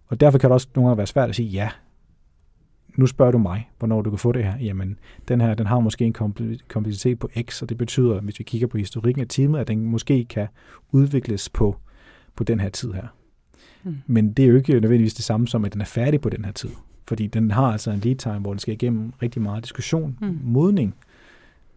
og 0.07 0.21
derfor 0.21 0.39
kan 0.39 0.51
det 0.51 0.55
også 0.55 0.69
nogle 0.75 0.89
gange 0.89 0.99
være 0.99 1.07
svært 1.07 1.29
at 1.29 1.37
sige, 1.37 1.49
ja, 1.49 1.71
nu 2.97 3.07
spørger 3.07 3.33
du 3.33 3.39
mig, 3.39 3.71
hvornår 3.79 4.03
du 4.03 4.11
kan 4.11 4.19
få 4.19 4.33
det 4.33 4.45
her. 4.45 4.59
Jamen, 4.59 4.99
den 5.29 5.41
her, 5.41 5.55
den 5.55 5.67
har 5.67 5.81
måske 5.81 6.05
en 6.05 6.15
kompl- 6.19 6.59
kompleksitet 6.69 7.19
på 7.19 7.29
X, 7.43 7.63
og 7.63 7.69
det 7.69 7.79
betyder, 7.79 8.21
hvis 8.21 8.39
vi 8.39 8.45
kigger 8.45 8.67
på 8.67 8.79
historikken 8.79 9.21
af 9.21 9.27
teamet, 9.29 9.59
at 9.59 9.69
den 9.69 9.85
måske 9.85 10.25
kan 10.25 10.47
udvikles 10.93 11.49
på, 11.49 11.77
på 12.37 12.45
den 12.45 12.61
her 12.61 12.69
tid 12.69 12.93
her. 12.93 13.07
Mm. 13.85 13.97
Men 14.07 14.33
det 14.33 14.45
er 14.45 14.49
jo 14.49 14.57
ikke 14.57 14.73
nødvendigvis 14.73 15.15
det 15.15 15.25
samme 15.25 15.49
som, 15.49 15.65
at 15.65 15.73
den 15.73 15.81
er 15.81 15.85
færdig 15.85 16.21
på 16.21 16.29
den 16.29 16.45
her 16.45 16.53
tid. 16.53 16.71
Fordi 17.09 17.27
den 17.27 17.51
har 17.51 17.73
altså 17.73 17.91
en 17.91 18.01
lead 18.01 18.17
time, 18.17 18.39
hvor 18.39 18.53
den 18.53 18.59
skal 18.59 18.75
igennem 18.75 19.13
rigtig 19.23 19.43
meget 19.43 19.65
diskussion, 19.65 20.19
mm. 20.21 20.39
modning. 20.43 20.95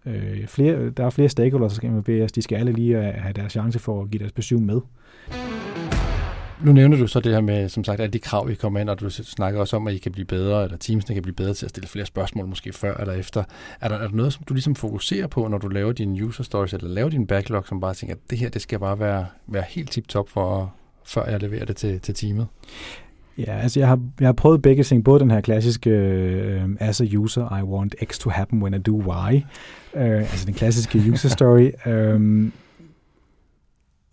Øh, 0.06 0.48
flere, 0.48 0.90
der 0.90 1.06
er 1.06 1.10
flere 1.10 1.30
stakeholders, 1.30 1.72
der 1.72 1.76
skal 1.76 1.90
involveres. 1.90 2.32
De 2.32 2.42
skal 2.42 2.56
alle 2.56 2.72
lige 2.72 2.96
have 3.02 3.34
deres 3.34 3.52
chance 3.52 3.80
for 3.80 4.02
at 4.02 4.12
give 4.12 4.20
deres 4.20 4.32
besøg 4.32 4.62
med. 4.62 4.82
Nu 6.64 6.72
nævner 6.72 6.98
du 6.98 7.08
så 7.08 7.20
det 7.20 7.34
her 7.34 7.42
med, 7.42 7.70
som 7.70 7.84
sagt, 7.84 8.00
alle 8.02 8.14
de 8.14 8.20
krav, 8.20 8.50
I 8.50 8.54
kommer 8.54 8.80
ind, 8.80 8.90
og 8.90 9.00
du 9.00 9.10
snakker 9.10 9.60
også 9.60 9.76
om, 9.76 9.88
at 9.88 9.94
I 9.94 9.98
kan 9.98 10.12
blive 10.12 10.26
bedre, 10.26 10.64
eller 10.64 10.78
teamsene 10.78 11.14
kan 11.14 11.24
blive 11.24 11.36
bedre 11.36 11.54
til 11.54 11.66
at 11.66 11.70
stille 11.70 11.88
flere 11.88 12.06
spørgsmål, 12.06 12.48
måske 12.48 12.74
før 12.74 12.98
eller 12.98 13.14
efter. 13.14 13.44
Er 13.82 13.90
der, 13.90 13.96
er 13.96 14.08
der 14.08 14.16
noget, 14.16 14.34
som 14.34 14.44
du 14.44 14.54
ligesom 14.54 14.76
fokuserer 14.76 15.28
på, 15.28 15.48
når 15.48 15.58
du 15.58 15.68
laver 15.68 15.92
dine 15.92 16.26
user 16.26 16.44
stories, 16.44 16.74
eller 16.74 16.90
laver 16.90 17.10
din 17.10 17.28
backlog, 17.28 17.64
som 17.68 17.80
bare 17.80 17.94
tænker, 17.94 18.16
at 18.16 18.22
det 18.30 18.38
her, 18.38 18.50
det 18.50 18.62
skal 18.62 18.80
bare 18.80 19.00
være, 19.00 19.26
være 19.48 19.64
helt 19.70 19.92
tip-top, 19.92 20.30
for, 20.30 20.74
før 21.06 21.26
jeg 21.26 21.42
leverer 21.42 21.66
det 21.66 21.76
til, 21.76 22.00
til 22.00 22.16
teamet? 22.16 22.48
Ja, 23.38 23.60
altså 23.60 23.80
jeg 23.80 23.88
har, 23.88 24.00
jeg 24.20 24.28
har 24.28 24.34
prøvet 24.34 24.62
begge 24.62 24.84
ting. 24.84 25.04
Både 25.04 25.20
den 25.20 25.32
her 25.32 25.42
klassiske, 25.42 25.90
uh, 26.66 26.72
as 26.80 27.02
a 27.02 27.06
user, 27.18 27.60
I 27.60 27.64
want 27.64 27.96
X 28.04 28.20
to 28.20 28.30
happen 28.30 28.62
when 28.62 28.74
I 28.74 28.78
do 28.78 29.02
Y. 29.02 29.36
Uh, 29.94 30.02
altså 30.02 30.46
den 30.46 30.54
klassiske 30.54 31.04
user 31.12 31.30
story. 31.30 31.72
um, 31.86 32.54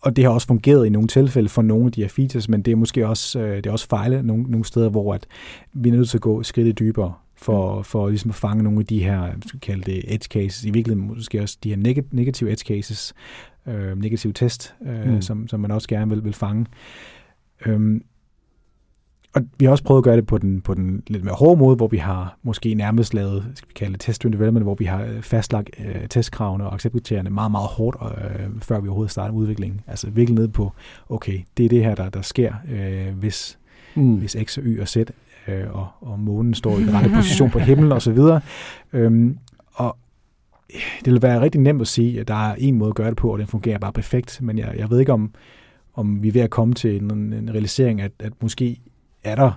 og 0.04 0.16
det 0.16 0.24
har 0.24 0.30
også 0.30 0.46
fungeret 0.46 0.86
i 0.86 0.88
nogle 0.88 1.08
tilfælde 1.08 1.48
for 1.48 1.62
nogle 1.62 1.86
af 1.86 1.92
de 1.92 2.00
her 2.00 2.08
features, 2.08 2.48
men 2.48 2.62
det 2.62 2.72
er 2.72 2.76
måske 2.76 3.08
også, 3.08 3.38
uh, 3.38 3.48
det 3.48 3.66
er 3.66 3.72
også 3.72 3.88
fejle 3.88 4.22
nogle, 4.22 4.42
nogle 4.42 4.64
steder, 4.64 4.88
hvor 4.88 5.14
at 5.14 5.26
vi 5.72 5.88
er 5.88 5.92
nødt 5.92 6.08
til 6.08 6.18
at 6.18 6.22
gå 6.22 6.42
skridt 6.42 6.78
dybere 6.78 7.12
for, 7.36 7.78
mm. 7.78 7.84
for 7.84 8.08
ligesom 8.08 8.30
at 8.30 8.34
fange 8.34 8.62
nogle 8.62 8.78
af 8.78 8.86
de 8.86 9.04
her, 9.04 9.32
skal 9.46 9.60
kalde 9.60 9.82
det 9.92 10.14
edge 10.14 10.24
cases, 10.24 10.64
i 10.64 10.70
virkeligheden 10.70 11.08
måske 11.08 11.42
også 11.42 11.58
de 11.64 11.68
her 11.68 11.76
neg- 11.76 12.08
negative 12.12 12.50
edge 12.50 12.64
cases, 12.66 13.14
uh, 13.66 13.98
negative 13.98 14.32
test, 14.32 14.74
uh, 14.80 15.10
mm. 15.10 15.22
som, 15.22 15.48
som 15.48 15.60
man 15.60 15.70
også 15.70 15.88
gerne 15.88 16.10
vil, 16.10 16.24
vil 16.24 16.32
fange. 16.32 16.66
Um, 17.66 18.02
og 19.34 19.42
vi 19.58 19.64
har 19.64 19.72
også 19.72 19.84
prøvet 19.84 19.98
at 20.00 20.04
gøre 20.04 20.16
det 20.16 20.26
på 20.26 20.38
den, 20.38 20.60
på 20.60 20.74
den 20.74 21.02
lidt 21.06 21.24
mere 21.24 21.34
hårde 21.34 21.58
måde, 21.58 21.76
hvor 21.76 21.86
vi 21.86 21.96
har 21.96 22.38
måske 22.42 22.74
nærmest 22.74 23.14
lavet, 23.14 23.44
skal 23.54 23.68
vi 23.68 23.72
kalde 23.76 23.92
det 23.92 24.00
test 24.00 24.22
development, 24.22 24.64
hvor 24.64 24.74
vi 24.74 24.84
har 24.84 25.02
øh, 25.02 25.22
fastlagt 25.22 25.70
øh, 25.78 26.08
testkravene 26.08 26.66
og 26.66 26.74
acceptkriterierne 26.74 27.30
meget, 27.30 27.50
meget 27.50 27.68
hårdt, 27.68 27.96
øh, 28.02 28.60
før 28.62 28.80
vi 28.80 28.88
overhovedet 28.88 29.10
starter 29.10 29.34
udviklingen. 29.34 29.80
Altså 29.86 30.10
virkelig 30.10 30.38
ned 30.38 30.48
på, 30.48 30.72
okay, 31.08 31.40
det 31.56 31.64
er 31.64 31.68
det 31.68 31.84
her, 31.84 31.94
der, 31.94 32.08
der 32.08 32.22
sker, 32.22 32.52
øh, 32.72 33.18
hvis, 33.18 33.58
mm. 33.94 34.14
hvis 34.14 34.36
X 34.44 34.58
og 34.58 34.64
Y 34.66 34.80
og 34.80 34.88
Z 34.88 34.96
øh, 35.48 35.64
og, 35.72 35.88
og 36.00 36.20
månen 36.20 36.54
står 36.54 36.78
i 36.78 36.82
den 36.82 36.94
rette 36.94 37.10
position 37.14 37.50
på 37.50 37.58
himlen 37.58 37.92
osv. 37.92 38.18
Øhm, 38.92 39.38
og 39.72 39.96
det 41.04 41.12
vil 41.12 41.22
være 41.22 41.40
rigtig 41.40 41.60
nemt 41.60 41.80
at 41.80 41.88
sige, 41.88 42.20
at 42.20 42.28
der 42.28 42.50
er 42.50 42.54
en 42.58 42.74
måde 42.74 42.88
at 42.88 42.94
gøre 42.94 43.08
det 43.08 43.16
på, 43.16 43.32
og 43.32 43.38
den 43.38 43.46
fungerer 43.46 43.78
bare 43.78 43.92
perfekt, 43.92 44.38
men 44.42 44.58
jeg, 44.58 44.74
jeg 44.78 44.90
ved 44.90 45.00
ikke, 45.00 45.12
om, 45.12 45.34
om 45.94 46.22
vi 46.22 46.28
er 46.28 46.32
ved 46.32 46.40
at 46.40 46.50
komme 46.50 46.74
til 46.74 47.02
en, 47.02 47.32
en 47.32 47.50
realisering, 47.50 48.00
at, 48.00 48.12
at 48.18 48.32
måske 48.42 48.80
er 49.24 49.34
der 49.34 49.52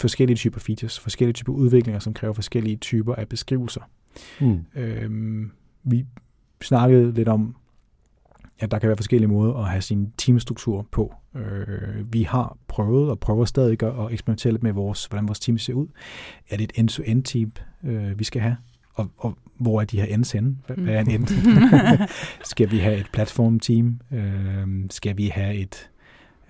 forskellige 0.00 0.36
typer 0.36 0.60
features, 0.60 1.00
forskellige 1.00 1.32
typer 1.32 1.52
udviklinger, 1.52 1.98
som 1.98 2.14
kræver 2.14 2.34
forskellige 2.34 2.76
typer 2.76 3.14
af 3.14 3.28
beskrivelser. 3.28 3.80
Mm. 4.40 4.64
Øhm, 4.74 5.50
vi 5.84 6.06
snakkede 6.62 7.12
lidt 7.12 7.28
om, 7.28 7.56
at 8.58 8.70
der 8.70 8.78
kan 8.78 8.88
være 8.88 8.96
forskellige 8.96 9.28
måder 9.28 9.54
at 9.54 9.68
have 9.70 9.82
sin 9.82 10.12
teamstruktur 10.16 10.86
på. 10.90 11.14
Øh, 11.34 12.12
vi 12.12 12.22
har 12.22 12.56
prøvet 12.68 13.10
og 13.10 13.20
prøver 13.20 13.44
stadig 13.44 13.82
at 13.82 14.12
eksperimentere 14.12 14.52
lidt 14.52 14.62
med, 14.62 14.72
vores, 14.72 15.06
hvordan 15.06 15.28
vores 15.28 15.40
team 15.40 15.58
ser 15.58 15.74
ud. 15.74 15.86
Er 16.50 16.56
det 16.56 16.64
et 16.64 16.72
end-to-end 16.74 17.22
team, 17.22 17.52
øh, 17.84 18.18
vi 18.18 18.24
skal 18.24 18.42
have? 18.42 18.56
Og, 18.94 19.10
og 19.18 19.38
hvor 19.58 19.80
er 19.80 19.84
de 19.84 20.00
her 20.00 20.06
ends 20.06 20.32
henne? 20.32 20.56
Hvad 20.66 20.94
er 20.94 21.00
en 21.00 21.10
end? 21.10 21.26
skal 22.50 22.70
vi 22.70 22.78
have 22.78 22.96
et 22.96 23.06
platform-team? 23.12 24.00
Øh, 24.12 24.66
skal 24.90 25.16
vi 25.16 25.28
have 25.28 25.54
et 25.54 25.90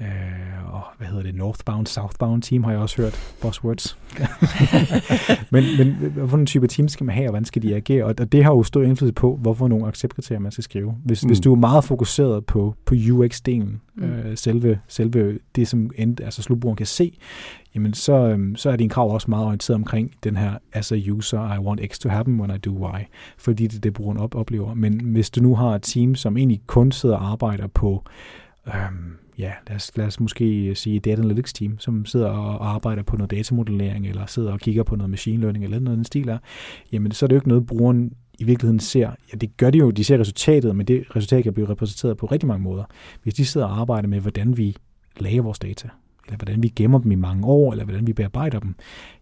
Øh, 0.00 0.74
og 0.74 0.82
hvad 0.98 1.08
hedder 1.08 1.22
det, 1.22 1.34
Northbound, 1.34 1.86
Southbound 1.86 2.42
team 2.42 2.64
har 2.64 2.70
jeg 2.70 2.80
også 2.80 3.02
hørt, 3.02 3.34
buzzwords. 3.42 3.98
men, 5.52 5.64
men 5.78 5.94
hvilken 6.10 6.46
type 6.46 6.66
team 6.66 6.88
skal 6.88 7.06
man 7.06 7.14
have, 7.14 7.26
og 7.26 7.30
hvordan 7.30 7.44
skal 7.44 7.62
de 7.62 7.74
agere? 7.74 8.04
Og, 8.04 8.14
og 8.20 8.32
det 8.32 8.44
har 8.44 8.50
jo 8.50 8.62
stor 8.62 8.82
indflydelse 8.82 9.14
på, 9.14 9.36
hvorfor 9.36 9.68
nogle 9.68 9.86
acceptkriterier 9.86 10.40
man 10.40 10.52
skal 10.52 10.64
skrive. 10.64 10.94
Hvis, 11.04 11.24
mm. 11.24 11.28
hvis 11.28 11.40
du 11.40 11.52
er 11.52 11.56
meget 11.56 11.84
fokuseret 11.84 12.46
på, 12.46 12.74
på 12.84 12.94
UX-delen, 12.94 13.80
mm. 13.94 14.04
øh, 14.04 14.36
selve, 14.36 14.78
selve 14.88 15.38
det, 15.56 15.68
som 15.68 15.90
end, 15.96 16.20
altså 16.20 16.42
slutbrugeren 16.42 16.76
kan 16.76 16.86
se, 16.86 17.18
jamen 17.74 17.94
så, 17.94 18.12
øhm, 18.12 18.56
så 18.56 18.70
er 18.70 18.76
din 18.76 18.88
krav 18.88 19.14
også 19.14 19.30
meget 19.30 19.46
orienteret 19.46 19.74
omkring 19.74 20.12
den 20.24 20.36
her, 20.36 20.52
as 20.72 20.92
a 20.92 20.96
user, 21.10 21.54
I 21.54 21.58
want 21.58 21.80
X 21.92 21.98
to 21.98 22.08
happen 22.08 22.40
when 22.40 22.50
I 22.50 22.58
do 22.58 22.88
Y, 22.88 23.04
fordi 23.38 23.66
det 23.66 23.76
er 23.76 23.80
det, 23.80 23.92
brugeren 23.92 24.18
op, 24.18 24.34
oplever. 24.34 24.74
Men 24.74 25.00
hvis 25.00 25.30
du 25.30 25.40
nu 25.40 25.54
har 25.54 25.74
et 25.74 25.82
team, 25.82 26.14
som 26.14 26.36
egentlig 26.36 26.62
kun 26.66 26.92
sidder 26.92 27.16
og 27.16 27.30
arbejder 27.30 27.66
på 27.66 28.04
øhm, 28.66 29.18
ja, 29.38 29.52
lad 29.68 29.76
os, 29.76 29.96
lad 29.96 30.06
os 30.06 30.20
måske 30.20 30.74
sige 30.74 31.00
data 31.00 31.22
analytics 31.22 31.52
team, 31.52 31.78
som 31.78 32.06
sidder 32.06 32.28
og 32.28 32.74
arbejder 32.74 33.02
på 33.02 33.16
noget 33.16 33.30
datamodellering, 33.30 34.06
eller 34.06 34.26
sidder 34.26 34.52
og 34.52 34.60
kigger 34.60 34.82
på 34.82 34.96
noget 34.96 35.10
machine 35.10 35.40
learning, 35.40 35.64
eller 35.64 35.78
noget 35.78 35.96
den 35.96 36.04
stil 36.04 36.28
er, 36.28 36.38
jamen 36.92 37.12
så 37.12 37.26
er 37.26 37.26
det 37.26 37.34
jo 37.34 37.38
ikke 37.38 37.48
noget, 37.48 37.66
brugeren 37.66 38.12
i 38.38 38.44
virkeligheden 38.44 38.80
ser. 38.80 39.10
Ja, 39.32 39.36
det 39.36 39.56
gør 39.56 39.70
de 39.70 39.78
jo, 39.78 39.90
de 39.90 40.04
ser 40.04 40.20
resultatet, 40.20 40.76
men 40.76 40.86
det 40.86 41.16
resultat 41.16 41.42
kan 41.44 41.52
blive 41.52 41.68
repræsenteret 41.68 42.16
på 42.16 42.26
rigtig 42.26 42.46
mange 42.46 42.62
måder. 42.62 42.84
Hvis 43.22 43.34
de 43.34 43.46
sidder 43.46 43.66
og 43.66 43.80
arbejder 43.80 44.08
med, 44.08 44.20
hvordan 44.20 44.56
vi 44.56 44.76
lager 45.20 45.42
vores 45.42 45.58
data, 45.58 45.88
eller 46.28 46.36
hvordan 46.36 46.62
vi 46.62 46.68
gemmer 46.68 46.98
dem 46.98 47.12
i 47.12 47.14
mange 47.14 47.46
år, 47.46 47.72
eller 47.72 47.84
hvordan 47.84 48.06
vi 48.06 48.12
bearbejder 48.12 48.60
dem, 48.60 48.74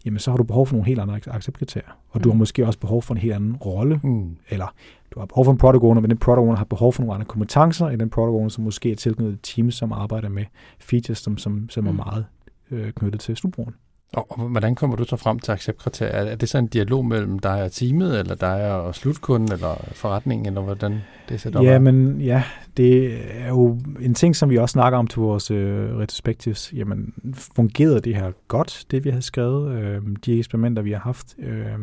jamen 0.04 0.18
så 0.18 0.30
har 0.30 0.36
du 0.36 0.42
behov 0.42 0.66
for 0.66 0.74
nogle 0.74 0.86
helt 0.86 1.00
andre 1.00 1.20
acceptkriterier. 1.26 1.90
Og 2.10 2.18
mm. 2.18 2.22
du 2.22 2.30
har 2.30 2.36
måske 2.36 2.66
også 2.66 2.78
behov 2.78 3.02
for 3.02 3.14
en 3.14 3.20
helt 3.20 3.34
anden 3.34 3.56
rolle, 3.56 4.00
mm. 4.02 4.36
eller 4.48 4.74
du 5.14 5.18
har 5.18 5.26
behov 5.26 5.44
for 5.44 5.52
en 5.52 5.58
product 5.58 5.84
owner, 5.84 6.00
men 6.00 6.10
den 6.10 6.18
product 6.18 6.38
owner 6.38 6.56
har 6.56 6.64
behov 6.64 6.92
for 6.92 7.02
nogle 7.02 7.14
andre 7.14 7.26
kompetencer 7.26 7.86
end 7.86 8.00
den 8.00 8.10
product 8.10 8.34
owner, 8.34 8.48
som 8.48 8.64
måske 8.64 8.92
er 8.92 8.96
tilknyttet 8.96 9.34
et 9.34 9.40
team, 9.42 9.70
som 9.70 9.92
arbejder 9.92 10.28
med 10.28 10.44
features, 10.78 11.18
som, 11.18 11.38
som, 11.38 11.68
som 11.70 11.84
mm. 11.84 11.88
er 11.88 11.92
meget 11.92 12.26
øh, 12.70 12.92
knyttet 12.92 13.20
til 13.20 13.36
slutbrugeren. 13.36 13.74
Og, 14.12 14.26
og 14.30 14.48
hvordan 14.48 14.74
kommer 14.74 14.96
du 14.96 15.04
så 15.04 15.16
frem 15.16 15.38
til 15.38 15.52
acceptkriterier? 15.52 16.12
Er 16.12 16.34
det 16.36 16.48
så 16.48 16.58
en 16.58 16.66
dialog 16.66 17.06
mellem 17.06 17.38
dig 17.38 17.62
og 17.62 17.72
teamet, 17.72 18.18
eller 18.18 18.34
dig 18.34 18.72
og 18.72 18.94
slutkunden, 18.94 19.52
eller 19.52 19.84
forretningen, 19.92 20.46
eller 20.46 20.60
hvordan 20.60 21.00
det 21.28 21.40
ser 21.40 21.62
Ja, 21.62 21.78
men 21.78 22.20
ja, 22.20 22.42
det 22.76 23.20
er 23.30 23.48
jo 23.48 23.80
en 24.00 24.14
ting, 24.14 24.36
som 24.36 24.50
vi 24.50 24.58
også 24.58 24.72
snakker 24.72 24.98
om 24.98 25.06
til 25.06 25.20
vores 25.20 25.50
øh, 25.50 25.96
retrospectives. 25.96 26.72
Jamen, 26.76 27.12
fungerede 27.34 28.00
det 28.00 28.14
her 28.14 28.32
godt, 28.48 28.84
det 28.90 29.04
vi 29.04 29.10
har 29.10 29.20
skrevet? 29.20 29.78
Øh, 29.78 30.02
de 30.26 30.38
eksperimenter, 30.38 30.82
vi 30.82 30.92
har 30.92 31.00
haft, 31.00 31.34
øh, 31.38 31.78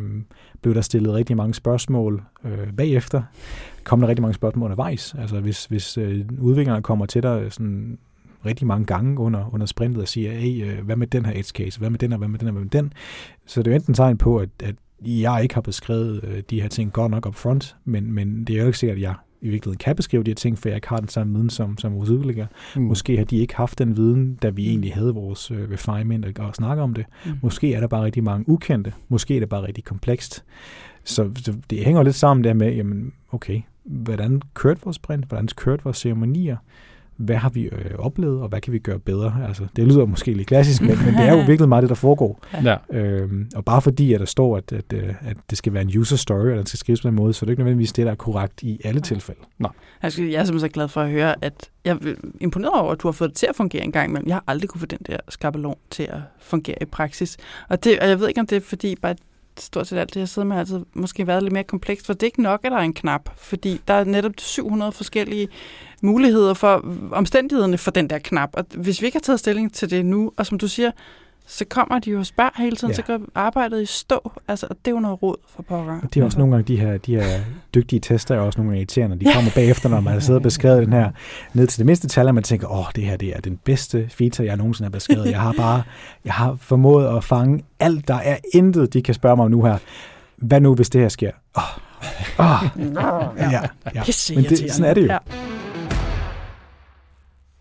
blev 0.61 0.75
der 0.75 0.81
stillet 0.81 1.13
rigtig 1.13 1.37
mange 1.37 1.53
spørgsmål 1.53 2.23
øh, 2.45 2.73
bagefter. 2.77 3.21
Kom 3.83 4.01
der 4.01 4.07
rigtig 4.07 4.21
mange 4.21 4.35
spørgsmål 4.35 4.65
undervejs. 4.65 5.15
Altså, 5.19 5.39
hvis, 5.39 5.65
hvis 5.65 5.97
øh, 5.97 6.25
udviklerne 6.39 6.81
kommer 6.81 7.05
til 7.05 7.23
dig 7.23 7.47
sådan 7.49 7.97
rigtig 8.45 8.67
mange 8.67 8.85
gange 8.85 9.19
under, 9.19 9.53
under 9.53 9.65
sprintet 9.65 10.01
og 10.01 10.07
siger, 10.07 10.31
hey, 10.31 10.65
øh, 10.65 10.85
hvad 10.85 10.95
med 10.95 11.07
den 11.07 11.25
her 11.25 11.33
edge 11.33 11.51
case, 11.63 11.79
hvad 11.79 11.89
med 11.89 11.99
den 11.99 12.11
og 12.11 12.17
hvad 12.17 12.27
med 12.27 12.39
den 12.39 12.47
og 12.47 12.51
hvad 12.51 12.63
med 12.63 12.69
den. 12.69 12.93
Så 13.45 13.61
det 13.61 13.67
er 13.67 13.71
jo 13.71 13.75
enten 13.75 13.93
tegn 13.93 14.17
på, 14.17 14.37
at, 14.37 14.49
at 14.63 14.75
jeg 15.05 15.39
ikke 15.43 15.53
har 15.53 15.61
beskrevet 15.61 16.23
øh, 16.23 16.43
de 16.49 16.61
her 16.61 16.67
ting 16.67 16.93
godt 16.93 17.11
nok 17.11 17.25
up 17.25 17.35
front, 17.35 17.75
men, 17.85 18.11
men 18.11 18.45
det 18.45 18.55
er 18.55 18.59
jo 18.59 18.65
ikke 18.65 18.79
sikkert, 18.79 18.97
at 18.97 19.01
jeg 19.01 19.15
i 19.41 19.49
virkeligheden 19.49 19.77
kan 19.77 19.95
beskrive 19.95 20.23
de 20.23 20.29
her 20.29 20.35
ting, 20.35 20.57
for 20.57 20.69
jeg 20.69 20.75
ikke 20.75 20.89
har 20.89 20.97
den 20.97 21.07
samme 21.07 21.33
viden 21.33 21.49
som, 21.49 21.77
som 21.77 21.95
vores 21.95 22.09
udvikler. 22.09 22.47
Mm. 22.75 22.81
Måske 22.81 23.17
har 23.17 23.25
de 23.25 23.37
ikke 23.37 23.55
haft 23.55 23.79
den 23.79 23.97
viden, 23.97 24.35
da 24.35 24.49
vi 24.49 24.69
egentlig 24.69 24.93
havde 24.93 25.13
vores 25.13 25.51
øh, 25.51 25.71
refinement 25.71 26.25
og, 26.25 26.45
og 26.47 26.55
snakke 26.55 26.83
om 26.83 26.93
det. 26.93 27.05
Mm. 27.25 27.31
Måske 27.41 27.73
er 27.73 27.79
der 27.79 27.87
bare 27.87 28.03
rigtig 28.03 28.23
mange 28.23 28.49
ukendte. 28.49 28.93
Måske 29.09 29.35
er 29.35 29.39
det 29.39 29.49
bare 29.49 29.67
rigtig 29.67 29.83
komplekst. 29.83 30.43
Så, 31.03 31.31
så 31.35 31.53
det 31.69 31.85
hænger 31.85 32.03
lidt 32.03 32.15
sammen 32.15 32.43
der 32.43 32.53
med, 32.53 32.75
jamen, 32.75 33.13
okay, 33.31 33.61
hvordan 33.83 34.41
kørte 34.53 34.81
vores 34.83 34.95
sprint? 34.95 35.25
Hvordan 35.25 35.47
kørte 35.55 35.83
vores 35.83 35.97
ceremonier? 35.97 36.57
Hvad 37.17 37.35
har 37.35 37.49
vi 37.49 37.63
øh, 37.63 37.91
oplevet, 37.99 38.41
og 38.41 38.47
hvad 38.47 38.61
kan 38.61 38.73
vi 38.73 38.79
gøre 38.79 38.99
bedre? 38.99 39.35
Altså, 39.47 39.63
det 39.75 39.87
lyder 39.87 40.05
måske 40.05 40.33
lidt 40.33 40.47
klassisk, 40.47 40.81
men, 40.81 40.97
men 41.05 41.13
det 41.13 41.23
er 41.23 41.37
jo 41.37 41.41
virkelig 41.51 41.69
meget 41.69 41.81
det, 41.81 41.89
der 41.89 41.95
foregår. 41.95 42.39
Ja. 42.63 42.75
Øhm, 42.91 43.49
og 43.55 43.65
bare 43.65 43.81
fordi, 43.81 44.13
at 44.13 44.19
der 44.19 44.25
står, 44.25 44.57
at, 44.57 44.71
at, 44.71 44.93
øh, 44.93 45.09
at 45.21 45.37
det 45.49 45.57
skal 45.57 45.73
være 45.73 45.81
en 45.81 45.97
user 45.97 46.17
story, 46.17 46.51
og 46.51 46.57
den 46.57 46.65
skal 46.65 46.77
skrives 46.77 47.01
på 47.01 47.07
en 47.07 47.15
måde, 47.15 47.33
så 47.33 47.45
er 47.45 47.47
det 47.47 47.51
ikke 47.51 47.63
nødvendigvis 47.63 47.93
det, 47.93 48.05
der 48.05 48.11
er 48.11 48.15
korrekt 48.15 48.63
i 48.63 48.81
alle 48.83 49.01
tilfælde. 49.01 49.39
Nej. 49.59 49.71
Jeg 50.01 50.09
er 50.11 50.43
simpelthen 50.43 50.71
glad 50.71 50.87
for 50.87 51.01
at 51.01 51.09
høre, 51.09 51.35
at 51.45 51.69
jeg 51.85 51.97
er 52.01 52.13
imponeret 52.41 52.81
over, 52.81 52.91
at 52.91 53.01
du 53.01 53.07
har 53.07 53.11
fået 53.13 53.29
det 53.29 53.37
til 53.37 53.45
at 53.49 53.55
fungere 53.55 53.83
en 53.83 53.91
gang 53.91 54.09
imellem. 54.09 54.27
Jeg 54.27 54.35
har 54.35 54.43
aldrig 54.47 54.69
kunne 54.69 54.79
få 54.79 54.85
den 54.85 54.99
der 55.07 55.17
skabelon 55.29 55.77
til 55.89 56.03
at 56.03 56.19
fungere 56.39 56.77
i 56.81 56.85
praksis. 56.85 57.37
Og, 57.69 57.83
det, 57.83 57.99
og 57.99 58.09
jeg 58.09 58.19
ved 58.19 58.27
ikke, 58.27 58.39
om 58.39 58.47
det 58.47 58.55
er 58.55 58.61
fordi, 58.61 58.95
bare 59.01 59.15
stort 59.59 59.87
set 59.87 59.97
alt 59.97 60.13
det, 60.13 60.19
jeg 60.19 60.29
sidder 60.29 60.47
med, 60.47 60.55
har 60.55 60.59
altid 60.59 60.79
måske 60.93 61.27
været 61.27 61.43
lidt 61.43 61.53
mere 61.53 61.63
komplekst, 61.63 62.05
for 62.05 62.13
det 62.13 62.23
er 62.23 62.27
ikke 62.27 62.41
nok, 62.41 62.59
at 62.63 62.71
der 62.71 62.77
er 62.77 62.81
en 62.81 62.93
knap, 62.93 63.29
fordi 63.37 63.81
der 63.87 63.93
er 63.93 64.03
netop 64.03 64.31
700 64.37 64.91
forskellige 64.91 65.47
muligheder 66.01 66.53
for 66.53 66.85
omstændighederne 67.11 67.77
for 67.77 67.91
den 67.91 68.09
der 68.09 68.19
knap. 68.19 68.49
Og 68.53 68.65
hvis 68.75 69.01
vi 69.01 69.05
ikke 69.05 69.15
har 69.15 69.21
taget 69.21 69.39
stilling 69.39 69.73
til 69.73 69.89
det 69.89 70.05
nu, 70.05 70.31
og 70.37 70.45
som 70.45 70.57
du 70.57 70.67
siger, 70.67 70.91
så 71.47 71.65
kommer 71.65 71.99
de 71.99 72.11
jo 72.11 72.19
og 72.19 72.25
spørger 72.25 72.51
hele 72.57 72.75
tiden, 72.75 72.91
ja. 72.91 72.95
så 72.95 73.01
går 73.01 73.19
arbejdet 73.35 73.81
i 73.81 73.85
stå. 73.85 74.31
Altså, 74.47 74.67
det 74.67 74.91
er 74.91 74.95
jo 74.95 74.99
noget 74.99 75.23
råd 75.23 75.35
for 75.49 75.63
pokker. 75.63 75.99
Det 76.13 76.21
er 76.21 76.25
også 76.25 76.37
nogle 76.37 76.53
gange, 76.53 76.73
de 76.73 76.79
her, 76.79 76.97
de 76.97 77.15
her 77.15 77.39
dygtige 77.75 77.99
tester 77.99 78.35
er 78.35 78.39
også 78.39 78.59
nogle 78.59 78.69
gange 78.69 78.79
irriterende. 78.79 79.19
De 79.19 79.25
kommer 79.33 79.51
bagefter, 79.55 79.89
når 79.89 79.99
man 79.99 80.13
har 80.13 80.19
siddet 80.19 80.35
og 80.35 80.43
beskrevet 80.43 80.85
den 80.85 80.93
her 80.93 81.11
ned 81.53 81.67
til 81.67 81.77
det 81.77 81.85
mindste 81.85 82.07
tal, 82.07 82.27
og 82.27 82.35
man 82.35 82.43
tænker, 82.43 82.67
åh, 82.67 82.85
det 82.95 83.03
her 83.03 83.17
det 83.17 83.35
er 83.35 83.41
den 83.41 83.57
bedste 83.57 84.09
feature, 84.09 84.47
jeg 84.47 84.57
nogensinde 84.57 84.85
har 84.85 84.91
beskrevet. 84.91 85.25
Jeg 85.31 85.41
har 85.41 85.53
bare, 85.57 85.83
jeg 86.25 86.33
har 86.33 86.55
formået 86.61 87.17
at 87.17 87.23
fange 87.23 87.63
alt, 87.79 88.07
der 88.07 88.15
er 88.15 88.37
intet, 88.53 88.93
de 88.93 89.01
kan 89.01 89.13
spørge 89.13 89.35
mig 89.35 89.45
om 89.45 89.51
nu 89.51 89.63
her. 89.63 89.77
Hvad 90.37 90.61
nu, 90.61 90.75
hvis 90.75 90.89
det 90.89 91.01
her 91.01 91.09
sker? 91.09 91.31
Åh, 91.57 91.63
oh. 92.37 92.63
oh. 92.63 93.37
ja, 93.37 93.49
ja. 93.51 94.03
Men 94.35 94.43
det, 94.43 94.71
sådan 94.71 94.89
er 94.89 94.93
det 94.93 95.01
jo. 95.01 95.07
Ja. 95.07 95.17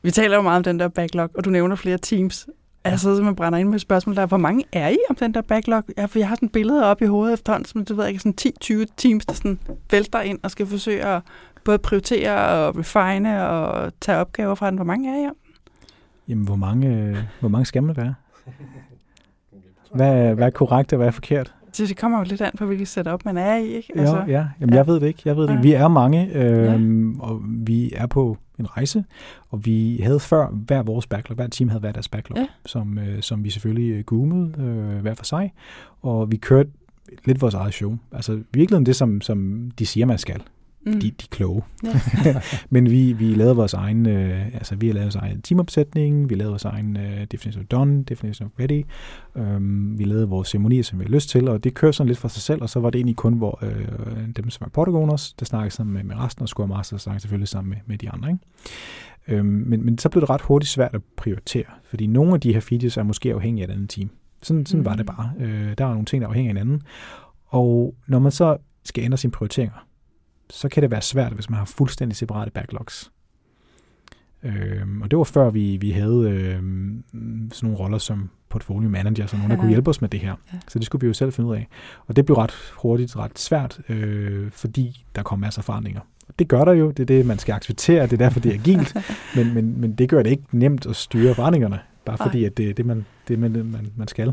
Vi 0.03 0.11
taler 0.11 0.37
jo 0.37 0.43
meget 0.43 0.57
om 0.57 0.63
den 0.63 0.81
der 0.81 0.89
backlog, 0.89 1.31
og 1.35 1.45
du 1.45 1.51
nævner 1.51 1.77
flere 1.77 1.99
teams. 1.99 2.47
Jeg 2.85 3.01
sidder 3.01 3.17
simpelthen 3.17 3.37
brænder 3.37 3.59
ind 3.59 3.69
med 3.69 3.75
et 3.75 3.81
spørgsmål 3.81 4.17
der. 4.17 4.27
Hvor 4.27 4.37
mange 4.37 4.65
er 4.73 4.89
I 4.89 4.97
om 5.11 5.17
den 5.17 5.35
der 5.35 5.43
backlog? 5.43 5.85
Ja, 5.99 6.05
for 6.05 6.19
jeg 6.19 6.29
har 6.29 6.37
sådan 6.37 6.49
billeder 6.49 6.85
op 6.85 7.03
i 7.03 7.07
hovedet 7.07 7.33
efterhånden, 7.35 7.65
som 7.65 7.85
du 7.85 7.95
ved 7.95 8.07
ikke, 8.07 8.21
sådan 8.21 8.85
10-20 8.85 8.85
teams, 8.97 9.27
der 9.27 9.35
sådan 9.35 9.59
vælter 9.91 10.21
ind 10.21 10.39
og 10.43 10.51
skal 10.51 10.67
forsøge 10.67 11.05
at 11.05 11.23
både 11.65 11.79
prioritere 11.79 12.49
og 12.49 12.79
refine 12.79 13.49
og 13.49 13.93
tage 14.01 14.19
opgaver 14.19 14.55
fra 14.55 14.67
den. 14.67 14.77
Hvor 14.77 14.85
mange 14.85 15.11
er 15.11 15.25
I 15.25 15.27
om? 15.27 15.37
Jamen, 16.29 16.45
hvor 16.45 16.57
mange, 16.57 17.17
hvor 17.41 17.49
mange 17.49 17.67
skal 17.67 17.83
man 17.83 17.97
være? 17.97 18.15
Hvad, 19.95 20.35
hvad 20.35 20.47
er 20.47 20.51
korrekt 20.51 20.93
og 20.93 20.97
hvad 20.97 21.07
er 21.07 21.11
forkert? 21.11 21.53
Så 21.73 21.87
det 21.87 21.97
kommer 21.97 22.19
jo 22.19 22.25
lidt 22.25 22.41
an 22.41 22.53
på, 22.59 22.67
hvilket 22.67 22.89
setup 22.89 23.25
man 23.25 23.37
er 23.37 23.57
i, 23.57 23.67
ikke? 23.67 23.93
Altså, 23.97 24.17
ja, 24.17 24.25
ja. 24.27 24.47
Jamen, 24.61 24.73
ja. 24.73 24.77
jeg 24.77 24.87
ved 24.87 25.01
det 25.01 25.07
ikke. 25.07 25.23
Jeg 25.25 25.37
ved 25.37 25.43
det 25.43 25.51
ikke. 25.51 25.63
Vi 25.63 25.73
er 25.73 25.89
mange, 25.89 26.31
øh, 26.35 26.65
ja. 26.65 26.79
og 27.21 27.43
vi 27.45 27.93
er 27.97 28.07
på 28.07 28.37
en 28.59 28.77
rejse, 28.77 29.05
og 29.51 29.67
vi 29.67 30.01
havde 30.03 30.21
før 30.21 30.49
hver 30.51 30.83
vores 30.83 31.07
backlog, 31.07 31.35
hver 31.35 31.47
team 31.47 31.69
havde 31.69 31.81
hver 31.81 31.93
deres 31.93 32.09
backlog, 32.09 32.39
ja. 32.39 32.47
som, 32.67 32.99
øh, 32.99 33.23
som 33.23 33.45
vi 33.45 33.51
selvfølgelig 33.51 33.91
øh, 33.91 34.05
goomede 34.05 34.55
øh, 34.59 35.01
hver 35.01 35.15
for 35.15 35.25
sig, 35.25 35.53
og 36.03 36.31
vi 36.33 36.37
kørte 36.37 36.71
lidt 37.25 37.41
vores 37.41 37.55
eget 37.55 37.75
show. 37.75 37.99
Altså 38.13 38.43
virkelig 38.53 38.87
det, 38.87 38.97
som, 38.97 39.21
som 39.21 39.71
de 39.79 39.87
siger, 39.87 40.07
man 40.07 40.19
skal. 40.19 40.43
Mm. 40.87 40.93
De, 40.93 41.01
de 41.01 41.07
er 41.09 41.27
kloge. 41.31 41.63
Ja. 41.85 42.01
Men 42.71 42.91
vi, 42.91 43.13
vi 43.13 43.35
lavede 43.35 43.57
vores 43.57 43.75
egen, 43.75 44.07
øh, 44.07 44.47
altså 44.55 44.77
vi 44.77 44.87
har 44.87 44.95
lavet 44.95 45.05
vores 45.05 45.17
egen 45.17 45.43
teamopsætning, 45.43 46.31
vi 46.31 46.35
lavede 46.35 46.51
vores 46.51 46.65
egen 46.65 46.97
øh, 46.97 47.27
definition 47.33 47.63
of 47.63 47.67
done, 47.67 48.05
definition 48.05 48.47
of 48.47 48.61
ready, 48.61 48.85
øhm, 49.37 49.99
vi 49.99 50.05
lavede 50.05 50.29
vores 50.29 50.49
ceremonier, 50.49 50.83
som 50.83 50.99
vi 50.99 51.05
har 51.05 51.11
lyst 51.11 51.29
til, 51.29 51.49
og 51.49 51.65
det 51.65 51.75
kørte 51.75 51.93
sådan 51.93 52.09
lidt 52.09 52.19
for 52.19 52.29
sig 52.29 52.43
selv, 52.43 52.63
og 52.63 52.71
så 52.71 52.81
var 52.81 52.91
det 52.91 52.99
egentlig 52.99 53.17
kun 53.17 53.35
hvor, 53.35 53.59
øh, 53.63 54.29
dem, 54.37 54.51
som 54.51 54.65
var 54.65 54.69
protagoners, 54.69 55.33
der 55.33 55.45
snakkede 55.45 55.75
sammen 55.75 55.95
med, 55.95 56.05
med 56.05 56.17
resten, 56.17 56.43
og 56.43 56.49
Score 56.49 56.69
Master 56.69 56.97
snakkede 56.97 57.21
selvfølgelig 57.21 57.49
sammen 57.49 57.69
med, 57.71 57.79
med 57.87 57.99
de 57.99 58.11
andre. 58.11 58.31
Ikke? 58.31 59.39
Øhm, 59.39 59.65
men, 59.67 59.85
men 59.85 59.99
så 59.99 60.09
blev 60.09 60.21
det 60.21 60.31
ret 60.31 60.41
hurtigt 60.41 60.71
svært 60.71 60.95
at 60.95 61.01
prioritere, 61.17 61.65
fordi 61.85 62.07
nogle 62.07 62.35
af 62.35 62.41
de 62.41 62.53
her 62.53 62.61
features 62.61 62.97
er 62.97 63.03
måske 63.03 63.33
afhængige 63.35 63.65
af 63.67 63.69
et 63.69 63.75
andet 63.75 63.91
team. 63.91 64.11
Sådan, 64.43 64.67
sådan 64.67 64.81
mm. 64.81 64.85
var 64.85 64.97
det 64.97 65.07
bare. 65.07 65.33
Øh, 65.39 65.75
der 65.79 65.85
var 65.85 65.93
nogle 65.93 66.07
ting, 66.07 66.21
der 66.21 66.27
var 66.27 66.33
afhængige 66.33 66.51
af 66.51 66.65
hinanden. 66.65 66.83
Og 67.47 67.95
når 68.07 68.19
man 68.19 68.33
så 68.33 68.57
skal 68.85 69.05
ændre 69.05 69.19
sine 69.19 69.31
prioriteringer, 69.31 69.87
så 70.53 70.69
kan 70.69 70.83
det 70.83 70.91
være 70.91 71.03
svært, 71.03 71.33
hvis 71.33 71.51
man 71.51 71.59
har 71.59 71.65
fuldstændig 71.65 72.17
separate 72.17 72.51
backlogs. 72.51 73.11
Øhm, 74.43 75.03
og 75.03 75.11
det 75.11 75.19
var 75.19 75.25
før 75.25 75.51
vi, 75.51 75.77
vi 75.77 75.91
havde 75.91 76.31
øhm, 76.31 77.05
sådan 77.53 77.69
nogle 77.69 77.79
roller 77.79 77.99
som 77.99 78.31
portfolio 78.49 78.89
manager, 78.89 79.27
så 79.27 79.37
nogen, 79.37 79.51
der 79.51 79.57
kunne 79.57 79.69
hjælpe 79.69 79.91
os 79.91 80.01
med 80.01 80.09
det 80.09 80.21
her. 80.21 80.35
Ja. 80.53 80.59
Så 80.69 80.79
det 80.79 80.87
skulle 80.87 81.01
vi 81.01 81.07
jo 81.07 81.13
selv 81.13 81.33
finde 81.33 81.51
ud 81.51 81.57
af. 81.57 81.69
Og 82.07 82.17
det 82.17 82.25
blev 82.25 82.37
ret 82.37 82.55
hurtigt 82.73 83.17
ret 83.17 83.39
svært, 83.39 83.81
øh, 83.89 84.51
fordi 84.51 85.05
der 85.17 85.23
kom 85.23 85.39
masser 85.39 85.61
af 85.61 85.65
forandringer. 85.65 86.01
Det 86.39 86.49
gør 86.49 86.65
der 86.65 86.73
jo, 86.73 86.91
det 86.91 87.01
er 87.01 87.07
det, 87.07 87.27
man 87.27 87.39
skal 87.39 87.53
acceptere, 87.53 88.03
det 88.03 88.13
er 88.13 88.17
derfor, 88.17 88.41
det 88.41 88.51
er 88.51 88.55
agilt, 88.55 88.97
men, 89.37 89.55
men, 89.55 89.81
men 89.81 89.95
det 89.95 90.09
gør 90.09 90.23
det 90.23 90.31
ikke 90.31 90.45
nemt 90.53 90.87
at 90.87 90.97
styre 90.97 91.35
forandringerne, 91.35 91.81
bare 92.05 92.19
fordi 92.19 92.45
at 92.45 92.57
det 92.57 92.71
er 92.71 92.75
det, 92.75 92.87
man, 92.87 93.07
det, 93.29 93.39
man, 93.39 93.51
man, 93.53 93.93
man 93.97 94.09
skal. 94.09 94.33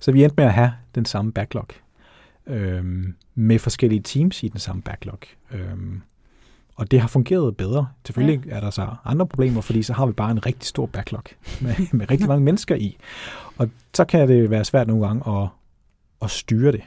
Så 0.00 0.12
vi 0.12 0.24
endte 0.24 0.34
med 0.36 0.44
at 0.44 0.52
have 0.52 0.72
den 0.94 1.04
samme 1.04 1.32
backlog 1.32 1.66
øhm, 2.46 3.14
med 3.34 3.58
forskellige 3.58 4.02
teams 4.02 4.42
i 4.42 4.48
den 4.48 4.60
samme 4.60 4.82
backlog. 4.82 5.18
Øhm, 5.52 6.02
og 6.76 6.90
det 6.90 7.00
har 7.00 7.08
fungeret 7.08 7.56
bedre. 7.56 7.88
Selvfølgelig 8.06 8.46
ja. 8.46 8.56
er 8.56 8.60
der 8.60 8.70
så 8.70 8.88
andre 9.04 9.26
problemer, 9.26 9.60
fordi 9.60 9.82
så 9.82 9.92
har 9.92 10.06
vi 10.06 10.12
bare 10.12 10.30
en 10.30 10.46
rigtig 10.46 10.66
stor 10.66 10.86
backlog 10.86 11.22
med, 11.60 11.74
med 11.98 12.10
rigtig 12.10 12.28
mange 12.28 12.44
mennesker 12.44 12.74
i. 12.74 12.96
Og 13.58 13.70
så 13.94 14.04
kan 14.04 14.28
det 14.28 14.50
være 14.50 14.64
svært 14.64 14.86
nogle 14.86 15.06
gange 15.06 15.42
at, 15.42 15.48
at 16.22 16.30
styre 16.30 16.72
det. 16.72 16.82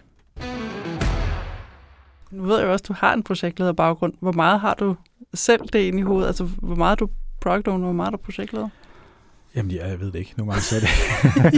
Nu 2.31 2.43
ved 2.43 2.59
jeg 2.59 2.67
også, 2.67 2.83
at 2.83 2.87
du 2.87 2.93
har 2.93 3.13
en 3.13 3.23
projektleder 3.23 3.73
baggrund. 3.73 4.13
Hvor 4.19 4.31
meget 4.31 4.59
har 4.59 4.73
du 4.73 4.95
selv 5.33 5.61
det 5.73 5.79
ind 5.79 5.99
i 5.99 6.01
hovedet? 6.01 6.27
Altså, 6.27 6.43
hvor 6.43 6.75
meget 6.75 6.91
er 6.91 6.95
du 6.95 7.09
product 7.41 7.67
owner, 7.67 7.83
hvor 7.83 7.93
meget 7.93 8.07
er 8.07 8.11
du 8.11 8.17
projektleder? 8.17 8.69
Jamen, 9.55 9.71
ja, 9.71 9.87
jeg 9.87 9.99
ved 9.99 10.11
det 10.11 10.19
ikke. 10.19 10.33
Nogle 10.37 10.51
gange 10.53 10.63
så 10.63 10.75
er 10.75 10.79
det, 10.79 10.89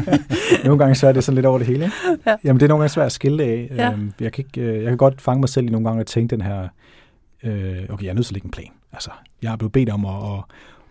nogle 0.66 0.80
gange 0.80 0.96
så 0.96 1.08
er 1.08 1.12
det 1.12 1.24
sådan 1.24 1.36
lidt 1.36 1.46
over 1.46 1.58
det 1.58 1.68
hele. 1.68 1.84
Ikke? 1.84 1.96
Ja. 2.26 2.36
Jamen, 2.44 2.60
det 2.60 2.66
er 2.66 2.70
nogle 2.70 2.82
gange 2.82 2.94
svært 2.94 3.06
at 3.06 3.12
skille 3.12 3.44
af. 3.44 3.72
Ja. 3.76 3.92
Øhm, 3.92 4.14
jeg, 4.20 4.34
kan 4.34 4.46
ikke, 4.46 4.62
øh, 4.62 4.76
jeg 4.76 4.90
kan 4.90 4.98
godt 4.98 5.22
fange 5.22 5.40
mig 5.40 5.50
selv 5.50 5.68
i 5.68 5.70
nogle 5.70 5.88
gange 5.88 6.00
at 6.00 6.08
tænke 6.08 6.36
den 6.36 6.42
her, 6.42 6.68
øh, 7.44 7.84
okay, 7.90 8.04
jeg 8.04 8.10
er 8.10 8.14
nødt 8.14 8.26
til 8.26 8.32
at 8.32 8.36
lægge 8.36 8.46
en 8.46 8.52
plan. 8.52 8.70
Altså, 8.94 9.10
jeg 9.42 9.52
er 9.52 9.56
blevet 9.56 9.72
bedt 9.72 9.90
om 9.90 10.06
at, 10.06 10.44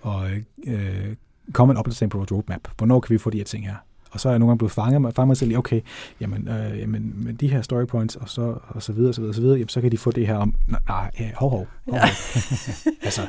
at, 0.05 0.13
at 0.13 0.43
øh, 0.67 1.15
komme 1.53 1.73
en 1.73 1.77
opdatering 1.79 2.11
på 2.11 2.19
vores 2.19 2.33
roadmap. 2.33 2.61
Hvornår 2.77 3.01
kan 3.01 3.13
vi 3.13 3.19
få 3.19 3.31
de 3.31 3.37
her 3.37 3.45
ting 3.45 3.67
her? 3.67 3.75
Og 4.11 4.21
så 4.21 4.29
er 4.29 4.33
jeg 4.33 4.39
nogle 4.39 4.51
gange 4.51 4.59
blevet 4.59 4.73
fanget, 4.73 5.15
fanget 5.15 5.27
mig 5.27 5.37
selv 5.37 5.51
i, 5.51 5.57
okay, 5.57 5.81
jamen, 6.21 6.49
øh, 6.49 6.79
jamen 6.79 7.13
med 7.17 7.35
de 7.35 7.49
her 7.49 7.63
story 7.63 7.85
points, 7.85 8.17
og 8.17 8.29
så, 8.29 8.59
og 8.69 8.83
så 8.83 8.93
videre, 8.93 9.11
og 9.11 9.15
så 9.15 9.21
videre, 9.21 9.31
og 9.31 9.35
så 9.35 9.41
videre, 9.41 9.57
jamen, 9.57 9.69
så 9.69 9.81
kan 9.81 9.93
de 9.93 9.99
få 9.99 10.11
det 10.11 10.27
her 10.27 10.37
om, 10.37 10.55
nej, 10.69 10.81
nej 10.89 11.33
hov, 11.35 11.51
hov, 11.51 11.67
hov. 11.89 11.95
Ja. 11.95 12.09
altså, 13.03 13.23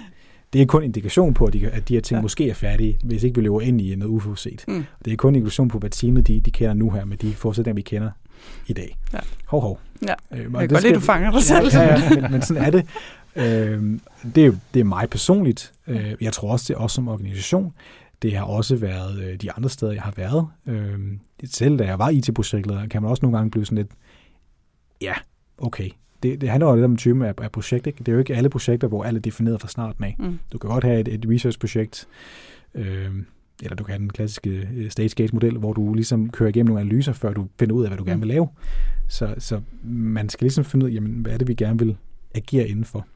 det 0.53 0.61
er 0.61 0.65
kun 0.65 0.83
indikation 0.83 1.33
på, 1.33 1.45
at 1.45 1.53
de, 1.53 1.67
at 1.67 1.89
de 1.89 1.93
her 1.93 2.01
ting 2.01 2.17
ja. 2.17 2.21
måske 2.21 2.49
er 2.49 2.53
færdige, 2.53 2.99
hvis 3.03 3.23
ikke 3.23 3.35
vi 3.35 3.41
løber 3.41 3.61
ind 3.61 3.81
i 3.81 3.95
noget 3.95 4.11
uforudset. 4.11 4.65
Mm. 4.67 4.85
Det 5.05 5.13
er 5.13 5.17
kun 5.17 5.35
indikation 5.35 5.67
på, 5.67 5.79
hvad 5.79 5.89
teamet 5.89 6.27
de, 6.27 6.41
de 6.41 6.51
kender 6.51 6.73
nu 6.73 6.89
her, 6.89 7.05
med 7.05 7.17
de 7.17 7.33
forudsætninger, 7.33 7.75
vi 7.75 7.81
kender 7.81 8.11
i 8.67 8.73
dag. 8.73 8.97
Ja. 9.13 9.19
Hov, 9.45 9.61
hov. 9.61 9.79
Ja. 10.07 10.13
Øh, 10.31 10.39
jeg 10.39 10.51
kan 10.51 10.67
godt 10.67 10.83
lide, 10.83 10.95
du 10.95 10.99
fanger 10.99 11.31
dig 11.31 11.43
selv. 11.43 11.67
Ja, 11.73 11.81
ja, 11.81 11.99
ja 12.03 12.21
men, 12.21 12.31
men 12.31 12.41
sådan 12.41 12.63
er 12.63 12.69
det. 12.69 12.85
Øh, 13.35 13.99
det, 14.35 14.45
er 14.45 14.51
det 14.73 14.79
er 14.79 14.83
mig 14.83 15.09
personligt. 15.09 15.73
Øh, 15.87 16.15
jeg 16.21 16.33
tror 16.33 16.51
også, 16.51 16.65
det 16.67 16.73
er 16.73 16.81
også 16.81 16.95
som 16.95 17.07
organisation. 17.07 17.73
Det 18.21 18.35
har 18.35 18.45
også 18.45 18.75
været 18.75 19.19
øh, 19.23 19.35
de 19.35 19.51
andre 19.51 19.69
steder, 19.69 19.91
jeg 19.91 20.01
har 20.01 20.13
været. 20.15 20.47
Øh, 20.67 20.99
selv 21.45 21.79
da 21.79 21.85
jeg 21.85 21.99
var 21.99 22.09
IT-projektleder, 22.09 22.87
kan 22.87 23.01
man 23.01 23.11
også 23.11 23.21
nogle 23.21 23.37
gange 23.37 23.51
blive 23.51 23.65
sådan 23.65 23.77
lidt, 23.77 23.91
ja, 25.01 25.13
okay, 25.57 25.89
det, 26.23 26.41
det 26.41 26.49
handler 26.49 26.69
jo 26.69 26.75
lidt 26.75 26.85
om 26.85 26.97
typen 26.97 27.21
af, 27.21 27.33
af 27.37 27.51
projekt. 27.51 27.87
Ikke? 27.87 27.99
Det 27.99 28.07
er 28.07 28.13
jo 28.13 28.19
ikke 28.19 28.35
alle 28.35 28.49
projekter, 28.49 28.87
hvor 28.87 29.03
alle 29.03 29.17
er 29.17 29.21
defineret 29.21 29.61
fra 29.61 29.67
starten 29.67 30.03
af. 30.03 30.15
Mm. 30.19 30.39
Du 30.51 30.57
kan 30.57 30.69
godt 30.69 30.83
have 30.83 30.99
et, 30.99 31.07
et 31.07 31.25
research-projekt, 31.29 32.07
øh, 32.75 33.11
eller 33.63 33.75
du 33.75 33.83
kan 33.83 33.91
have 33.91 33.99
den 33.99 34.09
klassiske 34.09 34.69
øh, 34.75 34.89
stage-gate-model, 34.89 35.57
hvor 35.57 35.73
du 35.73 35.93
ligesom 35.93 36.29
kører 36.29 36.49
igennem 36.49 36.67
nogle 36.67 36.81
analyser, 36.81 37.13
før 37.13 37.33
du 37.33 37.47
finder 37.59 37.75
ud 37.75 37.83
af, 37.83 37.89
hvad 37.89 37.97
du 37.97 38.03
mm. 38.03 38.07
gerne 38.07 38.21
vil 38.21 38.27
lave. 38.27 38.47
Så, 39.07 39.35
så 39.37 39.61
man 39.83 40.29
skal 40.29 40.45
ligesom 40.45 40.63
finde 40.63 40.85
ud 40.85 40.91
af, 40.91 40.95
jamen, 40.95 41.11
hvad 41.11 41.33
er 41.33 41.37
det, 41.37 41.47
vi 41.47 41.53
gerne 41.53 41.79
vil 41.79 41.97
agere 42.35 42.67
indenfor. 42.67 43.07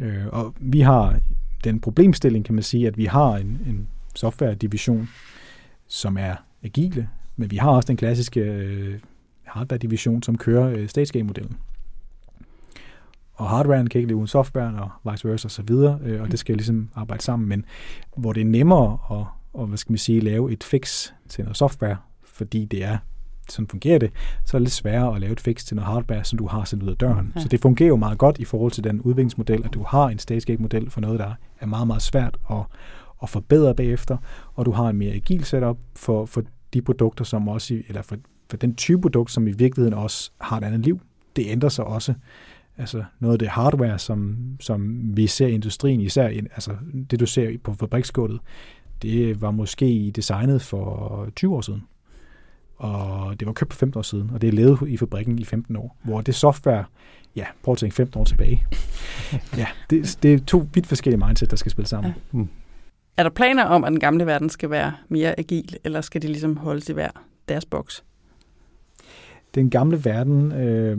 Øh, 0.00 0.26
og 0.26 0.54
vi 0.60 0.80
har 0.80 1.20
den 1.64 1.80
problemstilling, 1.80 2.44
kan 2.44 2.54
man 2.54 2.64
sige, 2.64 2.86
at 2.86 2.98
vi 2.98 3.04
har 3.04 3.36
en, 3.36 3.60
en 3.66 3.88
software-division, 4.14 5.08
som 5.88 6.16
er 6.16 6.34
agile, 6.62 7.08
men 7.36 7.50
vi 7.50 7.56
har 7.56 7.70
også 7.70 7.86
den 7.86 7.96
klassiske 7.96 8.40
øh, 8.40 8.98
hardware-division, 9.44 10.22
som 10.22 10.38
kører 10.38 10.70
øh, 10.70 10.88
stage-gate-modellen 10.88 11.56
og 13.36 13.48
hardwaren 13.48 13.86
kan 13.88 13.98
ikke 13.98 14.08
leve 14.08 14.16
uden 14.16 14.26
softwaren, 14.26 14.74
og 14.76 14.90
vice 15.12 15.28
versa 15.28 15.46
osv., 15.46 15.70
og, 15.70 16.00
øh, 16.02 16.22
og 16.22 16.30
det 16.30 16.38
skal 16.38 16.56
ligesom 16.56 16.88
arbejde 16.94 17.22
sammen, 17.22 17.48
men 17.48 17.64
hvor 18.16 18.32
det 18.32 18.40
er 18.40 18.44
nemmere 18.44 18.98
at, 19.10 19.24
og, 19.54 19.66
hvad 19.66 19.78
skal 19.78 19.92
man 19.92 19.98
sige, 19.98 20.20
lave 20.20 20.52
et 20.52 20.64
fix 20.64 21.10
til 21.28 21.44
noget 21.44 21.56
software, 21.56 21.96
fordi 22.24 22.64
det 22.64 22.84
er 22.84 22.98
sådan 23.48 23.68
fungerer 23.68 23.98
det, 23.98 24.10
så 24.44 24.56
er 24.56 24.58
det 24.58 24.64
lidt 24.64 24.72
sværere 24.72 25.14
at 25.14 25.20
lave 25.20 25.32
et 25.32 25.40
fix 25.40 25.64
til 25.64 25.76
noget 25.76 25.92
hardware, 25.92 26.24
som 26.24 26.38
du 26.38 26.46
har 26.46 26.64
sendt 26.64 26.82
ud 26.82 26.88
af 26.88 26.96
døren. 26.96 27.32
Ja. 27.36 27.40
Så 27.40 27.48
det 27.48 27.60
fungerer 27.60 27.88
jo 27.88 27.96
meget 27.96 28.18
godt 28.18 28.38
i 28.38 28.44
forhold 28.44 28.72
til 28.72 28.84
den 28.84 29.00
udviklingsmodel, 29.00 29.64
at 29.64 29.74
du 29.74 29.82
har 29.82 30.08
en 30.08 30.18
StageGate-model 30.18 30.90
for 30.90 31.00
noget, 31.00 31.20
der 31.20 31.32
er 31.60 31.66
meget, 31.66 31.86
meget 31.86 32.02
svært 32.02 32.36
at, 32.50 32.56
at 33.22 33.28
forbedre 33.28 33.74
bagefter, 33.74 34.16
og 34.54 34.66
du 34.66 34.70
har 34.70 34.88
en 34.88 34.96
mere 34.96 35.12
agil 35.12 35.44
setup 35.44 35.78
for, 35.96 36.26
for 36.26 36.42
de 36.74 36.82
produkter, 36.82 37.24
som 37.24 37.48
også, 37.48 37.82
eller 37.88 38.02
for, 38.02 38.16
for 38.50 38.56
den 38.56 38.74
type 38.74 39.00
produkt, 39.00 39.30
som 39.30 39.48
i 39.48 39.52
virkeligheden 39.52 39.94
også 39.94 40.30
har 40.40 40.56
et 40.58 40.64
andet 40.64 40.80
liv. 40.80 41.00
Det 41.36 41.44
ændrer 41.48 41.68
sig 41.68 41.84
også 41.84 42.14
altså 42.78 43.04
noget 43.20 43.32
af 43.32 43.38
det 43.38 43.48
hardware, 43.48 43.98
som, 43.98 44.36
som 44.60 44.98
vi 45.16 45.26
ser 45.26 45.46
i 45.46 45.52
industrien, 45.52 46.00
især 46.00 46.28
altså 46.28 46.76
det 47.10 47.20
du 47.20 47.26
ser 47.26 47.58
på 47.64 47.74
fabriksgulvet, 47.74 48.40
det 49.02 49.40
var 49.40 49.50
måske 49.50 50.12
designet 50.16 50.62
for 50.62 51.28
20 51.36 51.54
år 51.54 51.60
siden. 51.60 51.82
Og 52.76 53.40
det 53.40 53.46
var 53.46 53.52
købt 53.52 53.72
for 53.72 53.78
15 53.78 53.98
år 53.98 54.02
siden, 54.02 54.30
og 54.34 54.40
det 54.40 54.48
er 54.48 54.52
levet 54.52 54.88
i 54.88 54.96
fabrikken 54.96 55.38
i 55.38 55.44
15 55.44 55.76
år. 55.76 55.96
Hvor 56.02 56.20
det 56.20 56.34
software, 56.34 56.84
ja, 57.36 57.46
prøv 57.62 57.72
at 57.72 57.78
tænke 57.78 57.94
15 57.94 58.20
år 58.20 58.24
tilbage. 58.24 58.66
ja, 59.56 59.66
det, 59.90 60.18
det 60.22 60.34
er 60.34 60.38
to 60.38 60.66
vidt 60.74 60.86
forskellige 60.86 61.26
mindset, 61.26 61.50
der 61.50 61.56
skal 61.56 61.72
spille 61.72 61.88
sammen. 61.88 62.12
Ja. 62.32 62.38
Mm. 62.38 62.48
Er 63.16 63.22
der 63.22 63.30
planer 63.30 63.64
om, 63.64 63.84
at 63.84 63.90
den 63.90 64.00
gamle 64.00 64.26
verden 64.26 64.50
skal 64.50 64.70
være 64.70 64.92
mere 65.08 65.38
agil, 65.38 65.76
eller 65.84 66.00
skal 66.00 66.22
de 66.22 66.26
ligesom 66.26 66.56
holde 66.56 66.80
til 66.80 66.94
hver 66.94 67.10
deres 67.48 67.64
boks? 67.64 68.04
Den 69.54 69.70
gamle 69.70 70.04
verden 70.04 70.52
øh, 70.52 70.98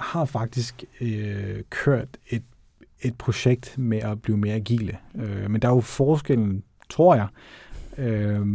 har 0.00 0.24
faktisk 0.24 0.84
øh, 1.00 1.62
kørt 1.70 2.08
et, 2.28 2.42
et 3.00 3.14
projekt 3.18 3.78
med 3.78 3.98
at 3.98 4.22
blive 4.22 4.36
mere 4.36 4.54
agile. 4.54 4.98
Øh, 5.14 5.50
men 5.50 5.62
der 5.62 5.68
er 5.68 5.74
jo 5.74 5.80
forskellen, 5.80 6.62
tror 6.90 7.14
jeg, 7.14 7.26
øh, 7.98 8.46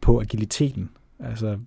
på 0.00 0.20
agiliteten. 0.20 0.90
Altså, 1.20 1.58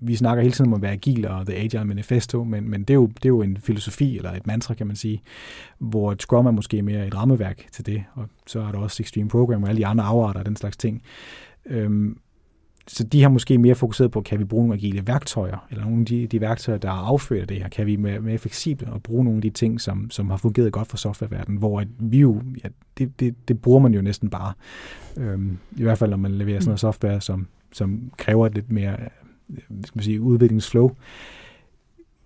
vi 0.00 0.16
snakker 0.16 0.42
hele 0.42 0.54
tiden 0.54 0.70
om 0.70 0.74
at 0.74 0.82
være 0.82 0.92
agil 0.92 1.28
og 1.28 1.46
The 1.46 1.56
Agile 1.56 1.84
Manifesto, 1.84 2.44
men, 2.44 2.70
men 2.70 2.80
det, 2.80 2.90
er 2.90 2.94
jo, 2.94 3.06
det 3.06 3.24
er 3.24 3.28
jo 3.28 3.42
en 3.42 3.56
filosofi 3.56 4.16
eller 4.16 4.32
et 4.32 4.46
mantra, 4.46 4.74
kan 4.74 4.86
man 4.86 4.96
sige, 4.96 5.22
hvor 5.78 6.12
et 6.12 6.22
Scrum 6.22 6.46
er 6.46 6.50
måske 6.50 6.82
mere 6.82 7.06
et 7.06 7.14
rammeværk 7.14 7.66
til 7.72 7.86
det, 7.86 8.04
og 8.14 8.28
så 8.46 8.60
er 8.60 8.72
der 8.72 8.78
også 8.78 9.02
Extreme 9.02 9.28
Program 9.28 9.62
og 9.62 9.68
alle 9.68 9.78
de 9.78 9.86
andre 9.86 10.04
afarter 10.04 10.40
og 10.40 10.46
den 10.46 10.56
slags 10.56 10.76
ting. 10.76 11.02
Øhm, 11.66 12.18
så 12.88 13.04
de 13.04 13.22
har 13.22 13.28
måske 13.28 13.58
mere 13.58 13.74
fokuseret 13.74 14.10
på, 14.10 14.20
kan 14.20 14.38
vi 14.38 14.44
bruge 14.44 14.62
nogle 14.62 14.74
agile 14.74 15.06
værktøjer, 15.06 15.66
eller 15.70 15.84
nogle 15.84 16.00
af 16.00 16.06
de, 16.06 16.26
de 16.26 16.40
værktøjer, 16.40 16.78
der 16.78 16.88
er 16.88 17.06
afført 17.06 17.48
det 17.48 17.56
her, 17.56 17.68
kan 17.68 17.86
vi 17.86 18.02
være 18.02 18.20
mere 18.20 18.38
fleksible 18.38 18.92
og 18.92 19.02
bruge 19.02 19.24
nogle 19.24 19.38
af 19.38 19.42
de 19.42 19.50
ting, 19.50 19.80
som, 19.80 20.10
som 20.10 20.30
har 20.30 20.36
fungeret 20.36 20.72
godt 20.72 20.88
for 20.88 20.96
softwareverdenen, 20.96 21.58
hvor 21.58 21.80
at 21.80 21.88
vi 21.98 22.18
jo, 22.18 22.42
ja, 22.64 22.68
det, 22.98 23.20
det, 23.20 23.48
det 23.48 23.62
bruger 23.62 23.80
man 23.80 23.94
jo 23.94 24.02
næsten 24.02 24.30
bare. 24.30 24.52
Øhm, 25.16 25.58
I 25.76 25.82
hvert 25.82 25.98
fald, 25.98 26.10
når 26.10 26.16
man 26.16 26.32
leverer 26.32 26.60
sådan 26.60 26.68
noget 26.68 26.80
software, 26.80 27.20
som, 27.20 27.46
som 27.72 28.12
kræver 28.16 28.46
et 28.46 28.54
lidt 28.54 28.72
mere 28.72 28.96
skal 29.84 29.98
man 29.98 30.04
sige, 30.04 30.20
udviklingsflow. 30.20 30.90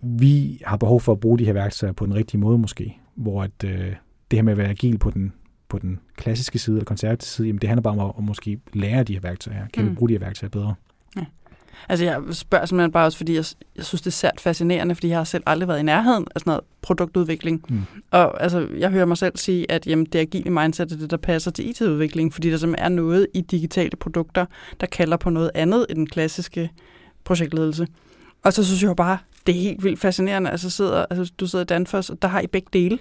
Vi 0.01 0.63
har 0.67 0.77
behov 0.77 1.01
for 1.01 1.13
at 1.13 1.21
bruge 1.21 1.39
de 1.39 1.45
her 1.45 1.53
værktøjer 1.53 1.93
på 1.93 2.07
den 2.07 2.15
rigtige 2.15 2.41
måde 2.41 2.59
måske, 2.59 2.99
hvor 3.15 3.43
at, 3.43 3.65
øh, 3.65 3.95
det 4.31 4.37
her 4.37 4.43
med 4.43 4.53
at 4.53 4.59
være 4.59 4.69
agil 4.69 4.99
på 4.99 5.11
den, 5.11 5.33
på 5.69 5.79
den 5.79 6.01
klassiske 6.17 6.59
side 6.59 6.77
eller 6.77 6.85
konservative 6.85 7.29
side, 7.29 7.47
jamen 7.47 7.61
det 7.61 7.69
handler 7.69 7.83
bare 7.83 7.93
om 7.93 8.01
at, 8.01 8.15
at 8.19 8.25
måske 8.25 8.61
lære 8.73 9.05
de 9.05 9.13
her 9.13 9.21
værktøjer. 9.21 9.67
Kan 9.73 9.85
mm. 9.85 9.91
vi 9.91 9.95
bruge 9.95 10.09
de 10.09 10.15
her 10.15 10.19
værktøjer 10.19 10.51
bedre? 10.51 10.75
Ja. 11.17 11.25
Altså 11.89 12.05
jeg 12.05 12.23
spørger 12.31 12.67
simpelthen 12.67 12.93
bare 12.93 13.07
også, 13.07 13.19
fordi 13.19 13.35
jeg, 13.35 13.45
jeg 13.77 13.85
synes, 13.85 14.03
det 14.03 14.07
er 14.07 14.11
særligt 14.11 14.41
fascinerende, 14.41 14.95
fordi 14.95 15.09
jeg 15.09 15.17
har 15.17 15.25
selv 15.25 15.43
aldrig 15.47 15.69
været 15.69 15.81
i 15.81 15.83
nærheden 15.83 16.27
af 16.35 16.41
sådan 16.41 16.51
noget 16.51 16.65
produktudvikling. 16.83 17.65
Mm. 17.69 17.83
Og 18.11 18.43
altså, 18.43 18.69
jeg 18.79 18.91
hører 18.91 19.07
mig 19.07 19.19
selv 19.19 19.37
sige, 19.37 19.71
at 19.73 19.87
jamen, 19.87 20.07
det 20.07 20.19
agile 20.19 20.51
mindset 20.51 20.93
er 20.93 20.97
det, 20.97 21.11
der 21.11 21.17
passer 21.17 21.51
til 21.51 21.69
IT-udvikling, 21.69 22.35
fordi 22.35 22.51
der 22.51 22.57
simpelthen 22.57 22.93
er 22.93 22.97
noget 22.97 23.27
i 23.35 23.41
digitale 23.41 23.97
produkter, 23.97 24.47
der 24.81 24.87
kalder 24.87 25.17
på 25.17 25.31
noget 25.31 25.51
andet 25.55 25.87
end 25.91 25.99
den 25.99 26.07
klassiske 26.07 26.71
projektledelse. 27.25 27.87
Og 28.45 28.53
så 28.53 28.65
synes 28.65 28.83
jeg 28.83 28.97
bare, 28.97 29.19
det 29.47 29.57
er 29.57 29.61
helt 29.61 29.85
vildt 29.85 30.01
fascinerende. 30.01 30.51
Altså, 30.51 30.71
sidder, 30.71 31.07
altså 31.11 31.33
du 31.41 31.47
sidder 31.47 31.65
i 31.65 31.67
Danfoss, 31.67 32.11
og 32.11 32.23
der 32.23 32.29
har 32.29 32.41
I 32.41 32.47
begge 32.47 32.69
dele. 32.73 32.99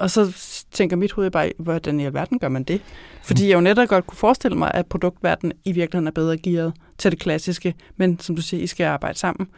Og 0.00 0.10
så 0.10 0.36
tænker 0.70 0.96
mit 0.96 1.12
hoved 1.12 1.30
bare, 1.30 1.50
hvordan 1.58 2.00
i 2.00 2.04
alverden 2.04 2.38
gør 2.38 2.48
man 2.48 2.62
det? 2.62 2.80
Fordi 3.22 3.48
jeg 3.48 3.54
jo 3.54 3.60
netop 3.60 3.88
godt 3.88 4.06
kunne 4.06 4.18
forestille 4.18 4.58
mig, 4.58 4.70
at 4.74 4.86
produktverdenen 4.86 5.52
i 5.64 5.72
virkeligheden 5.72 6.06
er 6.06 6.12
bedre 6.12 6.38
gearet 6.38 6.72
til 6.98 7.10
det 7.10 7.20
klassiske, 7.20 7.74
men 7.96 8.18
som 8.18 8.36
du 8.36 8.42
siger, 8.42 8.62
I 8.62 8.66
skal 8.66 8.84
arbejde 8.84 9.18
sammen. 9.18 9.48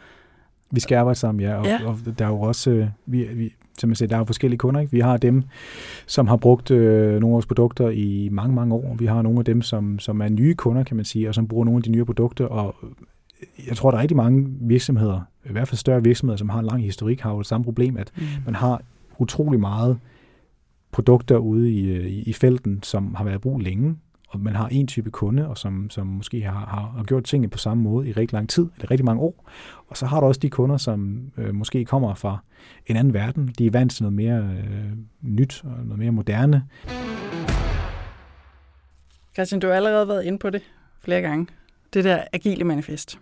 Vi 0.71 0.79
skal 0.79 0.95
arbejde 0.95 1.19
sammen, 1.19 1.41
ja, 1.41 1.55
og, 1.55 1.65
ja. 1.65 1.79
og 1.85 1.99
der 2.19 2.25
er 2.25 2.29
jo 2.29 2.41
også, 2.41 2.69
øh, 2.69 2.87
vi, 3.05 3.23
vi, 3.23 3.53
som 3.77 3.89
jeg 3.89 3.97
siger, 3.97 4.07
der 4.07 4.15
er 4.15 4.19
jo 4.19 4.25
forskellige 4.25 4.57
kunder. 4.57 4.81
Ikke? 4.81 4.91
Vi 4.91 4.99
har 4.99 5.17
dem, 5.17 5.43
som 6.05 6.27
har 6.27 6.35
brugt 6.35 6.71
øh, 6.71 7.11
nogle 7.11 7.27
af 7.27 7.31
vores 7.31 7.45
produkter 7.45 7.89
i 7.89 8.29
mange, 8.31 8.55
mange 8.55 8.75
år. 8.75 8.95
Vi 8.99 9.05
har 9.05 9.21
nogle 9.21 9.39
af 9.39 9.45
dem, 9.45 9.61
som, 9.61 9.99
som 9.99 10.21
er 10.21 10.29
nye 10.29 10.53
kunder, 10.55 10.83
kan 10.83 10.95
man 10.95 11.05
sige, 11.05 11.29
og 11.29 11.35
som 11.35 11.47
bruger 11.47 11.65
nogle 11.65 11.77
af 11.77 11.83
de 11.83 11.89
nye 11.89 12.05
produkter. 12.05 12.45
Og 12.45 12.75
jeg 13.67 13.77
tror, 13.77 13.91
der 13.91 13.97
er 13.97 14.01
rigtig 14.01 14.17
mange 14.17 14.47
virksomheder, 14.61 15.21
i 15.45 15.51
hvert 15.51 15.67
fald 15.67 15.77
større 15.77 16.03
virksomheder, 16.03 16.37
som 16.37 16.49
har 16.49 16.59
en 16.59 16.65
lang 16.65 16.83
historik, 16.83 17.19
har 17.19 17.31
jo 17.31 17.37
det 17.37 17.47
samme 17.47 17.63
problem, 17.63 17.97
at 17.97 18.11
mm. 18.15 18.23
man 18.45 18.55
har 18.55 18.81
utrolig 19.19 19.59
meget 19.59 19.99
produkter 20.93 21.37
ude 21.37 21.71
i, 21.71 21.85
øh, 21.85 22.05
i, 22.05 22.23
i 22.23 22.33
felten, 22.33 22.83
som 22.83 23.15
har 23.15 23.23
været 23.23 23.41
brug 23.41 23.59
længe, 23.59 23.95
og 24.27 24.39
man 24.39 24.55
har 24.55 24.67
en 24.67 24.87
type 24.87 25.11
kunde, 25.11 25.47
og 25.47 25.57
som, 25.57 25.89
som 25.89 26.07
måske 26.07 26.41
har, 26.41 26.51
har, 26.51 26.93
har 26.97 27.03
gjort 27.03 27.23
tingene 27.23 27.49
på 27.49 27.57
samme 27.57 27.83
måde 27.83 28.09
i 28.09 28.11
rigtig 28.11 28.33
lang 28.33 28.49
tid, 28.49 28.67
eller 28.75 28.91
rigtig 28.91 29.05
mange 29.05 29.21
år. 29.21 29.49
Og 29.87 29.97
så 29.97 30.05
har 30.05 30.19
du 30.19 30.25
også 30.25 30.39
de 30.39 30.49
kunder, 30.49 30.77
som 30.77 31.21
øh, 31.37 31.55
måske 31.55 31.85
kommer 31.85 32.15
fra 32.15 32.37
en 32.87 32.95
anden 32.95 33.13
verden. 33.13 33.47
De 33.57 33.65
er 33.65 33.71
vant 33.71 33.91
til 33.91 34.03
noget 34.03 34.13
mere 34.13 34.39
øh, 34.39 34.91
nyt 35.21 35.61
og 35.63 35.85
noget 35.85 35.99
mere 35.99 36.11
moderne. 36.11 36.63
Christian, 39.33 39.59
du 39.59 39.67
har 39.67 39.73
allerede 39.73 40.07
været 40.07 40.23
inde 40.23 40.39
på 40.39 40.49
det 40.49 40.61
flere 40.99 41.21
gange. 41.21 41.47
Det 41.93 42.03
der 42.03 42.23
agile 42.33 42.63
manifest. 42.63 43.19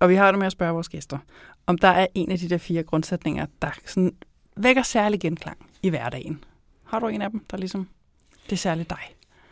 Og 0.00 0.08
vi 0.08 0.14
har 0.14 0.30
det 0.32 0.38
med 0.38 0.46
at 0.46 0.52
spørge 0.52 0.72
vores 0.72 0.88
gæster, 0.88 1.18
om 1.66 1.78
der 1.78 1.88
er 1.88 2.06
en 2.14 2.30
af 2.30 2.38
de 2.38 2.48
der 2.48 2.58
fire 2.58 2.82
grundsætninger, 2.82 3.46
der 3.62 3.68
sådan 3.86 4.12
vækker 4.56 4.82
særlig 4.82 5.20
genklang 5.20 5.58
i 5.82 5.88
hverdagen. 5.88 6.44
Har 6.92 6.98
du 6.98 7.08
en 7.08 7.22
af 7.22 7.30
dem, 7.30 7.44
der 7.50 7.56
ligesom, 7.56 7.88
det 8.44 8.52
er 8.52 8.56
særligt 8.56 8.90
dig? 8.90 8.98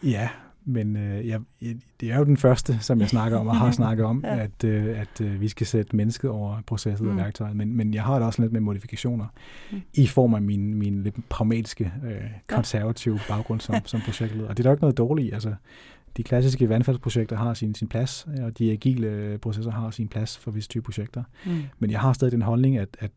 Ja, 0.02 0.28
men 0.64 0.96
øh, 0.96 1.28
jeg, 1.28 1.40
det 2.00 2.12
er 2.12 2.18
jo 2.18 2.24
den 2.24 2.36
første, 2.36 2.78
som 2.80 3.00
jeg 3.00 3.08
snakker 3.08 3.38
om 3.38 3.46
og 3.46 3.56
har 3.56 3.70
snakket 3.80 4.06
om, 4.06 4.24
ja. 4.24 4.38
at, 4.38 4.64
øh, 4.64 5.00
at 5.00 5.20
øh, 5.20 5.40
vi 5.40 5.48
skal 5.48 5.66
sætte 5.66 5.96
mennesket 5.96 6.30
over 6.30 6.60
processet 6.66 7.06
mm. 7.06 7.10
og 7.10 7.16
værktøjet. 7.16 7.56
Men, 7.56 7.76
men 7.76 7.94
jeg 7.94 8.02
har 8.02 8.14
det 8.14 8.22
også 8.22 8.42
lidt 8.42 8.52
med 8.52 8.60
modifikationer 8.60 9.26
mm. 9.72 9.82
i 9.94 10.06
form 10.06 10.34
af 10.34 10.42
min, 10.42 10.74
min 10.74 11.02
lidt 11.02 11.28
pragmatiske, 11.28 11.92
øh, 12.04 12.20
konservative 12.46 13.14
ja. 13.28 13.34
baggrund 13.34 13.60
som, 13.60 13.76
som 13.84 14.00
projektleder. 14.00 14.48
Og 14.48 14.56
det 14.56 14.64
er 14.64 14.68
der 14.68 14.72
ikke 14.72 14.82
noget 14.82 14.98
dårligt. 14.98 15.34
Altså, 15.34 15.54
de 16.16 16.22
klassiske 16.22 16.68
vandfaldsprojekter 16.68 17.36
har 17.36 17.54
sin, 17.54 17.74
sin 17.74 17.88
plads, 17.88 18.26
og 18.42 18.58
de 18.58 18.72
agile 18.72 19.38
processer 19.38 19.70
har 19.70 19.90
sin 19.90 20.08
plads 20.08 20.38
for 20.38 20.50
visse 20.50 20.68
typer 20.68 20.84
projekter. 20.84 21.22
Mm. 21.46 21.62
Men 21.78 21.90
jeg 21.90 22.00
har 22.00 22.12
stadig 22.12 22.32
den 22.32 22.42
holdning, 22.42 22.78
at, 22.78 22.96
at 22.98 23.10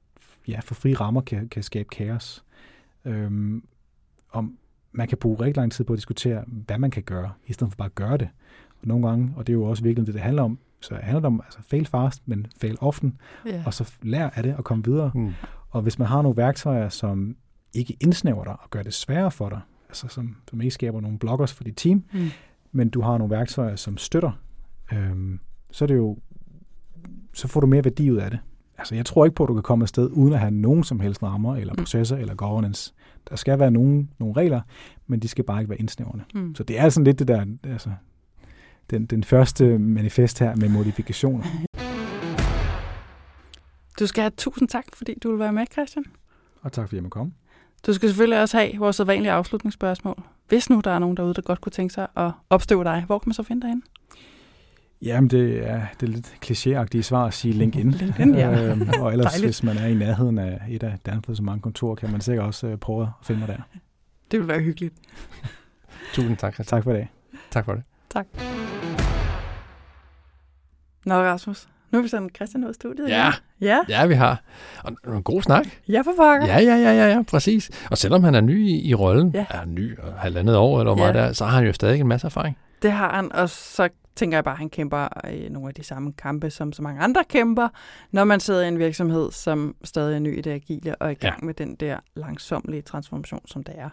ja, 0.47 0.59
for 0.59 0.73
fri 0.75 0.93
rammer 0.93 1.21
kan, 1.21 1.49
kan 1.49 1.63
skabe 1.63 1.89
kaos. 1.89 2.43
Øhm, 3.05 3.63
om 4.33 4.57
man 4.91 5.07
kan 5.07 5.17
bruge 5.17 5.39
rigtig 5.39 5.57
lang 5.57 5.71
tid 5.71 5.85
på 5.85 5.93
at 5.93 5.97
diskutere, 5.97 6.43
hvad 6.47 6.77
man 6.77 6.91
kan 6.91 7.03
gøre, 7.03 7.31
i 7.47 7.53
stedet 7.53 7.73
for 7.73 7.77
bare 7.77 7.85
at 7.85 7.95
gøre 7.95 8.17
det. 8.17 8.29
Og 8.81 8.87
nogle 8.87 9.07
gange, 9.07 9.33
og 9.35 9.47
det 9.47 9.53
er 9.53 9.57
jo 9.57 9.63
også 9.63 9.83
virkelig 9.83 10.07
det, 10.07 10.13
det 10.13 10.23
handler 10.23 10.43
om, 10.43 10.59
så 10.79 10.95
handler 10.95 11.19
det 11.19 11.25
om, 11.25 11.41
altså 11.45 11.59
fail 11.61 11.85
fast, 11.85 12.21
men 12.25 12.47
fail 12.61 12.77
often, 12.81 13.17
yeah. 13.47 13.67
og 13.67 13.73
så 13.73 13.93
lær 14.01 14.29
af 14.29 14.43
det 14.43 14.55
og 14.55 14.63
komme 14.63 14.83
videre. 14.83 15.11
Mm. 15.15 15.33
Og 15.69 15.81
hvis 15.81 15.99
man 15.99 16.07
har 16.07 16.21
nogle 16.21 16.37
værktøjer, 16.37 16.89
som 16.89 17.35
ikke 17.73 17.97
indsnæver 17.99 18.43
dig 18.43 18.53
og 18.53 18.69
gør 18.69 18.83
det 18.83 18.93
sværere 18.93 19.31
for 19.31 19.49
dig, 19.49 19.59
altså 19.89 20.07
som, 20.07 20.35
som 20.49 20.61
ikke 20.61 20.71
skaber 20.71 21.01
nogle 21.01 21.19
bloggers 21.19 21.53
for 21.53 21.63
dit 21.63 21.77
team, 21.77 22.03
mm. 22.13 22.29
men 22.71 22.89
du 22.89 23.01
har 23.01 23.17
nogle 23.17 23.31
værktøjer, 23.31 23.75
som 23.75 23.97
støtter, 23.97 24.31
øhm, 24.93 25.39
så 25.71 25.85
er 25.85 25.87
det 25.87 25.95
jo, 25.95 26.17
så 27.33 27.47
får 27.47 27.59
du 27.59 27.67
mere 27.67 27.83
værdi 27.83 28.11
ud 28.11 28.17
af 28.17 28.31
det. 28.31 28.39
Altså, 28.83 28.95
jeg 28.95 29.05
tror 29.05 29.25
ikke 29.25 29.35
på, 29.35 29.43
at 29.43 29.47
du 29.47 29.53
kan 29.53 29.63
komme 29.63 29.83
afsted 29.83 30.09
uden 30.11 30.33
at 30.33 30.39
have 30.39 30.51
nogen 30.51 30.83
som 30.83 30.99
helst 30.99 31.23
rammer, 31.23 31.55
eller 31.55 31.73
mm. 31.73 31.77
processer, 31.77 32.15
mm. 32.15 32.21
eller 32.21 32.35
governance. 32.35 32.93
Der 33.29 33.35
skal 33.35 33.59
være 33.59 33.71
nogle, 33.71 34.07
nogle 34.19 34.35
regler, 34.35 34.61
men 35.07 35.19
de 35.19 35.27
skal 35.27 35.43
bare 35.43 35.61
ikke 35.61 35.69
være 35.69 35.79
indsnævrende. 35.79 36.23
Mm. 36.33 36.55
Så 36.55 36.63
det 36.63 36.79
er 36.79 36.89
sådan 36.89 37.03
lidt 37.03 37.19
det 37.19 37.27
der, 37.27 37.45
altså, 37.63 37.89
den, 38.89 39.05
den 39.05 39.23
første 39.23 39.79
manifest 39.79 40.39
her 40.39 40.55
med 40.55 40.69
modifikationer. 40.69 41.43
Du 43.99 44.07
skal 44.07 44.21
have 44.21 44.31
tusind 44.37 44.67
tak, 44.67 44.85
fordi 44.93 45.19
du 45.23 45.29
vil 45.29 45.39
være 45.39 45.53
med, 45.53 45.65
Christian. 45.71 46.05
Og 46.61 46.71
tak, 46.71 46.87
fordi 46.87 46.95
jeg 46.95 47.03
må 47.03 47.09
komme. 47.09 47.33
Du 47.85 47.93
skal 47.93 48.09
selvfølgelig 48.09 48.41
også 48.41 48.57
have 48.57 48.71
vores 48.77 48.95
sædvanlige 48.95 49.31
afslutningsspørgsmål. 49.31 50.23
Hvis 50.47 50.69
nu 50.69 50.81
der 50.83 50.91
er 50.91 50.99
nogen 50.99 51.17
derude, 51.17 51.33
der 51.33 51.41
godt 51.41 51.61
kunne 51.61 51.71
tænke 51.71 51.93
sig 51.93 52.07
at 52.15 52.31
opstøve 52.49 52.83
dig, 52.83 53.03
hvor 53.05 53.19
kan 53.19 53.29
man 53.29 53.33
så 53.33 53.43
finde 53.43 53.61
dig 53.61 53.69
hen? 53.69 53.83
Jamen, 55.03 55.29
det 55.29 55.69
er, 55.69 55.81
det 55.99 56.09
er 56.09 56.11
lidt 56.11 56.35
klichéagtigt 56.45 57.01
svar 57.01 57.25
at 57.25 57.33
sige 57.33 57.53
LinkedIn. 57.53 57.91
LinkedIn 58.01 58.35
ja. 58.35 58.71
øhm, 58.71 58.89
og 58.99 59.11
ellers, 59.11 59.31
Dejligt. 59.31 59.47
hvis 59.47 59.63
man 59.63 59.77
er 59.77 59.87
i 59.87 59.93
nærheden 59.93 60.37
af 60.37 60.61
et 60.69 60.83
af 60.83 60.97
Danfoss 61.05 61.41
mange 61.41 61.61
kontorer, 61.61 61.95
kan 61.95 62.11
man 62.11 62.21
sikkert 62.21 62.45
også 62.45 62.67
uh, 62.67 62.75
prøve 62.75 63.01
at 63.01 63.09
finde 63.23 63.39
mig 63.39 63.47
der. 63.47 63.79
Det 64.31 64.39
vil 64.39 64.47
være 64.47 64.59
hyggeligt. 64.59 64.93
Tusind 66.13 66.37
tak. 66.37 66.53
Christian. 66.53 66.77
Tak 66.77 66.83
for 66.83 66.93
det. 66.93 67.07
Tak 67.51 67.65
for 67.65 67.73
det. 67.73 67.83
Tak. 68.09 68.25
Nå, 71.05 71.15
Rasmus. 71.15 71.67
Nu 71.91 71.99
er 71.99 72.03
vi 72.03 72.07
sådan 72.07 72.29
Christian 72.35 72.63
ud 72.63 72.69
af 72.69 72.75
studiet. 72.75 73.09
Ja. 73.09 73.31
ja, 73.61 73.79
ja, 73.89 74.05
vi 74.05 74.13
har. 74.13 74.41
Og 74.83 75.15
en 75.15 75.23
god 75.23 75.41
snak. 75.41 75.65
Ja, 75.87 76.01
for 76.01 76.11
pokker. 76.17 76.47
Ja, 76.47 76.59
ja, 76.59 76.75
ja, 76.75 76.91
ja, 76.91 77.07
ja, 77.07 77.21
præcis. 77.21 77.69
Og 77.91 77.97
selvom 77.97 78.23
han 78.23 78.35
er 78.35 78.41
ny 78.41 78.67
i, 78.67 78.89
i 78.89 78.95
rollen, 78.95 79.31
ja. 79.33 79.45
er 79.49 79.65
ny 79.65 79.99
og 79.99 80.13
halvandet 80.13 80.57
år 80.57 80.79
eller 80.79 80.91
ja. 80.91 80.97
meget 80.97 81.15
der, 81.15 81.33
så 81.33 81.45
har 81.45 81.57
han 81.57 81.65
jo 81.65 81.73
stadig 81.73 81.99
en 81.99 82.07
masse 82.07 82.27
erfaring. 82.27 82.57
Det 82.81 82.91
har 82.91 83.15
han, 83.15 83.31
og 83.31 83.49
så 83.49 83.89
tænker 84.15 84.37
jeg 84.37 84.43
bare, 84.43 84.53
at 84.53 84.59
han 84.59 84.69
kæmper 84.69 85.07
øh, 85.29 85.49
nogle 85.49 85.67
af 85.67 85.73
de 85.73 85.83
samme 85.83 86.13
kampe, 86.13 86.49
som 86.49 86.73
så 86.73 86.81
mange 86.81 87.01
andre 87.01 87.23
kæmper, 87.29 87.67
når 88.11 88.23
man 88.23 88.39
sidder 88.39 88.61
i 88.61 88.67
en 88.67 88.79
virksomhed, 88.79 89.31
som 89.31 89.75
stadig 89.83 90.15
er 90.15 90.19
ny 90.19 90.37
i 90.37 90.41
det 90.41 90.51
agile, 90.51 90.95
og 90.95 91.07
er 91.07 91.11
i 91.11 91.13
gang 91.13 91.39
ja. 91.41 91.45
med 91.45 91.53
den 91.53 91.75
der 91.75 91.99
langsomlige 92.15 92.81
transformation, 92.81 93.41
som 93.45 93.63
det 93.63 93.75
er. 93.77 93.89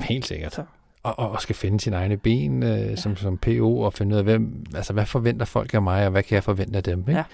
Helt 0.00 0.26
sikkert. 0.26 0.54
Så. 0.54 0.64
Og, 1.02 1.18
og 1.18 1.40
skal 1.40 1.54
finde 1.56 1.80
sine 1.80 1.96
egne 1.96 2.16
ben 2.16 2.62
øh, 2.62 2.68
ja. 2.68 2.96
som, 2.96 3.16
som 3.16 3.38
PO, 3.38 3.80
og 3.80 3.92
finde 3.92 4.14
ud 4.14 4.18
af, 4.18 4.24
hvem, 4.24 4.64
altså, 4.74 4.92
hvad 4.92 5.06
forventer 5.06 5.46
folk 5.46 5.74
af 5.74 5.82
mig, 5.82 6.04
og 6.04 6.10
hvad 6.10 6.22
kan 6.22 6.34
jeg 6.34 6.44
forvente 6.44 6.76
af 6.76 6.82
dem. 6.82 6.98
Ikke? 7.00 7.12
Ja. 7.12 7.24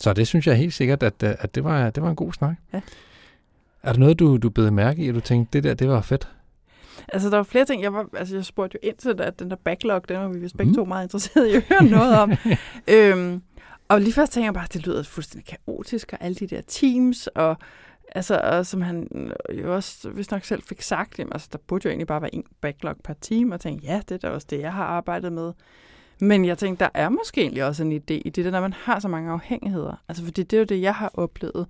Så 0.00 0.12
det 0.12 0.26
synes 0.26 0.46
jeg 0.46 0.56
helt 0.56 0.74
sikkert, 0.74 1.02
at, 1.02 1.22
øh, 1.22 1.34
at 1.38 1.54
det, 1.54 1.64
var, 1.64 1.90
det 1.90 2.02
var 2.02 2.10
en 2.10 2.16
god 2.16 2.32
snak. 2.32 2.54
Ja. 2.72 2.80
Er 3.82 3.92
der 3.92 3.98
noget, 3.98 4.18
du, 4.18 4.36
du 4.36 4.50
bed 4.50 4.70
mærke 4.70 5.02
i, 5.02 5.08
at 5.08 5.14
du 5.14 5.20
tænkte, 5.20 5.52
det 5.52 5.64
der, 5.64 5.74
det 5.74 5.88
var 5.88 6.00
fedt? 6.00 6.28
Altså, 7.08 7.30
der 7.30 7.36
var 7.36 7.42
flere 7.42 7.64
ting. 7.64 7.82
Jeg, 7.82 7.92
var, 7.92 8.08
altså, 8.16 8.34
jeg 8.34 8.44
spurgte 8.44 8.78
jo 8.82 8.88
ind 8.88 8.96
til 8.96 9.20
at 9.20 9.38
den 9.38 9.50
der 9.50 9.56
backlog, 9.56 10.08
den 10.08 10.16
var 10.16 10.28
vi 10.28 10.38
vist 10.38 10.56
begge 10.56 10.70
mm. 10.70 10.76
to 10.76 10.84
meget 10.84 11.04
interesserede 11.04 11.50
i 11.50 11.54
at 11.54 11.62
høre 11.62 11.84
noget 11.84 12.18
om. 12.18 12.32
øhm, 12.94 13.42
og 13.88 14.00
lige 14.00 14.12
først 14.12 14.32
tænkte 14.32 14.44
jeg 14.44 14.54
bare, 14.54 14.64
at 14.64 14.72
det 14.72 14.86
lyder 14.86 15.02
fuldstændig 15.02 15.56
kaotisk, 15.66 16.12
og 16.12 16.18
alle 16.20 16.34
de 16.34 16.46
der 16.46 16.60
teams, 16.66 17.26
og 17.26 17.56
altså, 18.14 18.40
og 18.42 18.66
som 18.66 18.82
han 18.82 19.08
jo 19.62 19.74
også 19.74 20.10
hvis 20.10 20.30
nok 20.30 20.44
selv 20.44 20.62
fik 20.62 20.82
sagt, 20.82 21.18
jamen, 21.18 21.32
altså, 21.32 21.48
der 21.52 21.58
burde 21.66 21.82
jo 21.84 21.90
egentlig 21.90 22.06
bare 22.06 22.22
være 22.22 22.34
en 22.34 22.44
backlog 22.60 22.96
per 23.04 23.14
team, 23.20 23.50
og 23.50 23.60
tænkte, 23.60 23.86
ja, 23.86 24.00
det 24.08 24.14
er 24.14 24.28
da 24.28 24.34
også 24.34 24.46
det, 24.50 24.60
jeg 24.60 24.72
har 24.72 24.84
arbejdet 24.84 25.32
med. 25.32 25.52
Men 26.20 26.44
jeg 26.44 26.58
tænkte, 26.58 26.84
der 26.84 26.90
er 26.94 27.08
måske 27.08 27.40
egentlig 27.40 27.64
også 27.64 27.84
en 27.84 27.92
idé 27.92 28.22
i 28.24 28.30
det 28.30 28.44
der, 28.44 28.50
når 28.50 28.60
man 28.60 28.72
har 28.72 29.00
så 29.00 29.08
mange 29.08 29.30
afhængigheder. 29.30 30.02
Altså, 30.08 30.24
fordi 30.24 30.42
det 30.42 30.56
er 30.56 30.60
jo 30.60 30.64
det, 30.64 30.82
jeg 30.82 30.94
har 30.94 31.10
oplevet 31.14 31.66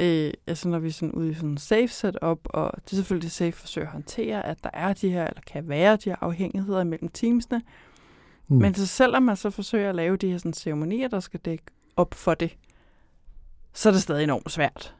Øh, 0.00 0.32
altså 0.46 0.68
når 0.68 0.78
vi 0.78 0.88
er 0.88 0.92
sådan 0.92 1.12
ude 1.12 1.30
i 1.30 1.34
sådan 1.34 1.48
en 1.48 1.58
safe 1.58 1.88
setup, 1.88 2.38
og 2.44 2.72
det 2.84 2.92
er 2.92 2.96
selvfølgelig 2.96 3.30
safe 3.30 3.52
forsøger 3.52 3.86
at 3.86 3.92
håndtere, 3.92 4.46
at 4.46 4.64
der 4.64 4.70
er 4.72 4.92
de 4.92 5.10
her, 5.10 5.26
eller 5.26 5.40
kan 5.46 5.68
være 5.68 5.96
de 5.96 6.10
her 6.10 6.16
afhængigheder 6.20 6.84
mellem 6.84 7.08
teamsene. 7.08 7.62
Mm. 8.48 8.56
Men 8.56 8.74
så 8.74 8.86
selvom 8.86 9.22
man 9.22 9.36
så 9.36 9.50
forsøger 9.50 9.88
at 9.88 9.94
lave 9.94 10.16
de 10.16 10.30
her 10.30 10.38
sådan 10.38 10.52
ceremonier, 10.52 11.08
der 11.08 11.20
skal 11.20 11.40
dække 11.40 11.64
op 11.96 12.14
for 12.14 12.34
det, 12.34 12.56
så 13.72 13.88
er 13.88 13.92
det 13.92 14.02
stadig 14.02 14.24
enormt 14.24 14.50
svært. 14.50 14.94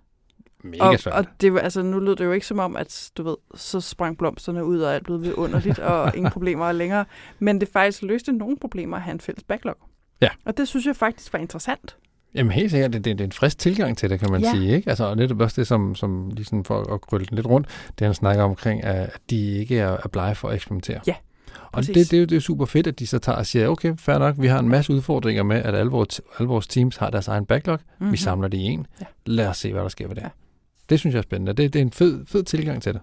Mega 0.64 0.84
og, 0.84 0.99
svært. 0.99 1.14
Og 1.14 1.24
det, 1.40 1.59
altså, 1.61 1.82
nu 1.82 1.99
lød 1.99 2.16
det 2.16 2.24
jo 2.24 2.32
ikke 2.32 2.47
som 2.47 2.59
om, 2.59 2.76
at 2.76 3.11
du 3.16 3.22
ved, 3.22 3.36
så 3.55 3.80
sprang 3.80 4.18
blomsterne 4.18 4.64
ud, 4.64 4.80
og 4.80 4.94
alt 4.94 5.05
blev 5.05 5.34
underligt, 5.36 5.78
og 5.78 6.12
ingen 6.16 6.32
problemer 6.32 6.72
længere. 6.72 7.05
Men 7.38 7.61
det 7.61 7.68
faktisk 7.68 8.03
løste 8.03 8.32
nogle 8.32 8.57
problemer 8.57 8.97
at 8.97 9.03
have 9.03 9.12
en 9.12 9.20
fælles 9.20 9.44
backlog. 9.44 9.76
Ja. 10.20 10.28
Og 10.44 10.57
det 10.57 10.68
synes 10.68 10.86
jeg 10.86 10.97
faktisk 10.97 11.32
var 11.32 11.38
interessant. 11.38 11.97
Jamen 12.37 12.53
helt 12.53 12.70
sikkert, 12.70 12.93
det, 12.93 13.05
det, 13.05 13.18
det 13.18 13.24
er 13.24 13.28
en 13.28 13.32
frisk 13.32 13.59
tilgang 13.59 13.99
til 13.99 14.11
det, 14.11 14.20
kan 14.20 14.30
man 14.30 14.41
Ja. 14.41 14.51
sige. 14.51 14.76
Ikke? 14.76 14.89
Altså, 14.89 15.05
og 15.05 15.16
netop 15.16 15.41
også 15.41 15.61
det, 15.61 15.66
som, 15.66 15.95
som 15.95 16.30
ligesom 16.30 16.64
for 16.64 16.95
at 16.95 17.01
krølle 17.01 17.26
den 17.26 17.34
lidt 17.37 17.47
rundt, 17.47 17.68
det 17.99 18.05
han 18.05 18.14
snakker 18.14 18.43
omkring, 18.45 18.80
er, 18.84 18.93
at 19.03 19.20
de 19.30 19.51
ikke 19.59 19.78
er, 19.78 19.97
er 20.05 20.09
blege 20.09 20.34
for 20.34 20.49
at 20.49 20.55
eksperimentere. 20.55 21.01
Ja, 21.07 21.14
Og 21.62 21.72
præcis. 21.72 21.95
det, 21.95 22.11
det, 22.11 22.16
er 22.16 22.20
jo, 22.20 22.26
det 22.26 22.37
er 22.37 22.41
super 22.41 22.64
fedt, 22.64 22.87
at 22.87 22.99
de 22.99 23.07
så 23.07 23.18
tager 23.18 23.39
og 23.39 23.47
siger, 23.47 23.68
okay, 23.68 23.97
fair 23.99 24.18
nok, 24.18 24.34
vi 24.39 24.47
har 24.47 24.59
en 24.59 24.68
masse 24.68 24.93
udfordringer 24.93 25.43
med, 25.43 25.57
at 25.57 25.74
alle 25.74 25.91
vores, 25.91 26.20
alle 26.39 26.49
vores 26.49 26.66
teams 26.66 26.97
har 26.97 27.11
deres 27.11 27.28
egen 27.28 27.47
backlog. 27.47 27.78
Mm-hmm. 27.99 28.12
Vi 28.12 28.16
samler 28.16 28.49
det 28.49 28.59
i 28.59 28.62
en. 28.62 28.87
Ja. 29.01 29.07
Lad 29.26 29.47
os 29.49 29.57
se, 29.57 29.72
hvad 29.72 29.82
der 29.82 29.89
sker 29.89 30.09
ved 30.09 30.14
det. 30.16 30.22
Ja. 30.22 30.28
Det 30.89 31.01
synes 31.01 31.14
jeg 31.14 31.18
er 31.18 31.22
spændende. 31.22 31.53
Det, 31.53 31.72
det 31.72 31.78
er 31.78 31.82
en 31.82 31.93
fed, 31.93 32.26
fed 32.26 32.43
tilgang 32.43 32.82
til 32.82 32.93
det. 32.93 33.01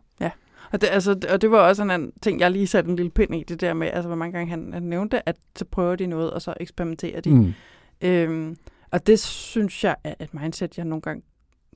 Og 0.71 0.81
det, 0.81 0.87
altså, 0.91 1.15
og 1.29 1.41
det 1.41 1.51
var 1.51 1.57
også 1.57 1.83
en 1.83 1.91
anden 1.91 2.11
ting, 2.21 2.39
jeg 2.39 2.51
lige 2.51 2.67
satte 2.67 2.89
en 2.89 2.95
lille 2.95 3.09
pind 3.09 3.35
i, 3.35 3.43
det 3.47 3.61
der 3.61 3.73
med, 3.73 3.87
altså 3.93 4.07
hvor 4.07 4.15
mange 4.15 4.33
gange 4.33 4.49
han, 4.49 4.69
han 4.73 4.83
nævnte, 4.83 5.29
at 5.29 5.35
så 5.55 5.65
prøver 5.65 5.95
de 5.95 6.07
noget, 6.07 6.31
og 6.31 6.41
så 6.41 6.53
eksperimenterer 6.59 7.21
de. 7.21 7.29
Mm. 7.29 7.53
Øhm, 8.01 8.57
og 8.93 9.07
det 9.07 9.19
synes 9.19 9.83
jeg 9.83 9.95
er 10.03 10.13
et 10.19 10.33
mindset, 10.33 10.77
jeg 10.77 10.85
nogle 10.85 11.01
gange 11.01 11.23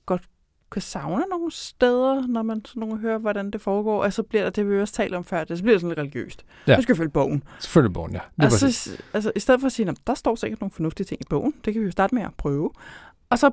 godt 0.06 0.22
kan 0.72 0.82
savne 0.82 1.24
nogle 1.30 1.52
steder, 1.52 2.28
når 2.28 2.44
man 2.44 2.66
sådan 2.66 2.80
nogle 2.80 2.98
hører, 2.98 3.18
hvordan 3.18 3.52
det 3.52 3.62
foregår. 3.62 4.04
Og 4.04 4.14
så 4.14 4.24
bliver 4.24 4.44
der 4.44 4.50
det, 4.50 4.70
vi 4.70 4.80
også 4.80 4.94
talte 4.94 5.16
om 5.16 5.24
før, 5.24 5.44
det 5.44 5.58
så 5.58 5.64
bliver 5.64 5.74
det 5.74 5.82
sådan 5.82 5.90
lidt 5.90 6.00
religiøst. 6.00 6.46
Ja. 6.68 6.76
Nu 6.76 6.82
skal 6.82 6.96
følge 6.96 7.10
bogen. 7.10 7.44
Selvfølgelig 7.60 7.94
bogen, 7.94 8.14
ja. 8.14 8.20
Det 8.42 8.50
præcis. 8.50 8.88
Altså, 8.88 8.98
altså, 9.14 9.32
i 9.36 9.40
stedet 9.40 9.62
for 9.62 9.66
at 9.66 9.72
sige, 9.72 9.90
at 9.90 9.98
der 10.08 10.14
står 10.14 10.36
sikkert 10.36 10.62
nogle 10.62 10.72
fornuftige 10.72 11.06
ting 11.06 11.22
i 11.22 11.26
bogen, 11.30 11.54
det 11.66 11.74
kan 11.74 11.82
vi 11.82 11.86
jo 11.86 11.92
starte 11.92 12.16
med 12.16 12.24
at 12.24 12.34
prøve. 12.38 12.72
Og 13.30 13.40
så 13.40 13.52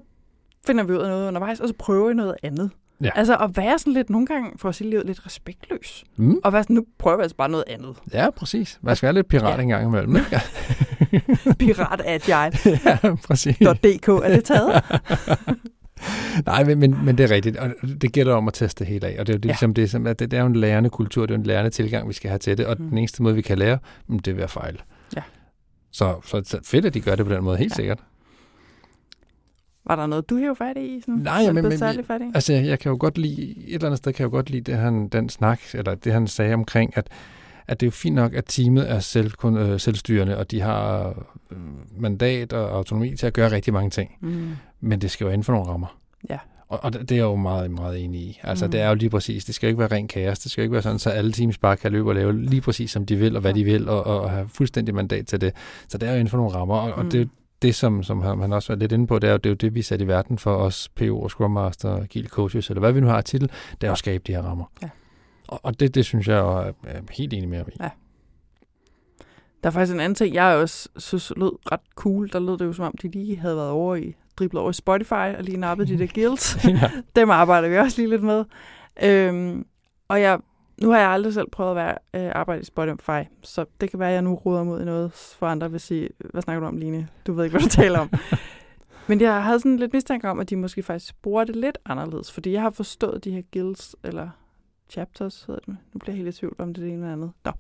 finder 0.67 0.85
vi 0.85 0.93
ud 0.93 0.99
af 0.99 1.09
noget 1.09 1.29
undervejs, 1.29 1.61
og 1.61 1.69
så 1.69 1.75
prøver 1.79 2.09
vi 2.09 2.15
noget 2.15 2.35
andet. 2.43 2.71
Ja. 3.01 3.11
Altså 3.15 3.37
at 3.37 3.57
være 3.57 3.79
sådan 3.79 3.93
lidt, 3.93 4.11
nogle 4.11 4.27
gange, 4.27 4.51
for 4.57 4.69
at 4.69 4.75
sige 4.75 4.91
livet, 4.91 5.07
lidt 5.07 5.27
respektløs. 5.27 6.05
Mm. 6.17 6.41
Og 6.45 6.53
være 6.53 6.63
sådan, 6.63 6.77
nu 6.77 6.85
prøver 6.99 7.17
vi 7.17 7.23
altså 7.23 7.37
bare 7.37 7.49
noget 7.49 7.65
andet. 7.69 7.97
Ja, 8.13 8.31
præcis. 8.31 8.79
Man 8.83 8.97
skal 8.97 9.07
være 9.07 9.15
lidt 9.15 9.29
pirat 9.29 9.57
ja. 9.57 9.63
en 9.63 9.69
gang 9.69 9.87
imellem. 9.87 10.17
Ikke? 10.17 10.41
Piratagile.dk, 11.59 14.09
ja, 14.09 14.29
er 14.29 14.35
det 14.35 14.45
taget? 14.45 14.83
Nej, 16.47 16.65
men, 16.65 16.79
men, 16.79 17.05
men 17.05 17.19
det 17.19 17.25
er 17.25 17.31
rigtigt, 17.35 17.57
og 17.57 17.71
det 18.03 18.13
gælder 18.13 18.35
om 18.35 18.49
at 18.49 18.55
teste 18.55 18.85
det 18.85 18.93
hele 18.93 19.07
af, 19.07 19.17
og 19.21 19.27
det 19.27 19.33
er 19.33 19.37
jo 19.37 19.41
Ja. 19.45 19.49
ligesom 19.49 19.75
det, 19.75 19.91
som, 19.91 20.07
at 20.07 20.19
det, 20.19 20.31
det 20.31 20.37
er 20.37 20.41
jo 20.41 20.47
en 20.47 20.57
lærende 20.57 20.91
kultur, 20.91 21.27
det 21.27 21.35
er 21.35 21.37
jo 21.37 21.41
en 21.41 21.47
lærende 21.47 21.71
tilgang, 21.71 22.09
vi 22.09 22.13
skal 22.15 22.31
have 22.31 22.39
til 22.39 22.59
det, 22.59 22.67
og 22.67 22.77
Mm. 22.79 22.89
den 22.89 22.99
eneste 22.99 23.23
måde, 23.23 23.35
vi 23.35 23.43
kan 23.43 23.59
lære, 23.59 23.79
mm, 24.07 24.19
det 24.19 24.31
er 24.31 24.35
ved 24.35 24.43
at 24.45 24.51
fejle. 24.51 24.79
Ja. 25.17 25.23
Så, 25.93 26.15
så 26.45 26.59
fedt, 26.65 26.85
at 26.85 26.95
de 26.95 27.01
gør 27.01 27.15
det 27.15 27.27
på 27.27 27.33
den 27.33 27.45
måde, 27.45 27.57
helt 27.59 27.73
Ja. 27.73 27.77
sikkert. 27.77 27.99
Var 29.87 29.97
der 29.97 30.07
noget, 30.07 30.31
du 30.31 30.37
hævde 30.39 30.57
fat 30.57 30.77
i? 30.77 31.01
Sådan, 31.01 31.15
Nej, 31.15 31.53
men- 31.53 31.63
men- 31.65 31.79
særlig 31.79 32.07
fat 32.07 32.21
i? 32.21 32.25
Altså, 32.35 32.53
jeg, 32.53 32.67
jeg 32.67 32.79
kan 32.79 32.91
jo 32.91 32.97
godt 33.01 33.19
lide, 33.19 33.43
et 33.67 33.75
eller 33.75 33.87
andet 33.87 33.99
sted 33.99 34.13
kan 34.13 34.23
jeg 34.23 34.33
jo 34.33 34.37
godt 34.37 34.51
lide 34.51 34.73
det, 34.73 34.81
han, 34.81 35.09
den 35.09 35.29
snak, 35.29 35.61
eller 35.75 35.95
det, 35.95 36.13
han 36.13 36.27
sagde 36.27 36.55
omkring, 36.55 36.97
at, 36.97 37.09
at 37.69 37.81
det 37.81 37.87
er 37.87 37.89
jo 37.89 37.91
fint 37.93 38.15
nok, 38.17 38.35
at 38.35 38.45
teamet 38.49 38.91
er 38.91 38.99
selv, 38.99 39.31
kun, 39.31 39.57
øh, 39.57 39.81
selvstyrende, 39.81 40.39
og 40.39 40.51
de 40.51 40.61
har 40.61 41.09
øh, 41.51 41.59
mandat 42.01 42.53
og 42.53 42.77
autonomi 42.77 43.17
til 43.17 43.27
at 43.27 43.33
gøre 43.33 43.51
rigtig 43.51 43.73
mange 43.73 43.91
ting. 43.91 44.11
Mm. 44.21 44.49
Men 44.81 45.01
det 45.01 45.11
skal 45.11 45.25
jo 45.25 45.31
inden 45.31 45.45
for 45.45 45.53
nogle 45.53 45.69
rammer. 45.71 45.99
Ja. 46.31 46.39
Og, 46.69 46.85
og 46.85 46.93
det 46.93 47.01
det 47.01 47.11
er 47.13 47.17
jeg 47.17 47.23
jo 47.25 47.37
meget, 47.37 47.71
meget 47.71 48.05
enig 48.05 48.21
i. 48.21 48.41
Altså, 48.43 48.65
mm. 48.67 48.71
det 48.73 48.81
er 48.81 48.89
jo 48.89 48.95
lige 48.95 49.11
præcis. 49.11 49.45
Det 49.45 49.55
skal 49.55 49.67
jo 49.67 49.69
ikke 49.69 49.79
være 49.79 49.93
ren 49.93 50.09
kaos. 50.09 50.39
Det 50.39 50.51
skal 50.53 50.63
jo 50.63 50.65
ikke 50.65 50.73
være 50.73 50.83
sådan, 50.83 50.99
så 50.99 51.11
alle 51.11 51.33
teams 51.33 51.59
bare 51.59 51.77
kan 51.77 51.93
løbe 51.93 52.09
og 52.11 52.15
lave 52.15 52.45
lige 52.45 52.61
præcis, 52.61 52.91
som 52.91 53.07
de 53.07 53.17
vil, 53.17 53.35
og 53.37 53.41
hvad 53.41 53.53
Ja. 53.53 53.59
de 53.59 53.65
vil, 53.65 53.89
og, 53.89 54.05
og 54.07 54.31
have 54.31 54.49
fuldstændig 54.49 54.95
mandat 54.95 55.27
til 55.27 55.41
det. 55.41 55.53
Så 55.89 55.99
det 55.99 56.07
er 56.09 56.13
jo 56.13 56.19
inden 56.19 56.31
for 56.31 56.37
nogle 56.37 56.55
rammer, 56.55 56.75
og, 56.77 56.93
og 56.93 57.05
Mm. 57.05 57.11
det 57.11 57.19
er 57.21 57.23
jo 57.25 57.29
det, 57.63 57.75
som, 57.75 58.03
som 58.03 58.23
han 58.23 58.53
også 58.53 58.73
var 58.73 58.79
lidt 58.79 58.93
inde 58.93 59.07
på, 59.07 59.19
det 59.19 59.29
er 59.29 59.33
jo 59.33 59.37
det, 59.39 59.47
er 59.47 59.51
jo 59.51 59.55
det 59.55 59.75
vi 59.75 59.79
er 59.81 59.85
sat 59.85 60.01
i 60.01 60.07
verden 60.07 60.39
for 60.39 60.55
os, 60.57 60.89
PO 60.97 61.21
og 61.23 61.31
Scrum 61.31 61.51
Master, 61.51 61.97
Agile 61.97 62.29
Coaches, 62.29 62.69
eller 62.71 62.81
hvad 62.81 62.93
vi 62.93 63.01
nu 63.01 63.07
har 63.07 63.17
af 63.17 63.25
titel, 63.25 63.51
det 63.81 63.87
er 63.87 63.93
at 63.93 63.99
skabe 63.99 64.25
de 64.27 64.33
her 64.33 64.43
rammer. 64.43 64.65
Ja. 64.83 64.89
Og, 65.63 65.81
det, 65.81 65.95
det 65.95 66.05
synes 66.05 66.29
jeg 66.29 66.39
jo 66.39 66.49
er, 66.49 66.73
helt 67.11 67.33
enig 67.33 67.49
med 67.49 67.65
i. 67.69 67.77
Ja. 67.81 67.91
Der 69.63 69.71
er 69.71 69.73
faktisk 69.73 69.95
en 69.95 70.01
anden 70.01 70.15
ting, 70.15 70.35
jeg 70.35 70.57
også 70.57 70.89
synes 70.97 71.33
lød 71.37 71.73
ret 71.73 71.81
cool. 71.95 72.29
Der 72.33 72.39
lød 72.39 72.59
det 72.59 72.65
jo 72.65 72.73
som 72.73 72.85
om, 72.85 72.95
de 73.03 73.09
lige 73.09 73.37
havde 73.37 73.57
været 73.57 73.71
over 73.71 73.97
i, 73.97 74.15
driblet 74.37 74.61
over 74.61 74.71
i 74.71 74.75
Spotify 74.75 75.13
og 75.13 75.43
lige 75.43 75.57
nappet 75.57 75.89
de 75.89 75.99
der 75.99 76.07
guilds. 76.15 76.65
ja. 76.65 76.91
Dem 77.17 77.31
arbejder 77.31 77.69
vi 77.69 77.79
også 77.79 78.01
lige 78.01 78.11
lidt 78.11 78.23
med. 78.23 78.45
Øhm, 79.03 79.67
og 80.09 80.21
jeg, 80.21 80.39
nu 80.83 80.91
har 80.91 80.99
jeg 80.99 81.09
aldrig 81.09 81.35
selv 81.35 81.51
prøvet 81.53 81.71
at 81.71 81.77
være, 81.77 81.99
øh, 82.15 82.33
arbejde 82.35 82.61
i 82.61 82.65
Spotify, 82.65 83.29
så 83.43 83.65
det 83.81 83.91
kan 83.91 83.99
være, 83.99 84.09
at 84.09 84.15
jeg 84.15 84.23
nu 84.23 84.35
råder 84.35 84.65
mod 84.65 84.85
noget 84.85 85.13
for 85.13 85.47
andre 85.47 85.71
vil 85.71 85.81
sige, 85.81 86.09
hvad 86.31 86.43
snakker 86.43 86.61
du 86.61 86.67
om, 86.67 86.77
Line? 86.77 87.09
Du 87.27 87.33
ved 87.33 87.45
ikke, 87.45 87.53
hvad 87.53 87.63
du 87.63 87.69
taler 87.83 87.99
om. 87.99 88.11
Men 89.07 89.21
jeg 89.21 89.43
havde 89.43 89.61
sådan 89.61 89.77
lidt 89.77 89.93
mistanke 89.93 90.29
om, 90.31 90.41
at 90.41 90.51
de 90.51 90.57
måske 90.57 90.83
faktisk 90.83 91.23
bruger 91.23 91.45
det 91.45 91.57
lidt 91.57 91.79
anderledes, 91.85 92.33
fordi 92.33 92.53
jeg 92.53 92.63
har 92.63 92.71
forstået 92.71 93.25
de 93.25 93.31
her 93.31 93.43
guilds, 93.53 93.97
eller 94.05 94.29
chapters 94.91 95.45
hedder 95.47 95.61
det. 95.67 95.77
Nu 95.93 95.99
bliver 95.99 96.17
jeg 96.17 96.25
helt 96.25 96.37
i 96.37 96.39
tvivl 96.41 96.57
om 96.59 96.75
det 96.75 96.81
er 96.83 96.85
det 96.87 96.93
ene 96.95 97.03
eller 97.03 97.13
andet. 97.13 97.31
Nå, 97.45 97.53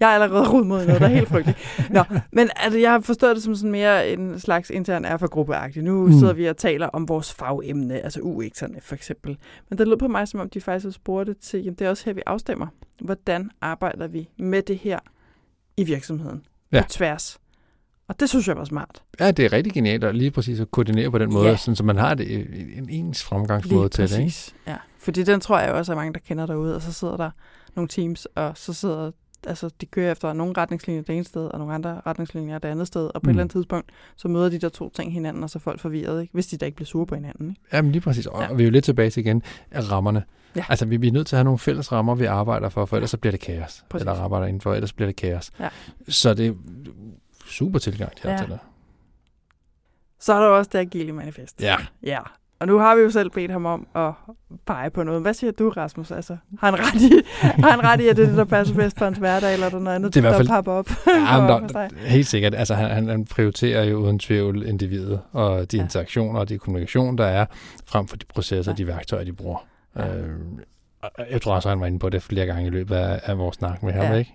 jeg 0.00 0.10
er 0.10 0.14
allerede 0.14 0.50
rodet 0.52 0.66
mod 0.66 0.86
noget, 0.86 1.00
der 1.00 1.06
er 1.08 1.10
helt 1.14 1.28
frygteligt. 1.28 1.58
Nå, 1.90 2.04
men 2.32 2.48
altså, 2.56 2.78
jeg 2.78 2.90
har 2.90 3.00
forstået 3.00 3.36
det 3.36 3.42
som 3.44 3.54
sådan 3.54 3.70
mere 3.70 4.10
en 4.10 4.38
slags 4.40 4.70
intern 4.70 5.04
erfagruppeagtig. 5.04 5.82
Nu 5.82 6.06
Mm. 6.06 6.12
sidder 6.12 6.32
vi 6.32 6.46
og 6.46 6.56
taler 6.56 6.86
om 6.86 7.08
vores 7.08 7.34
fagemne, 7.34 8.00
altså 8.00 8.20
UX'erne 8.20 8.78
for 8.80 8.94
eksempel. 8.94 9.36
Men 9.68 9.78
det 9.78 9.88
lød 9.88 9.96
på 9.96 10.08
mig, 10.08 10.28
som 10.28 10.40
om 10.40 10.50
de 10.50 10.60
faktisk 10.60 10.86
har 10.86 10.90
spurgt 10.90 11.26
det 11.26 11.38
til, 11.38 11.60
jamen 11.64 11.74
det 11.74 11.84
er 11.84 11.90
også 11.90 12.04
her, 12.04 12.12
vi 12.12 12.22
afstemmer. 12.26 12.66
Hvordan 13.00 13.50
arbejder 13.60 14.06
vi 14.06 14.28
med 14.38 14.62
det 14.62 14.78
her 14.78 14.98
i 15.76 15.84
virksomheden? 15.84 16.42
Ja. 16.72 16.82
På 16.82 16.88
tværs. 16.88 17.38
Og 18.08 18.20
det 18.20 18.28
synes 18.28 18.48
jeg 18.48 18.56
var 18.56 18.64
smart. 18.64 19.02
ja, 19.20 19.30
det 19.30 19.44
er 19.44 19.52
rigtig 19.52 19.72
genialt 19.72 20.04
at 20.04 20.16
lige 20.16 20.30
præcis 20.30 20.60
at 20.60 20.70
koordinere 20.70 21.10
på 21.10 21.18
den 21.18 21.32
måde, 21.32 21.48
Ja. 21.48 21.56
sådan, 21.56 21.76
så 21.76 21.84
man 21.84 21.96
har 21.96 22.14
det, 22.14 22.40
en 22.78 22.88
ens 22.90 23.24
fremgangsmåde 23.24 23.88
til 23.88 24.04
det. 24.04 24.10
Ikke? 24.18 24.24
præcis. 24.24 24.54
Ja. 24.66 24.76
Fordi 25.00 25.22
den 25.22 25.40
tror 25.40 25.58
jeg 25.58 25.72
også 25.72 25.92
er 25.92 25.96
mange, 25.96 26.12
der 26.12 26.18
kender 26.20 26.46
derude. 26.46 26.76
Og 26.76 26.82
så 26.82 26.92
sidder 26.92 27.16
der 27.16 27.30
nogle 27.76 27.88
teams, 27.88 28.26
og 28.34 28.52
så 28.54 28.72
sidder 28.72 29.10
altså, 29.46 29.70
de 29.80 29.86
kører 29.86 30.12
efter 30.12 30.32
nogle 30.32 30.54
retningslinjer 30.56 31.02
det 31.02 31.14
ene 31.16 31.24
sted, 31.24 31.46
og 31.46 31.58
nogle 31.58 31.74
andre 31.74 32.00
retningslinjer 32.06 32.58
det 32.58 32.68
andet 32.68 32.86
sted. 32.86 33.10
Og 33.14 33.22
på 33.22 33.24
mm. 33.24 33.24
et 33.24 33.24
Mm. 33.24 33.30
eller 33.30 33.42
andet 33.42 33.52
tidspunkt, 33.52 33.90
så 34.16 34.28
møder 34.28 34.48
de 34.48 34.58
der 34.58 34.68
to 34.68 34.90
ting 34.90 35.12
hinanden, 35.12 35.42
og 35.42 35.50
så 35.50 35.58
er 35.58 35.60
folk 35.60 35.80
forvirret, 35.80 36.20
ikke? 36.22 36.32
hvis 36.34 36.46
de 36.46 36.56
da 36.56 36.66
ikke 36.66 36.76
bliver 36.76 36.86
sure 36.86 37.06
på 37.06 37.14
hinanden. 37.14 37.48
Ikke? 37.50 37.60
Jamen 37.72 37.92
lige 37.92 38.02
præcis. 38.02 38.26
Og 38.26 38.40
Ja. 38.42 38.46
ja. 38.48 38.52
vi 38.54 38.62
er 38.62 38.66
jo 38.66 38.70
lidt 38.70 38.84
tilbage 38.84 39.10
til 39.10 39.20
igen 39.20 39.42
af 39.70 39.90
rammerne. 39.90 40.24
Ja. 40.56 40.64
Altså 40.68 40.86
vi, 40.86 40.96
vi 40.96 41.08
er 41.08 41.12
nødt 41.12 41.26
til 41.26 41.36
at 41.36 41.38
have 41.38 41.44
nogle 41.44 41.58
fælles 41.58 41.92
rammer, 41.92 42.14
vi 42.14 42.24
arbejder 42.24 42.68
for, 42.68 42.84
for 42.86 42.96
ellers 42.96 43.10
så 43.10 43.16
bliver 43.16 43.30
det 43.30 43.40
kaos. 43.40 43.84
Præcis. 43.90 44.02
Eller 44.02 44.22
arbejder 44.22 44.46
indenfor, 44.46 44.74
ellers 44.74 44.92
bliver 44.92 45.08
det 45.08 45.16
kaos. 45.16 45.50
Ja. 45.60 45.68
Så 46.08 46.34
det 46.34 46.46
er 46.46 46.52
super 47.46 47.78
tilgang, 47.78 48.12
de 48.16 48.22
har 48.22 48.30
Ja. 48.30 48.36
til 48.38 48.48
det. 48.48 48.58
Så 50.20 50.32
er 50.34 50.40
der 50.40 50.46
også 50.48 50.70
det 50.72 50.78
agile 50.78 51.12
manifest. 51.12 51.62
Ja. 51.62 51.76
Ja. 52.02 52.18
Og 52.60 52.66
nu 52.66 52.78
har 52.78 52.94
vi 52.96 53.02
jo 53.02 53.10
selv 53.10 53.30
bedt 53.30 53.50
ham 53.50 53.66
om 53.66 53.86
at 53.94 54.12
pege 54.66 54.90
på 54.90 55.02
noget. 55.02 55.22
Hvad 55.22 55.34
siger 55.34 55.50
du, 55.52 55.68
Rasmus? 55.68 56.10
Altså, 56.10 56.36
har 56.60 56.70
han 56.70 56.80
ret 56.80 57.02
i, 57.02 57.22
har 57.64 57.70
han 57.70 57.84
ret 57.84 58.00
i 58.00 58.08
at 58.08 58.16
det 58.16 58.22
er 58.22 58.28
det, 58.28 58.36
der 58.36 58.44
passer 58.44 58.74
bedst 58.74 58.96
på 58.96 59.04
hans 59.04 59.18
hverdag, 59.18 59.52
eller 59.52 59.66
er 59.66 59.70
der 59.70 59.78
noget 59.78 59.96
andet, 59.96 60.14
Det 60.14 60.24
er 60.24 60.30
der 60.30 60.36
fald- 60.36 60.48
popper 60.48 60.72
op? 60.72 60.90
Ja, 61.06 61.40
men 61.60 61.68
der, 61.68 61.88
helt 62.08 62.26
sikkert. 62.26 62.54
Altså, 62.54 62.74
han, 62.74 63.08
han- 63.08 63.24
prioriterer 63.24 63.84
jo 63.84 63.96
uden 63.98 64.18
tvivl 64.18 64.66
individet, 64.66 65.20
og 65.32 65.72
de 65.72 65.76
Ja. 65.76 65.82
interaktioner 65.82 66.40
og 66.40 66.48
de 66.48 66.58
kommunikation, 66.58 67.18
der 67.18 67.26
er, 67.26 67.46
frem 67.86 68.06
for 68.08 68.16
de 68.16 68.24
processer 68.34 68.72
og 68.72 68.78
Ja. 68.78 68.82
de 68.82 68.88
værktøjer, 68.88 69.24
de 69.24 69.32
bruger. 69.32 69.66
Ja. 69.96 70.16
Øh, 70.16 70.28
jeg 71.30 71.42
tror 71.42 71.54
også, 71.54 71.68
han 71.68 71.80
var 71.80 71.86
inde 71.86 71.98
på 71.98 72.08
det 72.08 72.22
flere 72.22 72.46
gange 72.46 72.66
i 72.66 72.70
løbet 72.70 72.94
af, 72.96 73.20
af 73.24 73.38
vores 73.38 73.56
snak 73.56 73.82
med 73.82 73.92
ham, 73.92 74.04
Ja. 74.04 74.12
ikke? 74.14 74.34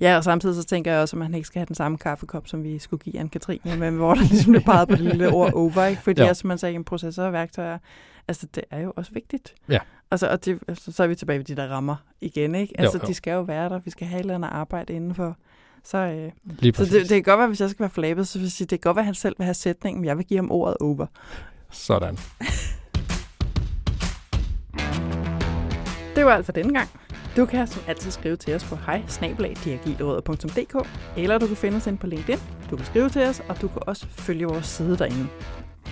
Ja, 0.00 0.16
og 0.16 0.24
samtidig 0.24 0.54
så 0.56 0.64
tænker 0.64 0.92
jeg 0.92 1.00
også, 1.00 1.16
at 1.16 1.18
man 1.18 1.34
ikke 1.34 1.46
skal 1.46 1.58
have 1.58 1.66
den 1.66 1.74
samme 1.74 1.98
kaffekop, 1.98 2.48
som 2.48 2.64
vi 2.64 2.78
skulle 2.78 3.02
give 3.02 3.20
Anne-Katrine, 3.20 3.76
men 3.76 3.96
hvor 3.96 4.14
der 4.14 4.20
ligesom 4.30 4.50
blev 4.52 4.62
peget 4.62 4.88
på 4.88 4.94
det 4.96 5.04
lille 5.04 5.28
ord 5.32 5.52
over, 5.52 5.84
ikke? 5.84 6.02
Fordi 6.02 6.22
ja. 6.22 6.34
som 6.34 6.48
man 6.48 6.58
sagde, 6.58 6.74
en 6.74 6.84
processor 6.84 7.22
og 7.22 7.32
værktøjer, 7.32 7.78
altså 8.28 8.46
det 8.54 8.64
er 8.70 8.80
jo 8.80 8.92
også 8.96 9.12
vigtigt. 9.12 9.54
Ja. 9.68 9.78
Altså, 10.10 10.28
og 10.28 10.44
det, 10.44 10.58
altså, 10.68 10.92
så 10.92 11.02
er 11.02 11.06
vi 11.06 11.14
tilbage 11.14 11.38
ved 11.38 11.44
de 11.44 11.56
der 11.56 11.68
rammer 11.68 11.96
igen, 12.20 12.54
ikke? 12.54 12.80
Altså, 12.80 12.98
Jo, 12.98 13.02
jo. 13.02 13.08
de 13.08 13.14
skal 13.14 13.32
jo 13.32 13.40
være 13.40 13.68
der, 13.68 13.78
vi 13.78 13.90
skal 13.90 14.06
have 14.06 14.18
et 14.18 14.20
eller 14.20 14.34
andet 14.34 14.48
arbejde 14.52 14.92
indenfor. 14.92 15.36
Så, 15.84 15.98
øh, 15.98 16.30
Lige 16.58 16.74
så 16.76 16.84
det, 16.84 16.92
det 16.92 17.08
kan 17.08 17.22
godt 17.22 17.38
være, 17.38 17.48
hvis 17.48 17.60
jeg 17.60 17.70
skal 17.70 17.80
være 17.80 17.90
flabet, 17.90 18.28
så 18.28 18.38
vil 18.38 18.44
jeg 18.44 18.52
sige, 18.52 18.66
det 18.66 18.80
kan 18.80 18.88
godt 18.88 18.96
være, 18.96 19.02
at 19.02 19.06
han 19.06 19.14
selv 19.14 19.34
vil 19.38 19.44
have 19.44 19.54
sætningen, 19.54 20.00
men 20.00 20.08
jeg 20.08 20.16
vil 20.18 20.26
give 20.26 20.38
ham 20.38 20.50
ordet 20.50 20.76
over. 20.80 21.06
Sådan. 21.70 22.18
Det 26.16 26.24
var 26.24 26.34
alt 26.34 26.44
for 26.44 26.52
denne 26.52 26.72
gang. 26.74 26.88
Du 27.36 27.46
kan 27.46 27.66
som 27.66 27.82
altid 27.86 28.10
skrive 28.10 28.36
til 28.36 28.54
os 28.54 28.64
på 28.64 28.76
hej 28.86 29.02
eller 31.16 31.38
du 31.38 31.46
kan 31.46 31.56
finde 31.56 31.76
os 31.76 31.86
ind 31.86 31.98
på 31.98 32.06
LinkedIn. 32.06 32.38
Du 32.70 32.76
kan 32.76 32.86
skrive 32.86 33.08
til 33.08 33.22
os, 33.22 33.42
og 33.48 33.60
du 33.60 33.68
kan 33.68 33.82
også 33.86 34.06
følge 34.10 34.46
vores 34.46 34.66
side 34.66 34.98
derinde. 34.98 35.26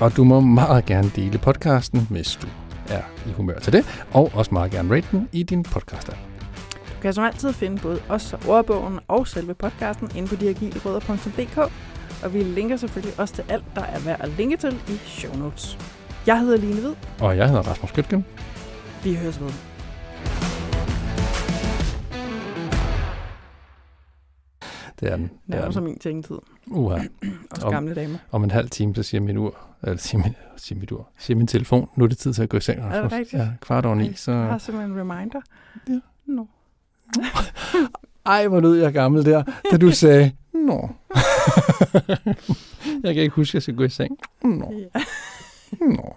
Og 0.01 0.17
du 0.17 0.25
må 0.25 0.41
meget 0.41 0.87
gerne 0.87 1.11
dele 1.17 1.39
podcasten, 1.39 2.07
hvis 2.11 2.37
du 2.43 2.47
er 2.89 3.03
i 3.27 3.33
humør 3.33 3.59
til 3.59 3.73
det, 3.73 4.05
og 4.13 4.31
også 4.35 4.55
meget 4.55 4.71
gerne 4.71 4.95
rate 4.97 5.07
den 5.13 5.29
i 5.33 5.43
din 5.43 5.63
podcast 5.63 6.09
-app. 6.09 6.17
Du 6.95 7.03
kan 7.03 7.13
som 7.13 7.25
altid 7.25 7.53
finde 7.53 7.83
både 7.83 8.01
os 8.09 8.33
og 8.33 8.41
ordbogen 8.49 8.99
og 9.09 9.29
selve 9.29 9.55
podcasten 9.55 10.11
inde 10.17 10.29
på 10.29 10.37
diagilrødder.dk, 10.37 11.59
og 12.25 12.35
vi 12.35 12.43
linker 12.43 12.77
selvfølgelig 12.77 13.21
også 13.21 13.35
til 13.35 13.45
alt, 13.49 13.65
der 13.75 13.83
er 13.83 13.99
værd 14.01 14.21
at 14.21 14.29
linke 14.29 14.57
til 14.57 14.81
i 14.89 14.99
show 15.07 15.37
notes. 15.37 15.79
Jeg 16.27 16.41
hedder 16.41 16.57
Line 16.57 16.81
Hvid. 16.81 16.95
Og 17.21 17.37
jeg 17.37 17.49
hedder 17.49 17.63
Rasmus 17.63 17.93
Gøtgen. 17.93 18.25
Vi 19.05 19.15
høres 19.15 19.41
ved. 19.41 19.51
Det 25.01 25.13
er 25.13 25.17
den. 25.17 25.25
Det 25.47 25.55
er 25.55 25.59
Nærmer 25.59 25.71
sig 25.73 25.81
den. 25.83 25.89
min 25.91 25.99
tænketid. 25.99 26.37
Uha. 26.67 26.95
Også 27.51 27.67
Om- 27.67 27.73
gamle 27.73 27.95
damer. 27.95 28.19
Om 28.31 28.45
en 28.45 28.51
halv 28.51 28.71
time, 28.71 28.95
så 28.95 29.03
siger 29.03 29.21
min 29.21 29.37
ur, 29.37 29.57
eller 29.83 29.97
siger 29.99 30.23
min, 30.23 30.35
siger 30.57 30.79
mit 30.81 30.93
ur, 30.93 31.09
siger 31.19 31.37
min 31.37 31.47
telefon, 31.47 31.89
nu 31.97 32.05
er 32.05 32.09
det 32.09 32.19
tid 32.19 32.33
til 32.33 32.43
at 32.43 32.49
gå 32.49 32.57
i 32.57 32.61
seng, 32.61 32.79
det 32.83 32.87
Rasmus. 32.93 33.13
rigtigt? 33.13 33.43
Ja, 33.43 33.49
kvart 33.61 33.87
over 33.87 33.95
ni, 33.95 34.13
så... 34.15 34.33
Jeg 34.33 34.41
har 34.51 34.59
simpelthen 34.59 34.93
en 34.93 34.99
reminder. 35.11 35.41
Ja. 35.89 35.99
Nå. 36.27 36.47
Ej, 38.27 38.49
hvor 38.49 38.61
lød 38.61 38.75
jeg 38.75 38.93
gammel 38.93 39.25
der, 39.25 39.43
da 39.71 39.77
du 39.77 39.91
sagde, 39.91 40.33
nå. 40.53 40.89
jeg 43.05 43.15
kan 43.15 43.23
ikke 43.23 43.35
huske, 43.35 43.51
at 43.51 43.55
jeg 43.55 43.63
skal 43.63 43.75
gå 43.77 43.83
i 43.85 43.89
seng. 43.89 44.19
Nå. 44.45 44.73
Ja. 44.95 45.01
Nå. 45.81 46.15